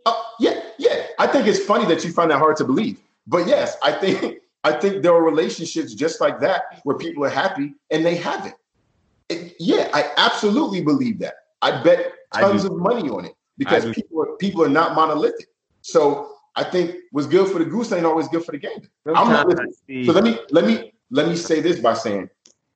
Oh, 0.07 0.24
yeah, 0.38 0.55
yeah. 0.87 1.07
I 1.18 1.27
think 1.27 1.46
it's 1.46 1.59
funny 1.64 1.85
that 1.87 2.05
you 2.05 2.12
find 2.12 2.31
that 2.31 2.38
hard 2.38 2.57
to 2.57 2.64
believe. 2.64 2.99
But 3.27 3.46
yes, 3.46 3.77
I 3.83 3.92
think 3.92 4.38
I 4.64 4.72
think 4.72 5.03
there 5.03 5.12
are 5.14 5.22
relationships 5.22 5.94
just 5.94 6.20
like 6.20 6.40
that 6.40 6.62
where 6.85 6.96
people 6.96 7.25
are 7.25 7.29
happy 7.29 7.75
and 7.90 8.05
they 8.05 8.16
haven't. 8.16 8.55
It, 9.29 9.55
yeah, 9.59 9.88
I 9.92 10.11
absolutely 10.16 10.83
believe 10.83 11.18
that. 11.20 11.35
I 11.62 11.83
bet 11.83 12.12
tons 12.35 12.62
do. 12.62 12.72
of 12.72 12.79
money 12.79 13.09
on 13.09 13.25
it 13.25 13.35
because 13.59 13.85
people 13.94 14.22
are, 14.22 14.37
people 14.37 14.62
are 14.64 14.68
not 14.68 14.94
monolithic. 14.94 15.49
So 15.83 16.33
I 16.55 16.64
think 16.64 16.96
what's 17.12 17.27
good 17.27 17.51
for 17.51 17.59
the 17.59 17.64
goose 17.64 17.92
ain't 17.92 18.07
always 18.07 18.29
good 18.29 18.44
for 18.44 18.53
the 18.53 18.59
gander. 18.59 18.88
I'm 19.07 19.29
not 19.29 19.46
Sometimes 19.46 19.46
I 19.46 19.49
listening. 19.49 19.75
see- 19.87 20.07
So 20.07 20.12
let 20.12 20.25
me 20.25 20.38
let 20.51 20.64
me 20.64 20.92
let 21.11 21.29
me 21.29 21.37
say 21.37 21.61
this 21.61 21.81
by 21.81 21.94
saying 21.94 22.29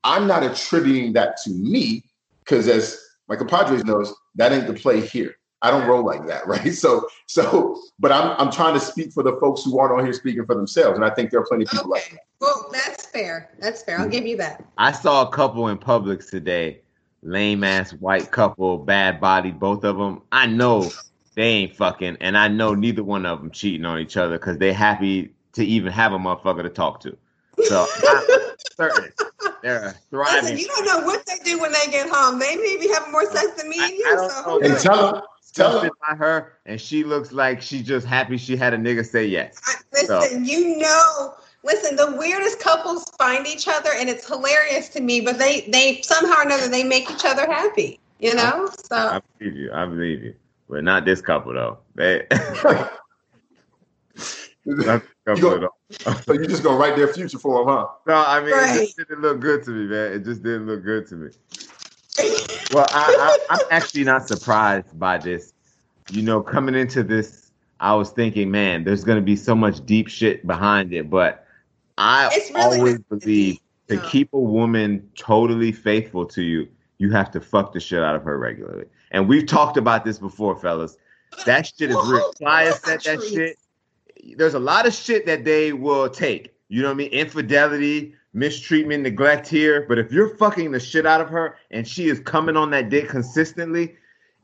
I'm 0.04 0.26
not 0.26 0.42
attributing 0.42 1.12
that 1.14 1.36
to 1.44 1.50
me 1.50 2.04
because 2.44 2.66
as 2.68 3.00
my 3.28 3.36
compadres 3.36 3.84
knows, 3.84 4.12
that 4.36 4.52
ain't 4.52 4.66
the 4.66 4.74
play 4.74 5.00
here. 5.00 5.36
I 5.62 5.70
don't 5.70 5.86
roll 5.86 6.04
like 6.04 6.26
that, 6.26 6.46
right? 6.46 6.72
So 6.72 7.06
so 7.26 7.80
but 7.98 8.12
I'm 8.12 8.34
I'm 8.38 8.52
trying 8.52 8.74
to 8.74 8.80
speak 8.80 9.12
for 9.12 9.22
the 9.22 9.36
folks 9.40 9.64
who 9.64 9.78
aren't 9.78 9.98
on 9.98 10.04
here 10.04 10.12
speaking 10.12 10.44
for 10.46 10.54
themselves. 10.54 10.96
And 10.96 11.04
I 11.04 11.10
think 11.10 11.30
there 11.30 11.40
are 11.40 11.46
plenty 11.46 11.64
of 11.64 11.70
people 11.70 11.90
like 11.90 12.06
Okay. 12.06 12.18
Well, 12.40 12.70
that's 12.72 13.06
fair. 13.06 13.50
That's 13.58 13.82
fair. 13.82 13.98
I'll 13.98 14.08
give 14.08 14.26
you 14.26 14.36
that. 14.38 14.64
I 14.78 14.92
saw 14.92 15.28
a 15.28 15.30
couple 15.30 15.68
in 15.68 15.76
Publix 15.76 16.30
today, 16.30 16.80
lame 17.22 17.64
ass 17.64 17.92
white 17.92 18.30
couple, 18.30 18.78
bad 18.78 19.20
body, 19.20 19.50
both 19.50 19.84
of 19.84 19.98
them. 19.98 20.22
I 20.32 20.46
know 20.46 20.90
they 21.34 21.48
ain't 21.48 21.76
fucking, 21.76 22.16
and 22.20 22.38
I 22.38 22.48
know 22.48 22.74
neither 22.74 23.04
one 23.04 23.26
of 23.26 23.40
them 23.40 23.50
cheating 23.50 23.84
on 23.84 23.98
each 23.98 24.16
other 24.16 24.38
because 24.38 24.56
they 24.56 24.72
happy 24.72 25.34
to 25.52 25.64
even 25.64 25.92
have 25.92 26.12
a 26.12 26.18
motherfucker 26.18 26.62
to 26.62 26.70
talk 26.70 27.00
to. 27.00 27.16
So 27.64 27.86
I'm 28.08 28.24
certain 28.74 29.12
they're 29.62 29.94
thriving. 30.10 30.42
Listen, 30.42 30.58
you 30.58 30.66
don't 30.68 30.86
know 30.86 31.06
what 31.06 31.24
they 31.26 31.36
do 31.44 31.60
when 31.60 31.72
they 31.72 31.86
get 31.90 32.08
home. 32.08 32.38
They 32.38 32.56
may 32.56 32.78
be 32.80 32.88
having 32.88 33.12
more 33.12 33.30
sex 33.30 33.50
than 33.60 33.68
me 33.68 33.78
and 33.78 33.92
you. 33.92 34.04
I 34.06 34.16
don't 34.16 34.30
so 34.30 34.58
know. 34.58 34.60
And 34.60 34.78
tell 34.78 35.12
them, 35.12 35.22
tell 35.50 35.72
Something 35.72 35.90
by 36.08 36.16
her, 36.16 36.54
and 36.66 36.80
she 36.80 37.04
looks 37.04 37.32
like 37.32 37.60
she's 37.60 37.86
just 37.86 38.06
happy 38.06 38.36
she 38.36 38.56
had 38.56 38.74
a 38.74 38.78
nigga 38.78 39.06
say 39.06 39.26
yes. 39.26 39.60
I- 39.66 39.74
listen, 39.92 40.44
you 40.44 40.78
know, 40.78 41.34
listen, 41.62 41.96
the 41.96 42.16
weirdest 42.16 42.60
couples 42.60 43.04
find 43.18 43.46
each 43.46 43.68
other 43.68 43.90
and 43.94 44.08
it's 44.08 44.26
hilarious 44.26 44.88
to 44.90 45.00
me, 45.00 45.20
but 45.20 45.38
they 45.38 45.62
they 45.62 46.00
somehow 46.02 46.38
or 46.38 46.42
another 46.42 46.68
they 46.68 46.84
make 46.84 47.10
each 47.10 47.24
other 47.24 47.46
happy. 47.46 47.98
You 48.20 48.34
know? 48.34 48.68
So 48.90 48.96
I 48.96 49.20
believe 49.38 49.56
you. 49.56 49.72
I 49.72 49.86
believe 49.86 50.22
you. 50.22 50.34
But 50.68 50.84
not 50.84 51.04
this 51.04 51.20
couple 51.20 51.52
though. 51.54 51.78
They 51.94 52.26
not 54.66 55.02
this 55.02 55.10
couple 55.26 55.58
go- 55.58 55.74
so 56.24 56.32
you're 56.32 56.46
just 56.46 56.62
gonna 56.62 56.78
write 56.78 56.96
their 56.96 57.12
future 57.12 57.38
for 57.38 57.64
them, 57.64 57.74
huh? 57.74 57.86
No, 58.06 58.24
I 58.26 58.40
mean 58.40 58.50
it 58.50 58.52
Right. 58.52 58.80
just 58.84 58.96
didn't 58.96 59.20
look 59.20 59.40
good 59.40 59.64
to 59.64 59.70
me, 59.70 59.86
man. 59.86 60.12
It 60.12 60.24
just 60.24 60.42
didn't 60.42 60.66
look 60.66 60.84
good 60.84 61.06
to 61.08 61.14
me. 61.16 61.30
Well, 62.72 62.86
I, 62.90 63.36
I, 63.50 63.56
I'm 63.56 63.66
actually 63.70 64.04
not 64.04 64.28
surprised 64.28 64.98
by 64.98 65.18
this. 65.18 65.52
You 66.10 66.22
know, 66.22 66.42
coming 66.42 66.74
into 66.74 67.02
this, 67.02 67.50
I 67.80 67.94
was 67.94 68.10
thinking, 68.10 68.50
man, 68.50 68.84
there's 68.84 69.04
going 69.04 69.16
to 69.16 69.22
be 69.24 69.36
so 69.36 69.54
much 69.54 69.84
deep 69.86 70.08
shit 70.08 70.46
behind 70.46 70.92
it. 70.92 71.08
But 71.10 71.46
I 71.98 72.28
really 72.28 72.54
always 72.60 72.98
believe 73.00 73.58
to 73.88 73.96
no. 73.96 74.08
keep 74.08 74.32
a 74.32 74.38
woman 74.38 75.08
totally 75.16 75.72
faithful 75.72 76.24
to 76.26 76.42
you, 76.42 76.68
you 76.98 77.10
have 77.10 77.30
to 77.32 77.40
fuck 77.40 77.72
the 77.72 77.80
shit 77.80 78.02
out 78.02 78.14
of 78.14 78.22
her 78.22 78.38
regularly. 78.38 78.86
And 79.10 79.28
we've 79.28 79.46
talked 79.46 79.76
about 79.76 80.04
this 80.04 80.18
before, 80.18 80.56
fellas. 80.56 80.96
That 81.44 81.66
shit 81.66 81.90
is 81.90 81.96
Well, 81.96 82.10
real. 82.10 82.32
on, 82.46 82.72
said 82.72 83.00
that 83.02 83.22
shit. 83.22 83.56
There's 84.36 84.54
a 84.54 84.58
lot 84.60 84.86
of 84.86 84.94
shit 84.94 85.26
that 85.26 85.44
they 85.44 85.72
will 85.72 86.08
take. 86.08 86.54
You 86.68 86.82
know 86.82 86.88
what 86.88 86.94
I 86.94 86.98
mean? 86.98 87.10
Infidelity, 87.10 88.14
mistreatment, 88.32 89.02
neglect 89.02 89.48
here. 89.48 89.86
But 89.88 89.98
if 89.98 90.12
you're 90.12 90.36
fucking 90.36 90.70
the 90.72 90.80
shit 90.80 91.06
out 91.06 91.20
of 91.20 91.28
her 91.30 91.56
and 91.70 91.86
she 91.86 92.08
is 92.08 92.20
coming 92.20 92.56
on 92.56 92.70
that 92.70 92.88
dick 92.88 93.08
consistently, 93.08 93.96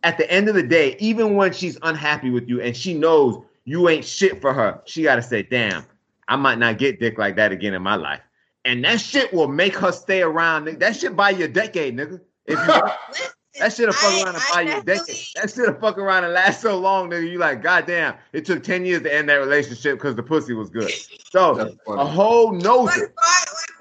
at 0.03 0.19
the 0.19 0.31
end 0.31 0.49
of 0.49 0.55
the 0.55 0.63
day, 0.63 0.97
even 0.99 1.35
when 1.37 1.53
she's 1.53 1.79
unhappy 1.83 2.31
with 2.31 2.49
you 2.49 2.61
and 2.61 2.77
she 2.77 2.95
knows 2.95 3.43
you 3.65 3.89
ain't 3.89 4.05
shit 4.05 4.41
for 4.41 4.53
her, 4.53 4.81
she 4.85 5.03
got 5.03 5.17
to 5.17 5.23
say, 5.23 5.43
damn, 5.43 5.85
I 6.29 6.37
might 6.37 6.59
not 6.59 6.79
get 6.79 7.01
dick 7.01 7.19
like 7.19 7.37
that 7.37 7.53
again 7.53 7.75
in 7.75 7.83
my 7.83 7.97
life. 7.97 8.21
And 8.65 8.85
that 8.85 9.01
shit 9.01 9.33
will 9.33 9.49
make 9.49 9.77
her 9.77 9.93
stay 9.93 10.23
around. 10.23 10.67
That 10.67 10.97
shit 10.97 11.15
buy 11.17 11.31
you 11.31 11.45
a 11.45 11.49
decade, 11.49 11.97
nigga. 11.97 12.21
If 12.47 12.59
you 12.59 12.67
that 13.61 13.73
shit'll 13.73 13.95
fuck 13.95 14.13
I- 14.13 14.23
around 14.23 14.35
and 14.37 14.45
buy 14.53 14.61
you 14.63 14.77
a 14.79 14.83
decade. 14.83 15.17
That 15.37 15.51
shit'll 15.53 15.75
fuck 15.75 15.99
around 15.99 16.25
and 16.25 16.33
last 16.33 16.61
so 16.61 16.79
long, 16.79 17.09
nigga. 17.11 17.31
You 17.31 17.39
like, 17.39 17.63
goddamn, 17.63 18.15
it 18.33 18.45
took 18.45 18.63
10 18.63 18.85
years 18.85 19.03
to 19.03 19.13
end 19.15 19.29
that 19.29 19.37
relationship 19.37 19.99
because 19.99 20.15
the 20.17 20.23
pussy 20.23 20.53
was 20.53 20.71
good. 20.71 20.93
So 21.31 21.55
That's 21.55 21.75
a 21.75 21.79
funny. 21.85 22.11
whole 22.11 22.55
Like, 22.55 22.65
noser. 22.65 23.13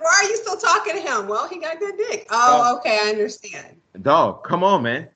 Why, 0.05 0.21
are 0.23 0.29
you 0.29 0.37
still 0.37 0.57
talking 0.57 0.93
to 0.93 1.01
him? 1.01 1.27
Well, 1.27 1.47
he 1.47 1.59
got 1.59 1.79
good 1.79 1.97
dick. 1.97 2.27
Oh, 2.29 2.77
okay, 2.77 2.99
I 3.01 3.09
understand. 3.09 3.77
Dog, 4.01 4.43
come 4.43 4.63
on, 4.63 4.83
man. 4.83 5.09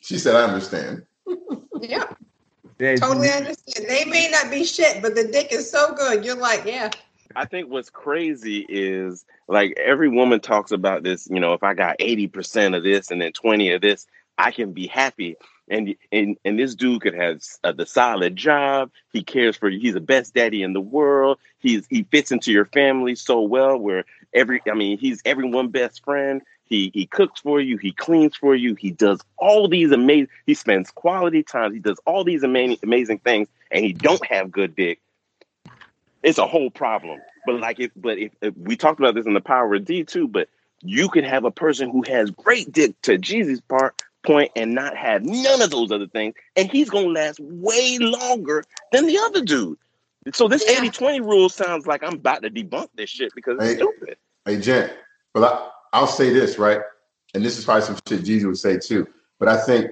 She 0.00 0.18
said, 0.18 0.36
I 0.36 0.44
understand. 0.44 1.04
Yeah, 1.80 2.12
Yeah, 2.80 2.96
totally 2.96 3.30
understand. 3.30 3.86
They 3.88 4.04
may 4.04 4.28
not 4.32 4.50
be 4.50 4.64
shit, 4.64 5.00
but 5.00 5.14
the 5.14 5.28
dick 5.28 5.52
is 5.52 5.70
so 5.70 5.94
good. 5.94 6.24
You're 6.24 6.34
like, 6.34 6.64
yeah. 6.64 6.90
I 7.36 7.44
think 7.44 7.70
what's 7.70 7.88
crazy 7.88 8.66
is 8.68 9.24
like 9.46 9.78
every 9.78 10.08
woman 10.08 10.40
talks 10.40 10.72
about 10.72 11.04
this, 11.04 11.28
you 11.30 11.38
know, 11.38 11.52
if 11.52 11.62
I 11.62 11.74
got 11.74 11.98
80% 11.98 12.76
of 12.76 12.82
this 12.82 13.12
and 13.12 13.22
then 13.22 13.32
20 13.32 13.70
of 13.70 13.80
this, 13.80 14.08
I 14.38 14.50
can 14.50 14.72
be 14.72 14.88
happy. 14.88 15.36
And 15.70 15.94
and 16.10 16.38
and 16.44 16.58
this 16.58 16.74
dude 16.74 17.02
could 17.02 17.14
have 17.14 17.42
uh, 17.62 17.72
the 17.72 17.84
solid 17.84 18.36
job. 18.36 18.90
He 19.12 19.22
cares 19.22 19.56
for 19.56 19.68
you. 19.68 19.78
He's 19.78 19.94
the 19.94 20.00
best 20.00 20.34
daddy 20.34 20.62
in 20.62 20.72
the 20.72 20.80
world. 20.80 21.38
He's 21.58 21.86
he 21.90 22.04
fits 22.04 22.32
into 22.32 22.52
your 22.52 22.64
family 22.64 23.14
so 23.14 23.42
well. 23.42 23.76
Where 23.76 24.04
every 24.32 24.60
I 24.70 24.74
mean, 24.74 24.98
he's 24.98 25.22
everyone's 25.24 25.70
best 25.70 26.04
friend. 26.04 26.42
He 26.64 26.90
he 26.92 27.06
cooks 27.06 27.40
for 27.40 27.60
you. 27.60 27.76
He 27.78 27.92
cleans 27.92 28.36
for 28.36 28.54
you. 28.54 28.74
He 28.74 28.90
does 28.90 29.20
all 29.38 29.68
these 29.68 29.92
amazing. 29.92 30.28
He 30.46 30.54
spends 30.54 30.90
quality 30.90 31.42
time. 31.42 31.72
He 31.72 31.80
does 31.80 32.00
all 32.04 32.24
these 32.24 32.42
amazing 32.42 32.78
amazing 32.82 33.18
things, 33.18 33.48
and 33.70 33.84
he 33.84 33.92
don't 33.92 34.24
have 34.26 34.50
good 34.50 34.76
dick 34.76 35.00
it's 36.22 36.38
a 36.38 36.46
whole 36.46 36.70
problem. 36.70 37.20
But 37.46 37.60
like 37.60 37.80
if 37.80 37.90
but 37.96 38.18
if, 38.18 38.32
if 38.42 38.56
we 38.56 38.76
talked 38.76 39.00
about 39.00 39.14
this 39.14 39.26
in 39.26 39.34
the 39.34 39.40
power 39.40 39.74
of 39.74 39.84
D 39.84 40.04
too, 40.04 40.28
but 40.28 40.48
you 40.82 41.08
could 41.08 41.24
have 41.24 41.44
a 41.44 41.50
person 41.50 41.90
who 41.90 42.02
has 42.02 42.30
great 42.30 42.70
dick 42.70 43.00
to 43.02 43.18
Jeezy's 43.18 43.60
part 43.60 44.02
point 44.22 44.52
and 44.56 44.74
not 44.74 44.96
have 44.96 45.22
none 45.24 45.62
of 45.62 45.70
those 45.70 45.90
other 45.90 46.06
things, 46.06 46.34
and 46.56 46.70
he's 46.70 46.90
gonna 46.90 47.08
last 47.08 47.40
way 47.40 47.98
longer 47.98 48.64
than 48.92 49.06
the 49.06 49.18
other 49.18 49.42
dude. 49.42 49.78
So 50.34 50.48
this 50.48 50.64
Yeah. 50.68 50.80
80-20 50.80 51.20
rule 51.20 51.48
sounds 51.48 51.86
like 51.86 52.02
I'm 52.02 52.14
about 52.14 52.42
to 52.42 52.50
debunk 52.50 52.88
this 52.94 53.10
shit 53.10 53.32
because 53.34 53.56
it's 53.58 53.72
Hey. 53.72 53.76
stupid. 53.76 54.16
Hey, 54.44 54.58
Jen, 54.58 54.90
but 55.34 55.44
I, 55.44 55.68
I'll 55.92 56.06
say 56.06 56.32
this, 56.32 56.58
right? 56.58 56.80
And 57.34 57.44
this 57.44 57.58
is 57.58 57.64
probably 57.64 57.82
some 57.82 57.98
shit 58.08 58.22
Jeezy 58.22 58.46
would 58.46 58.58
say 58.58 58.78
too. 58.78 59.06
But 59.38 59.48
I 59.48 59.58
think 59.64 59.90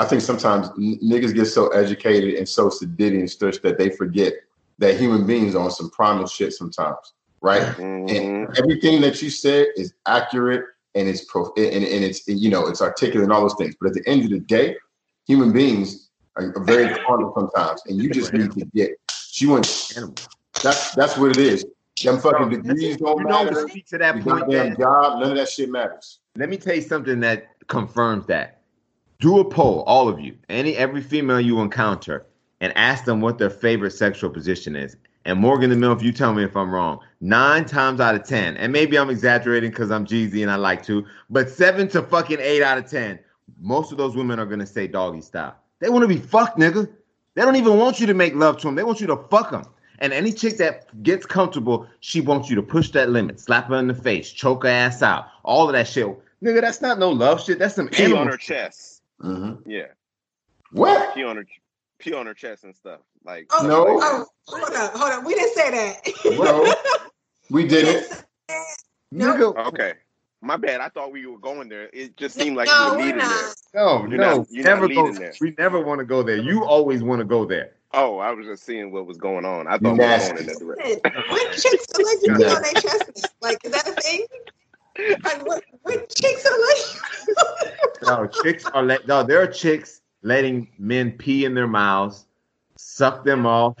I 0.00 0.04
think 0.04 0.22
sometimes 0.22 0.68
n- 0.78 0.98
niggas 1.02 1.34
get 1.34 1.46
so 1.46 1.68
educated 1.68 2.34
and 2.34 2.48
so 2.48 2.68
sedity 2.68 3.18
and 3.18 3.28
stuff 3.28 3.60
that 3.62 3.78
they 3.78 3.90
forget 3.90 4.32
that 4.78 4.96
human 4.98 5.26
beings 5.26 5.54
are 5.56 5.64
on 5.64 5.70
some 5.72 5.90
primal 5.90 6.26
shit 6.26 6.52
sometimes, 6.52 6.96
right? 7.42 7.62
Mhm. 7.76 8.10
And 8.10 8.56
everything 8.56 9.00
that 9.02 9.20
you 9.20 9.28
said 9.28 9.66
is 9.76 9.92
accurate 10.06 10.64
and 10.94 11.08
it's 11.08 11.24
pro 11.24 11.52
and, 11.56 11.84
and 11.84 12.04
it's 12.04 12.26
you 12.28 12.48
know 12.48 12.66
it's 12.68 12.80
articulate 12.80 13.24
and 13.24 13.32
all 13.32 13.42
those 13.42 13.56
things. 13.58 13.74
But 13.80 13.88
at 13.88 13.94
the 13.94 14.08
end 14.08 14.24
of 14.24 14.30
the 14.30 14.40
day, 14.40 14.76
human 15.26 15.52
beings 15.52 16.10
are, 16.36 16.56
are 16.56 16.64
very 16.64 16.88
carnal 17.06 17.32
sometimes, 17.34 17.82
and 17.86 18.00
you 18.00 18.08
just 18.08 18.32
need 18.32 18.52
to 18.52 18.64
get. 18.74 18.90
She 19.38 19.46
wants 19.46 19.96
Animal. 19.96 20.16
that's 20.64 20.90
that's 20.96 21.16
what 21.16 21.30
it 21.30 21.36
is. 21.38 21.64
Them 22.02 22.18
fucking 22.18 22.50
degrees 22.50 22.96
don't 22.96 23.18
You 23.18 23.24
know, 23.24 23.44
matter. 23.44 23.68
speak 23.68 23.86
to 23.86 23.98
that 23.98 24.20
point, 24.20 24.50
that, 24.50 24.76
job, 24.76 25.20
none 25.20 25.30
of 25.30 25.36
that 25.36 25.48
shit 25.48 25.70
matters. 25.70 26.18
let 26.34 26.48
me 26.48 26.56
tell 26.56 26.74
you 26.74 26.80
something 26.82 27.20
that 27.20 27.46
confirms 27.68 28.26
that. 28.26 28.62
Do 29.20 29.38
a 29.38 29.44
poll, 29.44 29.84
all 29.86 30.08
of 30.08 30.18
you, 30.18 30.36
any 30.48 30.74
every 30.76 31.00
female 31.00 31.38
you 31.40 31.60
encounter, 31.60 32.26
and 32.60 32.72
ask 32.76 33.04
them 33.04 33.20
what 33.20 33.38
their 33.38 33.50
favorite 33.50 33.92
sexual 33.92 34.28
position 34.28 34.74
is. 34.74 34.96
And 35.24 35.38
Morgan 35.38 35.70
the 35.70 35.76
Mill, 35.76 35.92
if 35.92 36.02
you 36.02 36.10
tell 36.10 36.34
me 36.34 36.42
if 36.42 36.56
I'm 36.56 36.72
wrong, 36.72 36.98
nine 37.20 37.64
times 37.64 38.00
out 38.00 38.16
of 38.16 38.24
ten, 38.24 38.56
and 38.56 38.72
maybe 38.72 38.98
I'm 38.98 39.08
exaggerating 39.10 39.70
because 39.70 39.92
I'm 39.92 40.04
Jeezy 40.04 40.42
and 40.42 40.50
I 40.50 40.56
like 40.56 40.82
to, 40.86 41.06
but 41.30 41.48
seven 41.48 41.86
to 41.90 42.02
fucking 42.02 42.38
eight 42.40 42.62
out 42.62 42.76
of 42.78 42.90
ten, 42.90 43.20
most 43.60 43.92
of 43.92 43.98
those 43.98 44.16
women 44.16 44.40
are 44.40 44.46
gonna 44.46 44.66
say 44.66 44.88
doggy 44.88 45.20
style. 45.20 45.54
They 45.78 45.90
want 45.90 46.02
to 46.02 46.08
be 46.08 46.18
fucked, 46.18 46.58
nigga. 46.58 46.88
They 47.38 47.44
don't 47.44 47.54
even 47.54 47.78
want 47.78 48.00
you 48.00 48.06
to 48.08 48.14
make 48.14 48.34
love 48.34 48.56
to 48.56 48.66
them. 48.66 48.74
They 48.74 48.82
want 48.82 49.00
you 49.00 49.06
to 49.06 49.16
fuck 49.30 49.52
them. 49.52 49.62
And 50.00 50.12
any 50.12 50.32
chick 50.32 50.56
that 50.56 51.00
gets 51.04 51.24
comfortable, 51.24 51.86
she 52.00 52.20
wants 52.20 52.50
you 52.50 52.56
to 52.56 52.62
push 52.64 52.90
that 52.90 53.10
limit, 53.10 53.38
slap 53.38 53.68
her 53.68 53.76
in 53.76 53.86
the 53.86 53.94
face, 53.94 54.32
choke 54.32 54.64
her 54.64 54.68
ass 54.68 55.02
out, 55.02 55.26
all 55.44 55.68
of 55.68 55.72
that 55.74 55.86
shit. 55.86 56.04
Nigga, 56.42 56.60
that's 56.60 56.80
not 56.80 56.98
no 56.98 57.10
love 57.10 57.40
shit. 57.40 57.60
That's 57.60 57.76
some 57.76 57.86
Pee 57.90 58.12
on 58.12 58.26
her 58.26 58.32
shit. 58.32 58.40
chest. 58.40 59.02
Mm-hmm. 59.22 59.70
Yeah. 59.70 59.84
What? 60.72 61.14
Pee 61.14 61.22
on 61.22 61.36
her 61.36 61.46
pee 62.00 62.12
on 62.12 62.26
her 62.26 62.34
chest 62.34 62.64
and 62.64 62.74
stuff. 62.74 62.98
Like 63.24 63.46
Oh, 63.52 63.64
No. 63.64 63.86
oh, 63.86 64.26
hold 64.48 64.74
on, 64.76 64.98
hold 64.98 65.12
on. 65.12 65.24
We 65.24 65.34
didn't 65.36 65.54
say 65.54 65.70
that. 65.70 66.10
No, 66.40 66.74
we 67.50 67.68
didn't. 67.68 68.24
Nope. 69.12 69.54
Nigga, 69.54 69.66
okay. 69.68 69.92
My 70.40 70.56
bad. 70.56 70.80
I 70.80 70.88
thought 70.88 71.10
we 71.12 71.26
were 71.26 71.38
going 71.38 71.68
there. 71.68 71.88
It 71.92 72.16
just 72.16 72.36
seemed 72.36 72.56
like 72.56 72.68
no, 72.68 72.72
you 72.86 72.90
were 72.92 72.96
we're 72.98 73.04
leading 73.04 73.18
there. 73.18 73.28
not. 73.28 73.56
no, 73.74 73.98
You're 74.08 74.08
no, 74.18 74.36
not- 74.38 74.46
you're 74.50 74.64
not 74.64 74.70
never 74.82 74.88
go. 74.88 75.12
there. 75.12 75.32
We 75.40 75.54
never 75.58 75.80
want 75.82 75.98
to 75.98 76.04
go 76.04 76.22
there. 76.22 76.36
You 76.36 76.64
always 76.64 77.02
want 77.02 77.18
to 77.20 77.24
go 77.24 77.44
there. 77.44 77.72
Oh, 77.94 78.18
I 78.18 78.30
was 78.32 78.46
just 78.46 78.64
seeing 78.64 78.92
what 78.92 79.06
was 79.06 79.16
going 79.16 79.44
on. 79.44 79.66
I 79.66 79.74
You 79.74 79.78
thought 79.78 79.82
we 79.84 79.90
were 79.90 79.96
nasty. 79.96 80.28
going 80.28 80.40
in 80.40 80.46
that 80.46 80.58
direction. 80.58 81.00
Listen, 81.04 81.22
What 81.30 81.52
chicks 81.56 81.86
are 81.98 82.04
like 82.04 82.18
you 82.22 82.32
on 82.34 82.62
their 82.62 82.72
chest? 82.74 83.28
Like, 83.40 83.58
is 83.64 83.72
that 83.72 83.88
a 83.88 83.92
thing? 84.00 84.26
Like, 85.24 85.46
what, 85.46 85.64
what 85.82 86.08
chicks 86.08 86.44
are 86.46 86.58
like? 86.68 87.96
No, 88.02 88.26
chicks 88.42 88.64
are 88.66 88.82
let. 88.82 89.06
No, 89.08 89.22
there 89.22 89.40
are 89.42 89.46
chicks 89.46 90.02
letting 90.22 90.68
men 90.78 91.12
pee 91.12 91.44
in 91.44 91.54
their 91.54 91.66
mouths, 91.66 92.26
suck 92.76 93.24
them 93.24 93.46
off, 93.46 93.76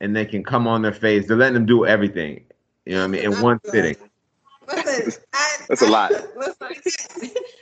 and 0.00 0.14
they 0.14 0.24
can 0.26 0.44
come 0.44 0.66
on 0.68 0.82
their 0.82 0.92
face. 0.92 1.26
They're 1.26 1.36
letting 1.36 1.54
them 1.54 1.66
do 1.66 1.86
everything. 1.86 2.44
You 2.86 2.94
know 2.94 2.98
what 3.00 3.04
I 3.04 3.08
mean? 3.08 3.32
In 3.32 3.40
one 3.40 3.60
sitting. 3.66 3.96
Listen, 4.68 5.22
I, 5.32 5.49
That's 5.70 5.82
a 5.82 5.86
lot. 5.86 6.10
Listen, 6.36 6.66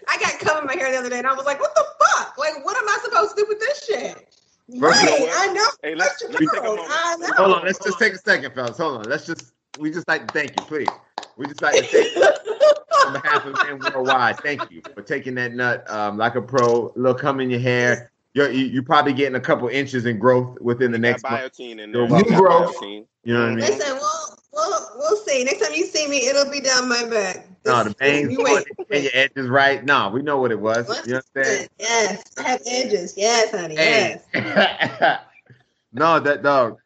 I 0.09 0.18
got 0.18 0.38
cum 0.40 0.62
in 0.62 0.66
my 0.66 0.72
hair 0.72 0.90
the 0.90 0.96
other 0.96 1.11
day, 1.11 1.18
and 1.18 1.26
I 1.26 1.34
was 1.34 1.44
like, 1.44 1.61
"What 1.61 1.74
the 1.74 1.84
fuck? 2.00 2.38
Like, 2.38 2.64
what 2.64 2.74
am 2.78 2.88
I 2.88 2.98
supposed 3.04 3.36
to 3.36 3.42
do 3.42 3.46
with 3.46 3.61
this 3.61 3.84
shit?" 3.84 4.34
First 4.80 5.02
right, 5.02 5.20
all, 5.20 5.28
I 5.30 5.52
know. 5.52 5.66
Hey, 5.82 5.94
let's, 5.94 6.22
let 6.22 6.40
me 6.40 6.46
take 6.46 6.61
a 6.61 6.64
moment. 6.64 6.88
I 6.90 7.16
know. 7.18 7.26
Hold 7.36 7.56
on, 7.56 7.64
let's 7.66 7.78
just 7.84 7.98
take 7.98 8.14
a 8.14 8.18
second, 8.18 8.54
fellas. 8.54 8.78
Hold 8.78 9.00
on. 9.00 9.11
Let's 9.11 9.26
just 9.26 9.52
we 9.78 9.90
just 9.90 10.09
like 10.09 10.26
to 10.26 10.32
thank 10.32 10.59
you, 10.59 10.64
please. 10.64 10.88
We 11.36 11.46
just 11.48 11.61
like 11.61 11.74
to 11.74 11.82
thank 11.82 12.16
you 12.16 12.22
on 13.06 13.12
behalf 13.12 13.44
of 13.44 13.54
men 13.66 13.78
worldwide. 13.78 14.38
Thank 14.40 14.70
you 14.70 14.80
for 14.94 15.02
taking 15.02 15.34
that 15.34 15.52
nut 15.52 15.88
um, 15.90 16.16
like 16.16 16.34
a 16.34 16.42
pro. 16.42 16.90
Little 16.96 17.14
cum 17.14 17.40
in 17.40 17.50
your 17.50 17.61
hair. 17.61 18.11
You're 18.32 18.50
you, 18.50 18.64
you're 18.64 18.82
probably 18.82 19.12
getting 19.12 19.34
a 19.34 19.40
couple 19.40 19.68
inches 19.68 20.06
in 20.06 20.18
growth 20.18 20.59
within 20.62 20.92
the 20.92 20.98
Got 20.98 21.02
next 21.02 21.22
month. 21.24 21.42
biotin 21.42 21.80
in 21.80 21.92
New 21.92 22.09
there. 22.09 22.22
Got 22.22 22.40
growth. 22.40 22.76
biotin. 22.76 23.04
You 23.24 23.34
know 23.34 23.40
what 23.40 23.48
I 23.48 23.54
mean? 23.54 23.59
Listen, 23.59 23.96
we'll, 23.96 24.38
we'll 24.54 24.90
we'll 24.96 25.16
see. 25.18 25.44
Next 25.44 25.61
time 25.61 25.74
you 25.74 25.84
see 25.84 26.09
me, 26.09 26.26
it'll 26.26 26.50
be 26.50 26.61
down 26.61 26.88
my 26.88 27.04
back. 27.06 27.47
No, 27.64 27.84
the 27.84 27.94
wait. 27.98 28.66
and 28.90 29.02
your 29.02 29.12
edges 29.14 29.48
right. 29.48 29.84
No, 29.84 30.09
we 30.09 30.22
know 30.22 30.38
what 30.38 30.50
it 30.52 30.61
was. 30.61 30.88
You 31.06 31.14
know 31.14 31.20
what 31.32 31.44
I'm 31.44 31.44
saying? 31.44 31.68
Yes, 31.78 32.22
I 32.38 32.42
have 32.42 32.62
edges. 32.66 33.14
Yes, 33.16 33.50
honey. 33.50 33.76
Hey. 33.76 34.20
Yes. 34.32 35.20
no, 35.92 36.20
that 36.20 36.42
dog. 36.42 36.78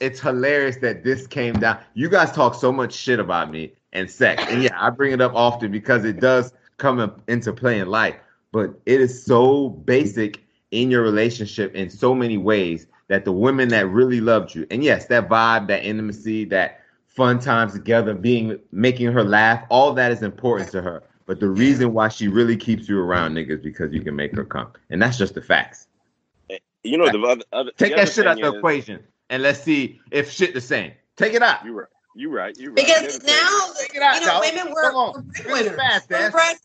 It's 0.00 0.20
hilarious 0.20 0.76
that 0.78 1.04
this 1.04 1.26
came 1.26 1.54
down. 1.54 1.78
You 1.94 2.08
guys 2.08 2.32
talk 2.32 2.54
so 2.54 2.72
much 2.72 2.92
shit 2.92 3.20
about 3.20 3.50
me 3.50 3.72
and 3.92 4.10
sex, 4.10 4.42
and 4.48 4.62
yeah, 4.62 4.76
I 4.76 4.90
bring 4.90 5.12
it 5.12 5.20
up 5.20 5.32
often 5.34 5.70
because 5.70 6.04
it 6.04 6.20
does 6.20 6.52
come 6.78 7.22
into 7.28 7.52
play 7.52 7.78
in 7.78 7.88
life. 7.88 8.16
But 8.52 8.74
it 8.86 9.00
is 9.00 9.24
so 9.24 9.68
basic 9.68 10.44
in 10.72 10.90
your 10.90 11.02
relationship 11.02 11.74
in 11.74 11.88
so 11.88 12.14
many 12.14 12.36
ways 12.36 12.86
that 13.08 13.24
the 13.24 13.32
women 13.32 13.68
that 13.68 13.86
really 13.88 14.20
loved 14.20 14.54
you, 14.54 14.66
and 14.70 14.82
yes, 14.82 15.06
that 15.06 15.28
vibe, 15.28 15.68
that 15.68 15.84
intimacy, 15.84 16.44
that 16.46 16.80
fun 17.14 17.38
times 17.38 17.72
together, 17.72 18.14
being 18.14 18.58
making 18.72 19.12
her 19.12 19.24
laugh, 19.24 19.64
all 19.70 19.92
that 19.94 20.12
is 20.12 20.22
important 20.22 20.70
to 20.72 20.82
her. 20.82 21.02
But 21.26 21.40
the 21.40 21.48
reason 21.48 21.94
why 21.94 22.08
she 22.08 22.28
really 22.28 22.56
keeps 22.56 22.88
you 22.88 22.98
around, 23.00 23.34
niggas, 23.34 23.62
because 23.62 23.92
you 23.92 24.02
can 24.02 24.14
make 24.14 24.34
her 24.36 24.44
come, 24.44 24.72
and 24.90 25.00
that's 25.00 25.16
just 25.16 25.34
the 25.34 25.42
facts. 25.42 25.86
Eh, 26.50 26.58
you 26.82 26.98
know 26.98 27.10
the 27.10 27.20
other, 27.26 27.42
other 27.52 27.70
Take 27.78 27.92
the 27.92 27.96
that 27.96 28.02
other 28.02 28.10
shit 28.10 28.26
out 28.26 28.36
thing 28.36 28.44
the 28.44 28.56
equation 28.58 29.02
and 29.30 29.42
let's 29.42 29.60
see 29.60 30.00
if 30.10 30.30
shit 30.30 30.54
the 30.54 30.60
same. 30.60 30.92
Take 31.16 31.34
it 31.34 31.42
out. 31.42 31.64
You 31.64 31.72
right. 31.72 31.88
You 32.16 32.30
right. 32.30 32.56
You 32.56 32.68
right. 32.68 32.76
Because 32.76 33.22
now, 33.24 33.70
Take 33.78 33.94
it 33.96 34.02
out, 34.02 34.20
you 34.20 34.26
know, 34.26 34.40
women 34.40 34.72
we're, 34.72 34.90
Come 34.90 35.14
we're 35.14 35.42
breadwinners. 35.42 35.76
fast, 35.76 36.10
We're 36.10 36.30
breadwinners. 36.30 36.60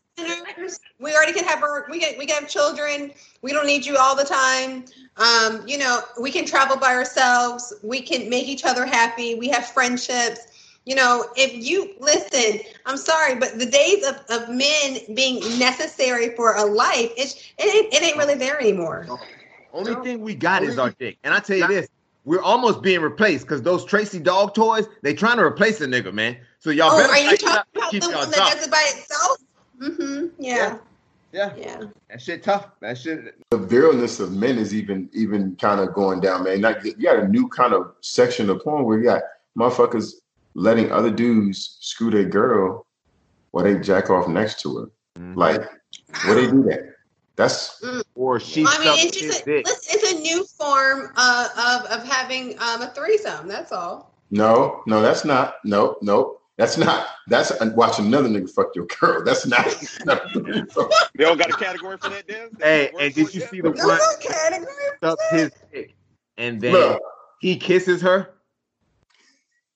We 0.98 1.14
already 1.14 1.32
can 1.32 1.44
have 1.44 1.62
our, 1.62 1.86
we 1.90 1.98
can 1.98 2.18
we 2.18 2.26
can 2.26 2.42
have 2.42 2.50
children. 2.50 3.12
We 3.42 3.52
don't 3.52 3.66
need 3.66 3.86
you 3.86 3.96
all 3.96 4.14
the 4.14 4.24
time. 4.24 4.84
Um, 5.16 5.66
you 5.66 5.78
know, 5.78 6.00
we 6.20 6.30
can 6.30 6.44
travel 6.44 6.76
by 6.76 6.94
ourselves. 6.94 7.72
We 7.82 8.00
can 8.02 8.28
make 8.28 8.46
each 8.46 8.64
other 8.64 8.84
happy. 8.84 9.34
We 9.34 9.48
have 9.48 9.66
friendships. 9.66 10.46
You 10.86 10.94
know, 10.96 11.26
if 11.36 11.52
you 11.54 11.94
listen, 12.00 12.60
I'm 12.86 12.96
sorry, 12.96 13.34
but 13.34 13.58
the 13.58 13.66
days 13.66 14.04
of, 14.06 14.16
of 14.30 14.48
men 14.48 14.98
being 15.14 15.58
necessary 15.58 16.34
for 16.34 16.56
a 16.56 16.64
life, 16.64 17.12
it's, 17.16 17.52
it, 17.58 17.74
ain't, 17.74 17.94
it 17.94 18.02
ain't 18.02 18.16
really 18.16 18.34
there 18.34 18.58
anymore. 18.60 19.06
Only 19.72 19.94
thing 19.96 20.20
we 20.20 20.34
got 20.34 20.62
is 20.62 20.78
our 20.78 20.90
dick. 20.98 21.18
And 21.22 21.32
I 21.34 21.40
tell 21.40 21.58
you 21.58 21.66
this, 21.68 21.88
we're 22.24 22.42
almost 22.42 22.82
being 22.82 23.02
replaced 23.02 23.44
because 23.44 23.62
those 23.62 23.84
Tracy 23.84 24.18
dog 24.18 24.54
toys, 24.54 24.86
they 25.02 25.14
trying 25.14 25.36
to 25.36 25.44
replace 25.44 25.78
the 25.78 25.86
nigga, 25.86 26.12
man. 26.12 26.38
So 26.58 26.70
y'all 26.70 26.92
Oh, 26.92 26.96
better 26.96 27.12
are 27.12 27.18
you 27.18 27.30
tighten 27.30 27.48
talking 27.48 27.58
up 27.58 27.68
and 27.74 27.80
about 27.82 27.90
keep 27.90 28.02
the 28.02 28.10
one 28.10 28.30
that 28.30 28.52
does 28.52 28.66
it 28.66 28.70
by 28.70 28.90
itself? 28.94 29.38
Mm-hmm. 29.80 30.26
Yeah. 30.38 30.78
Yeah, 31.32 31.54
Yeah. 31.56 31.82
that 32.08 32.20
shit 32.20 32.42
tough. 32.42 32.70
That 32.80 32.98
shit. 32.98 33.34
the 33.50 33.58
virileness 33.58 34.18
of 34.18 34.32
men 34.32 34.58
is 34.58 34.74
even 34.74 35.08
even 35.12 35.54
kind 35.56 35.80
of 35.80 35.94
going 35.94 36.20
down, 36.20 36.42
man. 36.44 36.60
Like 36.60 36.84
you 36.84 36.94
got 36.94 37.20
a 37.20 37.28
new 37.28 37.48
kind 37.48 37.72
of 37.72 37.92
section 38.00 38.50
of 38.50 38.62
porn 38.64 38.84
where 38.84 38.98
you 38.98 39.04
got 39.04 39.22
motherfuckers 39.56 40.14
letting 40.54 40.90
other 40.90 41.10
dudes 41.10 41.76
screw 41.80 42.10
their 42.10 42.24
girl 42.24 42.84
while 43.52 43.62
they 43.64 43.78
jack 43.78 44.10
off 44.10 44.26
next 44.26 44.60
to 44.62 44.76
her. 44.78 44.90
Mhm. 45.20 45.36
Like, 45.36 45.62
where 46.24 46.34
they 46.34 46.50
do 46.50 46.64
that? 46.64 46.94
That's 47.36 47.80
or 48.16 48.40
she 48.40 48.64
I 48.66 48.78
mean, 48.80 49.06
it's 49.06 49.16
just 49.16 49.46
a, 49.46 49.60
it's 49.60 50.12
a 50.12 50.20
new 50.20 50.44
form 50.58 51.12
uh, 51.16 51.48
of 51.56 52.00
of 52.00 52.04
having 52.06 52.58
um, 52.58 52.82
a 52.82 52.92
threesome. 52.92 53.46
That's 53.46 53.70
all. 53.70 54.12
no, 54.32 54.82
no, 54.86 55.00
that's 55.00 55.24
not. 55.24 55.54
No, 55.64 55.96
no, 56.02 56.39
that's 56.60 56.76
not. 56.76 57.06
That's 57.26 57.52
watch 57.74 57.98
another 57.98 58.28
nigga 58.28 58.50
fuck 58.50 58.74
your 58.74 58.84
girl. 58.84 59.24
That's 59.24 59.46
not. 59.46 59.66
They 61.14 61.24
all 61.24 61.34
got 61.34 61.48
a 61.48 61.54
category 61.54 61.96
for 61.96 62.10
that, 62.10 62.26
Dev? 62.26 62.50
Hey, 62.60 62.90
and 63.00 63.14
did 63.14 63.32
you 63.32 63.40
see 63.40 63.62
the 63.62 63.70
No, 63.70 63.86
one 63.86 63.98
no 63.98 64.16
category. 64.20 64.66
sucked 65.02 65.22
his 65.30 65.50
dick 65.72 65.94
and 66.36 66.60
then 66.60 66.72
Look, 66.72 67.02
he 67.40 67.56
kisses 67.56 68.02
her? 68.02 68.34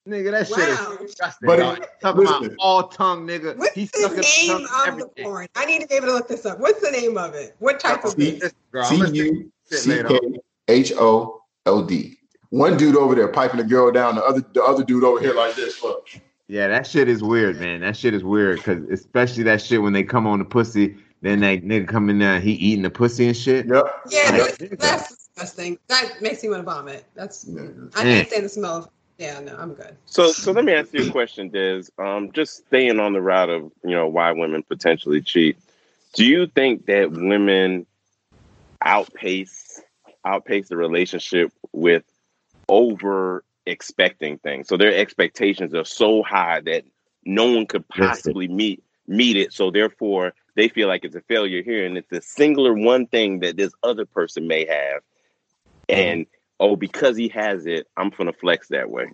Nigga, 0.07 0.32
that 0.32 0.47
shit 0.47 0.59
Wow. 0.59 0.93
is 0.93 0.99
disgusting. 1.07 1.47
But 1.47 1.57
dog. 1.57 1.87
Talking 2.03 2.20
about 2.22 2.51
all 2.59 2.89
tongue, 2.89 3.26
nigga. 3.26 3.57
What's 3.57 3.74
He 3.74 3.87
the 3.87 4.09
name 4.11 4.47
tongue 4.47 4.57
and 4.59 4.66
of 4.66 4.68
the 4.68 4.89
everything. 4.89 5.24
porn? 5.24 5.47
I 5.55 5.64
need 5.64 5.80
to 5.80 5.87
be 5.87 5.95
able 5.95 6.09
to 6.09 6.12
look 6.12 6.28
this 6.28 6.45
up. 6.45 6.59
What's 6.61 6.82
the 6.82 6.91
name 6.91 7.16
of 7.16 7.32
it? 7.32 7.57
What 7.61 7.80
type 7.80 8.05
of 8.05 8.12
See, 8.12 8.28
it? 8.28 8.43
Listen, 8.43 8.57
girl, 8.70 8.85
I'm 8.85 8.91
C 8.91 8.99
gonna 8.99 9.09
say 9.09 9.16
U 9.16 9.53
shit 9.70 9.78
C 9.78 9.91
later 9.91 10.09
K 10.09 10.14
on. 10.16 10.37
H 10.68 10.93
O 10.99 11.41
L 11.64 11.82
D. 11.82 12.18
One 12.51 12.76
dude 12.76 12.97
over 12.97 13.14
there 13.14 13.28
piping 13.28 13.57
the 13.57 13.64
girl 13.64 13.91
down. 13.91 14.16
The 14.16 14.22
other, 14.24 14.45
the 14.53 14.62
other 14.62 14.85
dude 14.85 15.03
over 15.05 15.18
here 15.18 15.35
like 15.35 15.55
this. 15.57 15.82
Look. 15.82 16.07
Yeah, 16.49 16.68
that 16.68 16.86
shit 16.86 17.09
is 17.09 17.22
weird, 17.22 17.59
man. 17.59 17.80
That 17.80 17.97
shit 17.97 18.12
is 18.14 18.22
weird 18.22 18.59
because 18.59 18.84
especially 18.90 19.45
that 19.45 19.62
shit 19.62 19.80
when 19.80 19.92
they 19.92 20.03
come 20.03 20.26
on 20.26 20.38
the 20.38 20.45
pussy, 20.45 20.97
then 21.22 21.40
that 21.40 21.62
nigga 21.62 21.88
come 21.88 22.11
in 22.11 22.18
there, 22.18 22.34
and 22.34 22.45
he 22.45 22.53
eating 22.53 22.82
the 22.82 22.90
pussy 22.90 23.26
and 23.26 23.36
shit. 23.36 23.66
Yep. 23.66 23.84
Yeah, 24.11 24.30
Like, 24.30 24.59
that's, 24.59 24.76
that's 24.76 25.09
disgusting. 25.09 25.78
That 25.88 26.20
makes 26.20 26.42
me 26.42 26.51
want 26.51 26.61
to 26.61 26.70
vomit. 26.70 27.07
That's 27.14 27.47
Yeah. 27.49 27.62
I 27.97 28.03
can't 28.03 28.28
stand 28.28 28.45
the 28.45 28.49
smell 28.49 28.76
of. 28.76 28.88
Yeah, 29.16 29.38
no, 29.40 29.57
I'm 29.57 29.74
good. 29.74 29.97
So, 30.07 30.32
so 30.32 30.51
let 30.51 30.64
me 30.64 30.74
ask 30.74 30.92
you 30.92 31.09
a 31.09 31.12
question, 31.12 31.49
Des. 31.49 31.84
Um, 31.99 32.32
just 32.32 32.66
staying 32.66 32.99
on 32.99 33.12
the 33.12 33.22
route 33.22 33.49
of 33.49 33.70
you 33.84 33.92
know 33.92 34.09
why 34.09 34.32
women 34.32 34.62
potentially 34.64 35.20
cheat. 35.20 35.57
Do 36.14 36.24
you 36.24 36.47
think 36.49 36.86
that 36.86 37.12
women 37.12 37.86
outpace 38.82 39.80
outpace 40.24 40.68
the 40.68 40.76
relationship 40.76 41.53
with 41.72 42.03
over 42.68 43.45
expecting 43.67 44.39
things? 44.39 44.69
So 44.69 44.77
their 44.77 44.95
expectations 44.95 45.75
are 45.75 45.85
so 45.85 46.23
high 46.23 46.61
that 46.61 46.85
no 47.25 47.53
one 47.53 47.67
could 47.67 47.89
possibly 47.89 48.49
meet 48.49 48.83
meet 49.07 49.37
it. 49.37 49.53
So 49.53 49.71
therefore, 49.71 50.35
they 50.57 50.69
feel 50.69 50.89
like 50.89 51.05
it's 51.05 51.17
a 51.17 51.21
failure 51.23 51.62
here, 51.62 51.87
and 51.87 51.99
it's 51.99 52.12
a 52.12 52.23
singular 52.23 52.73
one 52.73 53.07
thing 53.07 53.41
that 53.41 53.57
this 53.57 53.73
other 53.83 54.07
person 54.07 54.47
may 54.47 54.67
have, 54.67 55.03
and 55.89 56.27
oh, 56.61 56.77
because 56.77 57.17
he 57.17 57.29
has 57.29 57.67
it, 57.67 57.87
I'm 57.97 58.11
gonna 58.11 58.33
flex 58.33 58.69
that 58.69 58.91
way. 58.91 59.11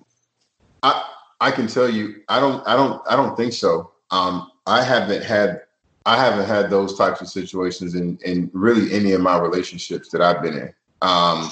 I 0.83 1.05
I 1.41 1.51
can 1.51 1.67
tell 1.67 1.89
you, 1.89 2.23
I 2.29 2.39
don't, 2.39 2.67
I 2.69 2.77
don't, 2.77 3.03
I 3.09 3.17
don't 3.17 3.37
think 3.37 3.55
so. 3.55 3.93
Um, 4.11 4.51
I 4.67 4.83
haven't 4.83 5.25
had, 5.25 5.63
I 6.05 6.23
haven't 6.23 6.47
had 6.47 6.69
those 6.69 6.99
types 6.99 7.21
of 7.21 7.29
situations 7.29 7.95
in 7.95 8.19
in 8.25 8.51
really 8.53 8.93
any 8.93 9.13
of 9.13 9.21
my 9.21 9.39
relationships 9.39 10.11
that 10.11 10.21
I've 10.21 10.43
been 10.43 10.55
in. 10.55 10.75
Um, 11.03 11.51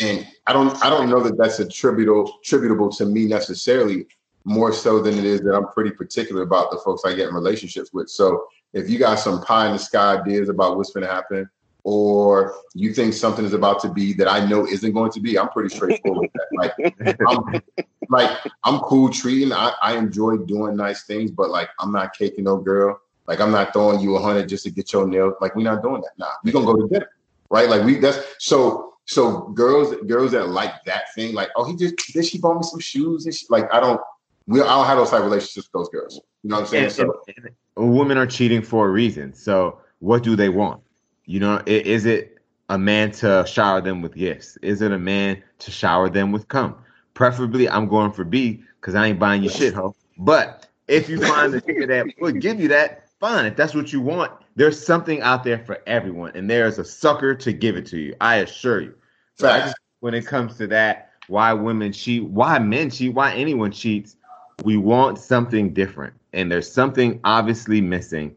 and 0.00 0.26
I 0.46 0.52
don't, 0.52 0.82
I 0.84 0.90
don't 0.90 1.08
know 1.08 1.20
that 1.22 1.36
that's 1.38 1.58
attributable 1.58 2.38
attributable 2.40 2.90
to 2.92 3.06
me 3.06 3.26
necessarily. 3.26 4.06
More 4.46 4.74
so 4.74 5.00
than 5.00 5.16
it 5.16 5.24
is 5.24 5.40
that 5.40 5.54
I'm 5.54 5.68
pretty 5.68 5.90
particular 5.90 6.42
about 6.42 6.70
the 6.70 6.76
folks 6.84 7.02
I 7.06 7.14
get 7.14 7.28
in 7.28 7.34
relationships 7.34 7.94
with. 7.94 8.10
So 8.10 8.44
if 8.74 8.90
you 8.90 8.98
got 8.98 9.18
some 9.18 9.40
pie 9.42 9.66
in 9.68 9.72
the 9.72 9.78
sky 9.78 10.18
ideas 10.18 10.50
about 10.50 10.76
what's 10.76 10.90
going 10.90 11.06
to 11.06 11.10
happen, 11.10 11.48
or 11.82 12.54
you 12.74 12.92
think 12.92 13.14
something 13.14 13.44
is 13.44 13.54
about 13.54 13.80
to 13.80 13.88
be 13.90 14.12
that 14.14 14.28
I 14.28 14.44
know 14.46 14.66
isn't 14.66 14.92
going 14.92 15.12
to 15.12 15.20
be, 15.20 15.38
I'm 15.38 15.48
pretty 15.48 15.74
straightforward 15.74 16.30
with 16.30 16.32
that. 16.34 16.74
Like, 16.98 17.18
I'm, 17.28 17.62
like 18.08 18.38
I'm 18.64 18.80
cool 18.80 19.10
treating. 19.10 19.52
I, 19.52 19.72
I 19.82 19.96
enjoy 19.96 20.38
doing 20.38 20.76
nice 20.76 21.04
things, 21.04 21.30
but 21.30 21.50
like 21.50 21.68
I'm 21.78 21.92
not 21.92 22.16
caking 22.16 22.44
no 22.44 22.56
girl. 22.56 23.00
Like 23.26 23.40
I'm 23.40 23.50
not 23.50 23.72
throwing 23.72 24.00
you 24.00 24.16
a 24.16 24.20
hundred 24.20 24.48
just 24.48 24.64
to 24.64 24.70
get 24.70 24.92
your 24.92 25.06
nails. 25.06 25.34
Like 25.40 25.54
we're 25.56 25.62
not 25.62 25.82
doing 25.82 26.02
that. 26.02 26.12
Nah, 26.18 26.32
we 26.42 26.52
gonna 26.52 26.66
go 26.66 26.76
to 26.76 26.88
dinner, 26.88 27.10
right? 27.50 27.68
Like 27.68 27.84
we 27.84 27.98
that's 27.98 28.18
so 28.38 28.93
so 29.06 29.42
girls 29.48 29.94
girls 30.06 30.32
that 30.32 30.48
like 30.48 30.82
that 30.84 31.12
thing, 31.14 31.34
like 31.34 31.50
oh 31.56 31.64
he 31.64 31.76
just 31.76 31.96
did 32.12 32.24
she 32.24 32.38
bought 32.38 32.56
me 32.56 32.62
some 32.62 32.80
shoes 32.80 33.26
and 33.26 33.34
she, 33.34 33.46
like 33.50 33.72
I 33.72 33.80
don't 33.80 34.00
we 34.46 34.60
I 34.60 34.64
don't 34.66 34.86
have 34.86 34.98
those 34.98 35.10
type 35.10 35.20
of 35.20 35.26
relationships 35.26 35.68
with 35.72 35.72
those 35.72 35.88
girls. 35.90 36.20
You 36.42 36.50
know 36.50 36.56
what 36.56 36.60
I'm 36.62 36.66
saying? 36.68 36.84
And- 36.84 36.92
So 36.92 37.22
and- 37.36 37.50
and 37.76 37.92
women 37.96 38.16
are 38.18 38.26
cheating 38.26 38.62
for 38.62 38.86
a 38.86 38.90
reason. 38.90 39.34
So 39.34 39.78
what 39.98 40.22
do 40.22 40.36
they 40.36 40.48
want? 40.48 40.80
You 41.26 41.40
know, 41.40 41.60
is 41.66 42.04
it 42.06 42.38
a 42.68 42.78
man 42.78 43.10
to 43.12 43.44
shower 43.48 43.80
them 43.80 44.00
with 44.00 44.14
gifts? 44.14 44.56
Is 44.62 44.80
it 44.80 44.92
a 44.92 44.98
man 44.98 45.42
to 45.58 45.70
shower 45.72 46.08
them 46.08 46.30
with 46.30 46.46
cum? 46.48 46.76
Preferably, 47.14 47.68
I'm 47.68 47.88
going 47.88 48.12
for 48.12 48.22
B 48.24 48.62
because 48.80 48.94
I 48.94 49.06
ain't 49.06 49.18
buying 49.18 49.42
you 49.42 49.48
shit, 49.48 49.74
ho. 49.74 49.94
But 50.18 50.66
if 50.86 51.08
you 51.08 51.18
find 51.20 51.52
the 51.52 51.62
nigga 51.62 51.88
that 51.88 52.06
would 52.20 52.40
give 52.40 52.60
you 52.60 52.68
that, 52.68 53.08
fine. 53.18 53.46
If 53.46 53.56
that's 53.56 53.74
what 53.74 53.92
you 53.92 54.00
want, 54.00 54.30
there's 54.56 54.84
something 54.84 55.20
out 55.20 55.44
there 55.44 55.58
for 55.58 55.80
everyone, 55.86 56.32
and 56.34 56.48
there's 56.48 56.78
a 56.78 56.84
sucker 56.84 57.34
to 57.34 57.52
give 57.52 57.76
it 57.76 57.86
to 57.86 57.98
you. 57.98 58.14
I 58.20 58.36
assure 58.36 58.80
you. 58.80 58.94
So 59.36 59.48
I 59.48 59.60
just, 59.60 59.76
when 60.00 60.14
it 60.14 60.26
comes 60.26 60.56
to 60.58 60.66
that, 60.68 61.10
why 61.26 61.52
women 61.52 61.92
cheat, 61.92 62.24
why 62.24 62.58
men 62.58 62.90
cheat, 62.90 63.14
why 63.14 63.34
anyone 63.34 63.72
cheats, 63.72 64.16
we 64.62 64.76
want 64.76 65.18
something 65.18 65.72
different, 65.72 66.14
and 66.32 66.50
there's 66.50 66.70
something 66.70 67.20
obviously 67.24 67.80
missing, 67.80 68.34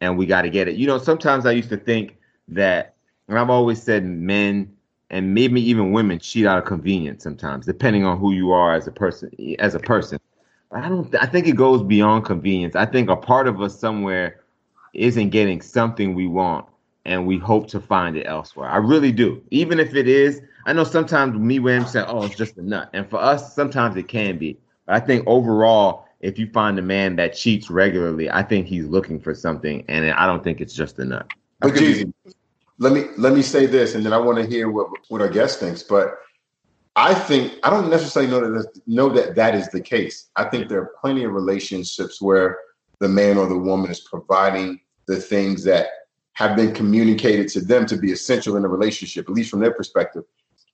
and 0.00 0.16
we 0.16 0.26
got 0.26 0.42
to 0.42 0.50
get 0.50 0.68
it. 0.68 0.76
You 0.76 0.86
know, 0.86 0.98
sometimes 0.98 1.44
I 1.44 1.52
used 1.52 1.68
to 1.70 1.76
think 1.76 2.16
that, 2.48 2.94
and 3.28 3.38
I've 3.38 3.50
always 3.50 3.82
said 3.82 4.04
men 4.04 4.74
and 5.10 5.34
maybe 5.34 5.60
even 5.60 5.92
women 5.92 6.18
cheat 6.18 6.46
out 6.46 6.58
of 6.58 6.64
convenience 6.64 7.22
sometimes, 7.22 7.66
depending 7.66 8.04
on 8.04 8.18
who 8.18 8.32
you 8.32 8.52
are 8.52 8.74
as 8.74 8.86
a 8.86 8.92
person. 8.92 9.30
As 9.58 9.74
a 9.74 9.80
person, 9.80 10.18
but 10.70 10.84
I 10.84 10.88
don't. 10.88 11.14
I 11.16 11.26
think 11.26 11.46
it 11.46 11.56
goes 11.56 11.82
beyond 11.82 12.24
convenience. 12.24 12.76
I 12.76 12.86
think 12.86 13.10
a 13.10 13.16
part 13.16 13.48
of 13.48 13.60
us 13.60 13.78
somewhere 13.78 14.39
isn't 14.94 15.30
getting 15.30 15.60
something 15.60 16.14
we 16.14 16.26
want, 16.26 16.66
and 17.04 17.26
we 17.26 17.38
hope 17.38 17.68
to 17.68 17.80
find 17.80 18.16
it 18.16 18.26
elsewhere. 18.26 18.68
I 18.68 18.76
really 18.76 19.12
do. 19.12 19.42
Even 19.50 19.80
if 19.80 19.94
it 19.94 20.08
is, 20.08 20.40
I 20.66 20.72
know 20.72 20.84
sometimes 20.84 21.38
me 21.38 21.58
when 21.58 21.86
say, 21.86 22.04
"Oh, 22.06 22.24
it's 22.24 22.36
just 22.36 22.58
a 22.58 22.62
nut," 22.62 22.90
and 22.92 23.08
for 23.08 23.18
us, 23.18 23.54
sometimes 23.54 23.96
it 23.96 24.08
can 24.08 24.38
be. 24.38 24.58
But 24.86 24.96
I 24.96 25.00
think 25.00 25.24
overall, 25.26 26.06
if 26.20 26.38
you 26.38 26.48
find 26.50 26.78
a 26.78 26.82
man 26.82 27.16
that 27.16 27.34
cheats 27.34 27.70
regularly, 27.70 28.30
I 28.30 28.42
think 28.42 28.66
he's 28.66 28.86
looking 28.86 29.20
for 29.20 29.34
something, 29.34 29.84
and 29.88 30.10
I 30.10 30.26
don't 30.26 30.44
think 30.44 30.60
it's 30.60 30.74
just 30.74 30.98
a 30.98 31.04
nut. 31.04 31.26
But 31.60 31.74
Jeezy, 31.74 32.12
let 32.78 32.92
me 32.92 33.04
let 33.16 33.32
me 33.32 33.42
say 33.42 33.66
this, 33.66 33.94
and 33.94 34.04
then 34.04 34.12
I 34.12 34.18
want 34.18 34.38
to 34.38 34.46
hear 34.46 34.70
what 34.70 34.88
what 35.08 35.20
our 35.20 35.28
guest 35.28 35.60
thinks. 35.60 35.82
But 35.82 36.18
I 36.96 37.14
think 37.14 37.54
I 37.62 37.70
don't 37.70 37.88
necessarily 37.88 38.30
know 38.30 38.40
that 38.40 38.80
know 38.86 39.08
that 39.10 39.34
that 39.36 39.54
is 39.54 39.68
the 39.68 39.80
case. 39.80 40.28
I 40.36 40.44
think 40.44 40.68
there 40.68 40.80
are 40.80 40.92
plenty 41.00 41.24
of 41.24 41.32
relationships 41.32 42.20
where 42.20 42.58
the 43.00 43.08
man 43.08 43.36
or 43.38 43.46
the 43.46 43.58
woman 43.58 43.90
is 43.90 44.00
providing 44.00 44.80
the 45.06 45.16
things 45.16 45.64
that 45.64 45.88
have 46.34 46.56
been 46.56 46.72
communicated 46.72 47.48
to 47.48 47.60
them 47.60 47.84
to 47.86 47.96
be 47.96 48.12
essential 48.12 48.56
in 48.56 48.64
a 48.64 48.68
relationship, 48.68 49.28
at 49.28 49.34
least 49.34 49.50
from 49.50 49.60
their 49.60 49.74
perspective. 49.74 50.22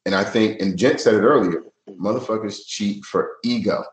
And 0.04 0.14
I 0.14 0.22
think, 0.22 0.60
and 0.60 0.78
Jen 0.78 0.98
said 0.98 1.14
it 1.14 1.22
earlier, 1.22 1.64
motherfuckers 1.88 2.66
cheat 2.66 3.04
for 3.04 3.36
ego, 3.44 3.84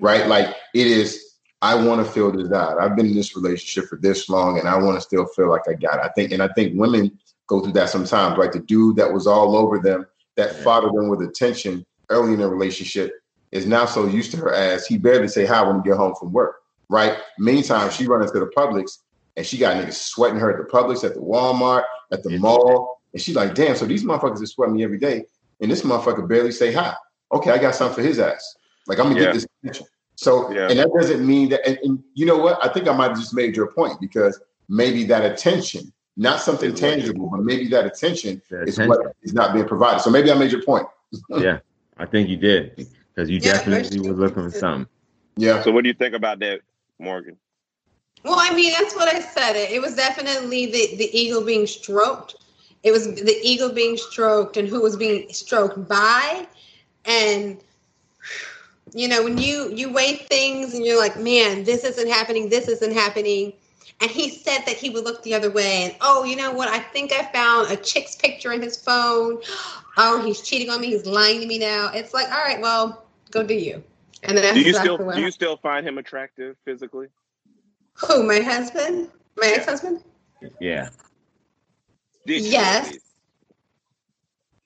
right? 0.00 0.26
Like 0.26 0.54
it 0.74 0.86
is, 0.86 1.36
I 1.62 1.74
want 1.74 2.04
to 2.04 2.12
feel 2.12 2.32
desired. 2.32 2.80
I've 2.80 2.96
been 2.96 3.06
in 3.06 3.14
this 3.14 3.36
relationship 3.36 3.88
for 3.88 3.96
this 3.96 4.28
long 4.28 4.58
and 4.58 4.68
I 4.68 4.76
want 4.76 4.96
to 4.96 5.00
still 5.00 5.26
feel 5.26 5.48
like 5.48 5.68
I 5.68 5.74
got 5.74 5.94
it. 5.94 6.04
I 6.04 6.08
think, 6.08 6.32
and 6.32 6.42
I 6.42 6.48
think 6.48 6.78
women 6.78 7.16
go 7.46 7.60
through 7.60 7.72
that 7.74 7.90
sometimes, 7.90 8.36
right? 8.36 8.52
The 8.52 8.60
dude 8.60 8.96
that 8.96 9.12
was 9.12 9.26
all 9.26 9.56
over 9.56 9.78
them 9.78 10.06
that 10.36 10.54
yeah. 10.54 10.62
foddered 10.62 10.94
them 10.94 11.08
with 11.08 11.22
attention 11.22 11.86
early 12.08 12.32
in 12.32 12.40
the 12.40 12.48
relationship 12.48 13.12
is 13.52 13.66
now 13.66 13.86
so 13.86 14.06
used 14.06 14.30
to 14.32 14.38
her 14.38 14.52
ass 14.52 14.86
he 14.86 14.98
barely 14.98 15.28
say 15.28 15.44
hi 15.44 15.62
when 15.62 15.76
he 15.76 15.82
get 15.82 15.96
home 15.96 16.14
from 16.18 16.32
work. 16.32 16.61
Right. 16.92 17.16
Meantime, 17.38 17.90
she 17.90 18.06
run 18.06 18.20
into 18.20 18.38
the 18.38 18.52
Publix 18.54 18.98
and 19.38 19.46
she 19.46 19.56
got 19.56 19.82
niggas 19.82 19.94
sweating 19.94 20.38
her 20.38 20.50
at 20.50 20.58
the 20.58 20.70
Publix, 20.70 21.02
at 21.04 21.14
the 21.14 21.20
Walmart, 21.20 21.84
at 22.12 22.22
the 22.22 22.32
yeah. 22.32 22.38
mall. 22.38 23.00
And 23.14 23.22
she 23.22 23.32
like, 23.32 23.54
damn, 23.54 23.76
so 23.76 23.86
these 23.86 24.04
motherfuckers 24.04 24.42
are 24.42 24.46
sweating 24.46 24.76
me 24.76 24.84
every 24.84 24.98
day. 24.98 25.24
And 25.62 25.70
this 25.70 25.80
motherfucker 25.80 26.28
barely 26.28 26.52
say 26.52 26.70
hi. 26.70 26.94
Okay, 27.32 27.50
I 27.50 27.56
got 27.56 27.74
something 27.74 27.96
for 27.96 28.06
his 28.06 28.18
ass. 28.18 28.56
Like 28.86 28.98
I'm 28.98 29.06
gonna 29.06 29.20
yeah. 29.20 29.24
get 29.26 29.34
this 29.34 29.46
attention. 29.62 29.86
So 30.16 30.52
yeah. 30.52 30.68
and 30.68 30.78
that 30.78 30.90
doesn't 30.94 31.26
mean 31.26 31.48
that 31.48 31.66
and, 31.66 31.78
and, 31.82 32.04
you 32.12 32.26
know 32.26 32.36
what? 32.36 32.62
I 32.62 32.70
think 32.70 32.86
I 32.86 32.92
might 32.94 33.08
have 33.08 33.16
just 33.16 33.32
made 33.32 33.56
your 33.56 33.68
point 33.68 33.98
because 33.98 34.38
maybe 34.68 35.04
that 35.04 35.24
attention, 35.24 35.90
not 36.18 36.40
something 36.40 36.74
tangible, 36.74 37.30
but 37.30 37.42
maybe 37.42 37.68
that 37.68 37.86
attention 37.86 38.42
the 38.50 38.64
is 38.64 38.78
what 38.78 39.16
is 39.22 39.32
not 39.32 39.54
being 39.54 39.66
provided. 39.66 40.00
So 40.02 40.10
maybe 40.10 40.30
I 40.30 40.34
made 40.34 40.52
your 40.52 40.62
point. 40.62 40.86
yeah. 41.30 41.60
I 41.96 42.04
think 42.04 42.28
you 42.28 42.36
did 42.36 42.76
because 43.14 43.30
you 43.30 43.38
yeah, 43.38 43.54
definitely 43.54 44.00
were 44.00 44.14
looking 44.14 44.50
for 44.50 44.58
something. 44.58 44.86
Yeah. 45.36 45.62
So 45.62 45.72
what 45.72 45.84
do 45.84 45.88
you 45.88 45.94
think 45.94 46.14
about 46.14 46.38
that, 46.40 46.60
Morgan? 47.02 47.36
Well, 48.24 48.36
I 48.38 48.54
mean, 48.54 48.72
that's 48.72 48.94
what 48.94 49.08
I 49.08 49.20
said. 49.20 49.56
It 49.56 49.82
was 49.82 49.96
definitely 49.96 50.66
the 50.66 50.96
the 50.96 51.10
ego 51.18 51.44
being 51.44 51.66
stroked. 51.66 52.36
It 52.82 52.92
was 52.92 53.14
the 53.14 53.38
eagle 53.42 53.72
being 53.72 53.96
stroked 53.96 54.56
and 54.56 54.68
who 54.68 54.80
was 54.80 54.96
being 54.96 55.32
stroked 55.32 55.88
by, 55.88 56.46
and 57.04 57.58
you 58.94 59.08
know 59.08 59.24
when 59.24 59.38
you 59.38 59.70
you 59.74 59.92
weigh 59.92 60.16
things 60.16 60.74
and 60.74 60.84
you're 60.84 60.98
like, 60.98 61.18
man, 61.18 61.64
this 61.64 61.84
isn't 61.84 62.08
happening. 62.08 62.48
This 62.48 62.68
isn't 62.68 62.92
happening. 62.92 63.52
And 64.00 64.10
he 64.10 64.30
said 64.30 64.62
that 64.66 64.76
he 64.76 64.90
would 64.90 65.04
look 65.04 65.22
the 65.22 65.34
other 65.34 65.50
way. 65.50 65.84
And 65.84 65.96
oh, 66.00 66.24
you 66.24 66.34
know 66.34 66.50
what? 66.52 66.68
I 66.68 66.80
think 66.80 67.12
I 67.12 67.30
found 67.32 67.70
a 67.70 67.76
chick's 67.76 68.16
picture 68.16 68.52
in 68.52 68.60
his 68.62 68.76
phone 68.76 69.40
oh, 69.96 70.24
he's 70.24 70.40
cheating 70.40 70.70
on 70.70 70.80
me, 70.80 70.88
he's 70.88 71.06
lying 71.06 71.40
to 71.40 71.46
me 71.46 71.58
now. 71.58 71.90
It's 71.92 72.14
like, 72.14 72.30
all 72.30 72.44
right, 72.44 72.60
well, 72.60 73.04
go 73.30 73.42
do 73.42 73.54
you. 73.54 73.82
And 74.22 74.38
then 74.38 74.54
do 74.54 74.60
you 74.60 74.74
still 74.74 74.98
do 74.98 75.20
you 75.20 75.30
still 75.30 75.56
find 75.56 75.86
him 75.86 75.98
attractive 75.98 76.56
physically? 76.64 77.08
Who, 77.94 78.22
my 78.22 78.40
husband? 78.40 79.10
My 79.36 79.48
yeah. 79.48 79.54
ex-husband? 79.54 80.02
Yeah. 80.60 80.88
Yes. 82.26 82.96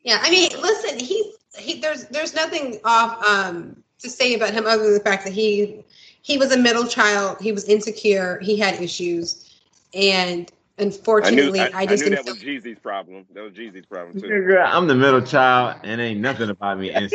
Yeah, 0.02 0.18
I 0.20 0.30
mean, 0.30 0.50
listen, 0.61 0.98
he's 0.98 1.34
he 1.59 1.80
there's 1.80 2.04
there's 2.07 2.34
nothing 2.34 2.78
off 2.84 3.26
um 3.26 3.82
to 3.98 4.11
say 4.11 4.34
about 4.34 4.52
him 4.52 4.66
other 4.66 4.84
than 4.84 4.94
the 4.94 5.00
fact 5.00 5.24
that 5.24 5.32
he 5.32 5.82
he 6.22 6.38
was 6.38 6.52
a 6.52 6.59
middle 6.59 6.86
child, 6.86 7.38
he 7.40 7.52
was 7.52 7.68
insecure, 7.68 8.38
he 8.40 8.57
had 8.57 8.80
issues, 8.80 9.59
and 9.94 10.50
Unfortunately, 10.78 11.61
I, 11.61 11.68
knew, 11.68 11.74
I, 11.74 11.80
I 11.80 11.86
just 11.86 12.04
I 12.04 12.09
knew 12.09 12.16
that 12.16 12.26
was 12.26 12.36
Jeezy's 12.36 12.78
problem. 12.78 13.24
That 13.32 13.42
was 13.42 13.54
Jeezy's 13.54 13.86
problem 13.86 14.20
too. 14.20 14.59
I'm 14.62 14.86
the 14.86 14.94
middle 14.94 15.22
child, 15.22 15.80
and 15.84 16.00
ain't 16.02 16.20
nothing 16.20 16.50
about 16.50 16.78
me 16.78 16.90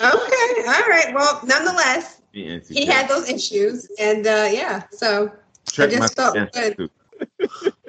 okay, 0.00 0.66
all 0.66 0.88
right. 0.88 1.12
Well, 1.14 1.40
nonetheless, 1.44 2.22
he 2.32 2.86
had 2.86 3.08
those 3.08 3.28
issues, 3.28 3.88
and 3.98 4.26
uh, 4.26 4.48
yeah, 4.50 4.84
so 4.90 5.32
Check 5.70 5.90
I 5.90 5.92
just 5.92 6.16
felt 6.16 6.52
good. 6.52 6.90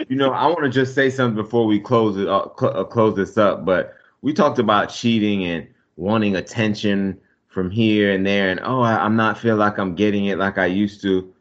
you 0.07 0.15
know, 0.15 0.31
I 0.31 0.45
want 0.47 0.63
to 0.63 0.69
just 0.69 0.93
say 0.95 1.09
something 1.09 1.41
before 1.41 1.65
we 1.65 1.79
close 1.79 2.17
it 2.17 2.27
up, 2.27 2.59
cl- 2.59 2.77
uh, 2.77 2.83
close 2.83 3.15
this 3.15 3.37
up. 3.37 3.65
But 3.65 3.95
we 4.21 4.33
talked 4.33 4.59
about 4.59 4.87
cheating 4.87 5.45
and 5.45 5.67
wanting 5.95 6.35
attention 6.35 7.19
from 7.47 7.69
here 7.69 8.11
and 8.11 8.25
there, 8.25 8.49
and 8.49 8.59
oh, 8.63 8.81
I, 8.81 9.03
I'm 9.03 9.15
not 9.15 9.37
feel 9.37 9.55
like 9.55 9.77
I'm 9.77 9.95
getting 9.95 10.25
it 10.25 10.37
like 10.37 10.57
I 10.57 10.65
used 10.65 11.01
to 11.03 11.33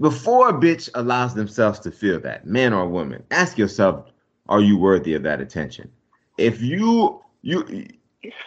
before 0.00 0.48
a 0.48 0.52
bitch 0.52 0.88
allows 0.94 1.34
themselves 1.34 1.78
to 1.80 1.90
feel 1.90 2.18
that, 2.20 2.46
man 2.46 2.72
or 2.72 2.88
woman, 2.88 3.22
ask 3.30 3.58
yourself, 3.58 4.06
are 4.48 4.60
you 4.60 4.78
worthy 4.78 5.14
of 5.14 5.22
that 5.22 5.40
attention? 5.40 5.90
If 6.38 6.62
you 6.62 7.22
you 7.42 7.86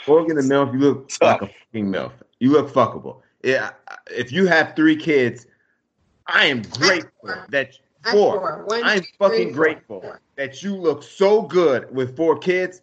Morgan 0.07 0.35
the 0.35 0.43
MILF, 0.43 0.73
you 0.73 0.79
look 0.79 1.09
Tough. 1.19 1.41
like 1.41 1.41
a 1.41 1.53
fucking 1.53 1.87
MILF. 1.87 2.11
You 2.39 2.51
look 2.51 2.71
fuckable. 2.71 3.21
Yeah, 3.43 3.71
if 4.09 4.31
you 4.31 4.47
have 4.47 4.75
three 4.75 4.95
kids, 4.95 5.47
I 6.27 6.45
am 6.45 6.61
grateful 6.61 7.35
that 7.49 7.77
four. 8.11 8.65
I'm 8.71 9.03
fucking 9.19 9.51
grateful 9.51 10.15
that 10.35 10.63
you 10.63 10.75
look 10.75 11.03
so 11.03 11.41
good 11.41 11.93
with 11.93 12.15
four 12.15 12.37
kids. 12.37 12.81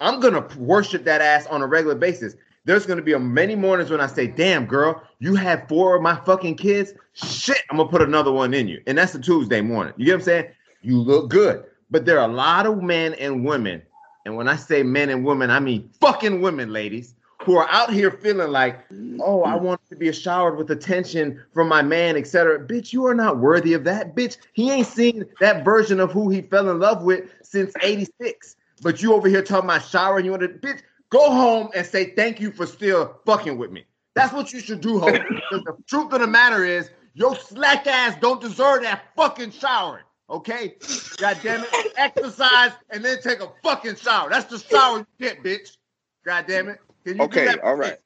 I'm 0.00 0.20
gonna 0.20 0.46
worship 0.56 1.04
that 1.04 1.20
ass 1.20 1.46
on 1.46 1.62
a 1.62 1.66
regular 1.66 1.94
basis. 1.94 2.34
There's 2.64 2.86
gonna 2.86 3.02
be 3.02 3.12
a 3.12 3.18
many 3.18 3.54
mornings 3.54 3.90
when 3.90 4.00
I 4.00 4.06
say, 4.06 4.26
"Damn, 4.26 4.66
girl, 4.66 5.02
you 5.20 5.34
have 5.36 5.68
four 5.68 5.96
of 5.96 6.02
my 6.02 6.16
fucking 6.16 6.56
kids. 6.56 6.94
Shit, 7.12 7.58
I'm 7.70 7.76
gonna 7.76 7.88
put 7.88 8.02
another 8.02 8.32
one 8.32 8.54
in 8.54 8.66
you." 8.68 8.82
And 8.86 8.98
that's 8.98 9.14
a 9.14 9.20
Tuesday 9.20 9.60
morning. 9.60 9.94
You 9.96 10.06
get 10.06 10.12
what 10.12 10.18
I'm 10.20 10.24
saying? 10.24 10.46
You 10.82 10.98
look 10.98 11.28
good, 11.28 11.64
but 11.90 12.04
there 12.04 12.18
are 12.18 12.28
a 12.28 12.32
lot 12.32 12.66
of 12.66 12.82
men 12.82 13.14
and 13.14 13.44
women, 13.44 13.82
and 14.24 14.36
when 14.36 14.48
I 14.48 14.56
say 14.56 14.82
men 14.82 15.10
and 15.10 15.24
women, 15.24 15.50
I 15.50 15.60
mean 15.60 15.90
fucking 16.00 16.40
women, 16.40 16.72
ladies, 16.72 17.14
who 17.42 17.56
are 17.56 17.68
out 17.70 17.92
here 17.92 18.10
feeling 18.10 18.50
like, 18.50 18.80
"Oh, 19.20 19.42
I 19.42 19.56
want 19.56 19.80
to 19.90 19.96
be 19.96 20.12
showered 20.12 20.56
with 20.56 20.70
attention 20.70 21.42
from 21.52 21.68
my 21.68 21.82
man, 21.82 22.16
etc." 22.16 22.64
Bitch, 22.64 22.92
you 22.92 23.06
are 23.06 23.14
not 23.14 23.38
worthy 23.38 23.74
of 23.74 23.84
that. 23.84 24.14
Bitch, 24.14 24.36
he 24.52 24.70
ain't 24.70 24.86
seen 24.86 25.24
that 25.40 25.64
version 25.64 25.98
of 25.98 26.12
who 26.12 26.30
he 26.30 26.42
fell 26.42 26.70
in 26.70 26.78
love 26.78 27.02
with 27.02 27.30
since 27.42 27.72
'86. 27.82 28.56
But 28.82 29.02
you 29.02 29.14
over 29.14 29.28
here 29.28 29.42
talking 29.42 29.68
about 29.68 29.84
showering 29.84 30.24
you 30.24 30.32
want 30.32 30.42
to, 30.42 30.48
bitch. 30.48 30.82
Go 31.10 31.30
home 31.30 31.68
and 31.74 31.84
say 31.86 32.14
thank 32.14 32.40
you 32.40 32.50
for 32.50 32.64
still 32.64 33.20
fucking 33.26 33.58
with 33.58 33.70
me. 33.70 33.84
That's 34.14 34.32
what 34.32 34.52
you 34.52 34.60
should 34.60 34.80
do, 34.80 34.98
Hope. 34.98 35.12
because 35.28 35.64
the 35.64 35.76
truth 35.86 36.12
of 36.12 36.20
the 36.20 36.26
matter 36.26 36.64
is, 36.64 36.90
your 37.14 37.36
slack 37.36 37.86
ass 37.86 38.16
don't 38.20 38.40
deserve 38.40 38.82
that 38.82 39.04
fucking 39.14 39.50
showering. 39.50 40.04
Okay? 40.32 40.76
God 41.18 41.38
damn 41.42 41.62
it. 41.62 41.92
Exercise 41.96 42.72
and 42.90 43.04
then 43.04 43.20
take 43.22 43.40
a 43.40 43.48
fucking 43.62 43.96
shower. 43.96 44.30
That's 44.30 44.46
the 44.46 44.58
shower 44.58 44.98
you 44.98 45.06
get, 45.20 45.42
bitch. 45.42 45.76
God 46.24 46.46
damn 46.48 46.68
it. 46.68 46.78
Can 47.04 47.18
you 47.18 47.24
okay, 47.24 47.54
all 47.62 47.74
right. 47.74 47.98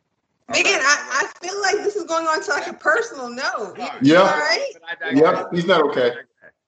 Megan, 0.48 0.72
I, 0.72 1.22
I 1.24 1.46
feel 1.46 1.60
like 1.60 1.76
this 1.84 1.96
is 1.96 2.04
going 2.04 2.26
on 2.26 2.42
to 2.42 2.50
like 2.50 2.66
a 2.66 2.72
personal 2.72 3.30
note. 3.30 3.76
Yeah. 4.02 4.20
All 4.20 4.26
right? 4.26 4.72
Yep. 5.12 5.48
He's 5.52 5.66
not 5.66 5.82
okay. 5.82 6.12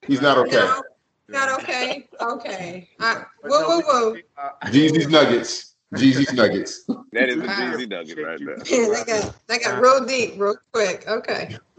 He's 0.06 0.20
not 0.20 0.38
okay. 0.38 0.56
No, 0.56 0.82
not 1.28 1.60
okay. 1.60 2.08
Okay. 2.20 2.88
Uh, 3.00 3.22
whoa, 3.44 3.80
whoa, 3.80 3.80
whoa. 3.80 4.16
Jeezy's 4.66 5.08
Nuggets. 5.08 5.74
Jeezy's 5.94 6.32
Nuggets. 6.32 6.84
That 7.12 7.30
is 7.30 7.36
a 7.36 7.46
Jeezy 7.46 7.88
Nugget 7.88 8.18
right 8.18 8.38
there. 8.38 8.58
Yeah, 8.66 8.88
they 8.94 9.04
got 9.04 9.34
they 9.46 9.58
got 9.58 9.80
real 9.80 10.04
deep, 10.04 10.34
real 10.38 10.56
quick. 10.72 11.04
Okay. 11.08 11.56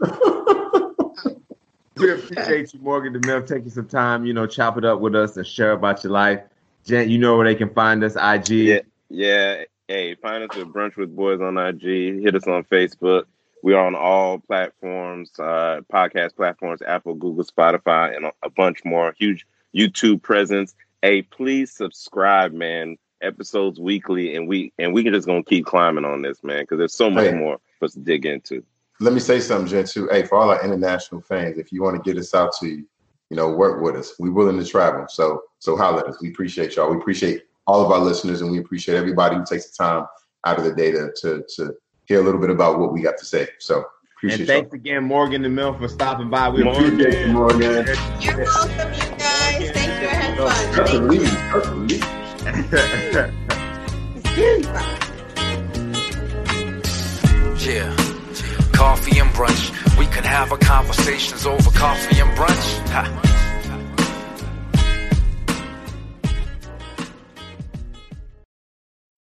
we 2.00 2.12
appreciate 2.12 2.72
you, 2.74 2.80
Morgan 2.80 3.14
DeMille, 3.14 3.46
taking 3.46 3.70
some 3.70 3.86
time, 3.86 4.24
you 4.24 4.32
know, 4.32 4.46
chop 4.46 4.78
it 4.78 4.84
up 4.84 5.00
with 5.00 5.14
us 5.14 5.36
and 5.36 5.46
share 5.46 5.72
about 5.72 6.02
your 6.02 6.12
life. 6.12 6.40
Jen, 6.84 7.10
you 7.10 7.18
know 7.18 7.36
where 7.36 7.46
they 7.46 7.54
can 7.54 7.70
find 7.70 8.02
us, 8.02 8.16
IG. 8.16 8.50
Yeah, 8.50 8.80
yeah. 9.08 9.64
Hey, 9.86 10.14
find 10.14 10.44
us 10.44 10.56
at 10.56 10.66
Brunch 10.68 10.96
with 10.96 11.14
Boys 11.14 11.40
on 11.40 11.58
IG. 11.58 12.22
Hit 12.22 12.34
us 12.34 12.46
on 12.46 12.64
Facebook. 12.64 13.24
We 13.62 13.74
are 13.74 13.86
on 13.86 13.94
all 13.94 14.38
platforms, 14.38 15.30
uh, 15.38 15.82
podcast 15.92 16.36
platforms, 16.36 16.80
Apple, 16.80 17.14
Google, 17.14 17.44
Spotify, 17.44 18.16
and 18.16 18.30
a 18.42 18.50
bunch 18.50 18.84
more. 18.84 19.14
Huge 19.18 19.46
YouTube 19.76 20.22
presence. 20.22 20.74
Hey, 21.02 21.22
please 21.22 21.72
subscribe, 21.72 22.52
man 22.52 22.96
episodes 23.20 23.78
weekly, 23.78 24.34
and 24.36 24.48
we 24.48 24.72
and 24.78 24.94
we 24.94 25.02
can 25.02 25.12
just 25.12 25.26
gonna 25.26 25.42
keep 25.42 25.66
climbing 25.66 26.04
on 26.04 26.22
this, 26.22 26.42
man, 26.42 26.62
because 26.62 26.78
there's 26.78 26.94
so 26.94 27.10
much 27.10 27.26
hey, 27.26 27.36
more 27.36 27.58
for 27.78 27.84
us 27.84 27.92
to 27.92 28.00
dig 28.00 28.26
into 28.26 28.64
let 29.00 29.14
me 29.14 29.20
say 29.20 29.40
something, 29.40 29.66
Jen, 29.66 29.84
too. 29.84 30.08
Hey, 30.12 30.24
for 30.24 30.36
all 30.36 30.50
our 30.50 30.62
international 30.64 31.22
fans, 31.22 31.58
if 31.58 31.72
you 31.72 31.82
want 31.82 31.96
to 31.96 32.08
get 32.08 32.18
us 32.20 32.34
out 32.34 32.52
to 32.60 32.68
you, 32.68 32.86
you 33.30 33.36
know, 33.36 33.50
work 33.50 33.80
with 33.82 33.96
us. 33.96 34.14
We're 34.18 34.32
willing 34.32 34.58
to 34.58 34.64
travel. 34.64 35.06
So 35.08 35.42
so 35.58 35.76
holler 35.76 36.00
at 36.00 36.06
us. 36.06 36.20
We 36.20 36.28
appreciate 36.30 36.76
y'all. 36.76 36.90
We 36.90 36.96
appreciate 36.96 37.44
all 37.66 37.84
of 37.84 37.90
our 37.92 37.98
listeners 38.00 38.40
and 38.42 38.50
we 38.50 38.58
appreciate 38.58 38.96
everybody 38.96 39.36
who 39.36 39.44
takes 39.44 39.70
the 39.70 39.82
time 39.84 40.06
out 40.44 40.58
of 40.58 40.64
the 40.64 40.74
day 40.74 40.90
to 40.92 41.12
to, 41.22 41.44
to 41.56 41.74
hear 42.06 42.20
a 42.20 42.24
little 42.24 42.40
bit 42.40 42.50
about 42.50 42.78
what 42.78 42.92
we 42.92 43.00
got 43.02 43.16
to 43.18 43.24
say. 43.24 43.48
So 43.58 43.84
appreciate 44.16 44.40
And 44.40 44.48
thanks 44.48 44.68
y'all. 44.72 44.80
again, 44.80 45.04
Morgan 45.04 45.44
and 45.44 45.54
Mill, 45.54 45.78
for 45.78 45.88
stopping 45.88 46.28
by. 46.28 46.48
We 46.48 46.68
appreciate 46.68 47.26
you, 47.26 47.32
Morgan. 47.32 47.60
You're 48.20 48.36
welcome, 48.36 48.92
you 48.92 49.10
guys. 49.16 49.70
Thank 49.70 50.02
you. 50.02 50.08
I 50.08 50.12
had 50.12 50.36
fun. 50.36 50.76
That's 50.76 50.92
a 50.92 51.00
lead. 51.00 51.22
That's 51.52 51.68
a 51.68 51.74
lead. 53.24 53.40
coffee 58.80 59.18
and 59.18 59.28
brunch. 59.32 59.98
We 59.98 60.06
could 60.06 60.24
have 60.24 60.50
our 60.52 60.56
conversations 60.56 61.44
over 61.44 61.70
coffee 61.70 62.18
and 62.18 62.30
brunch. 62.30 62.88
Ha. 62.88 63.29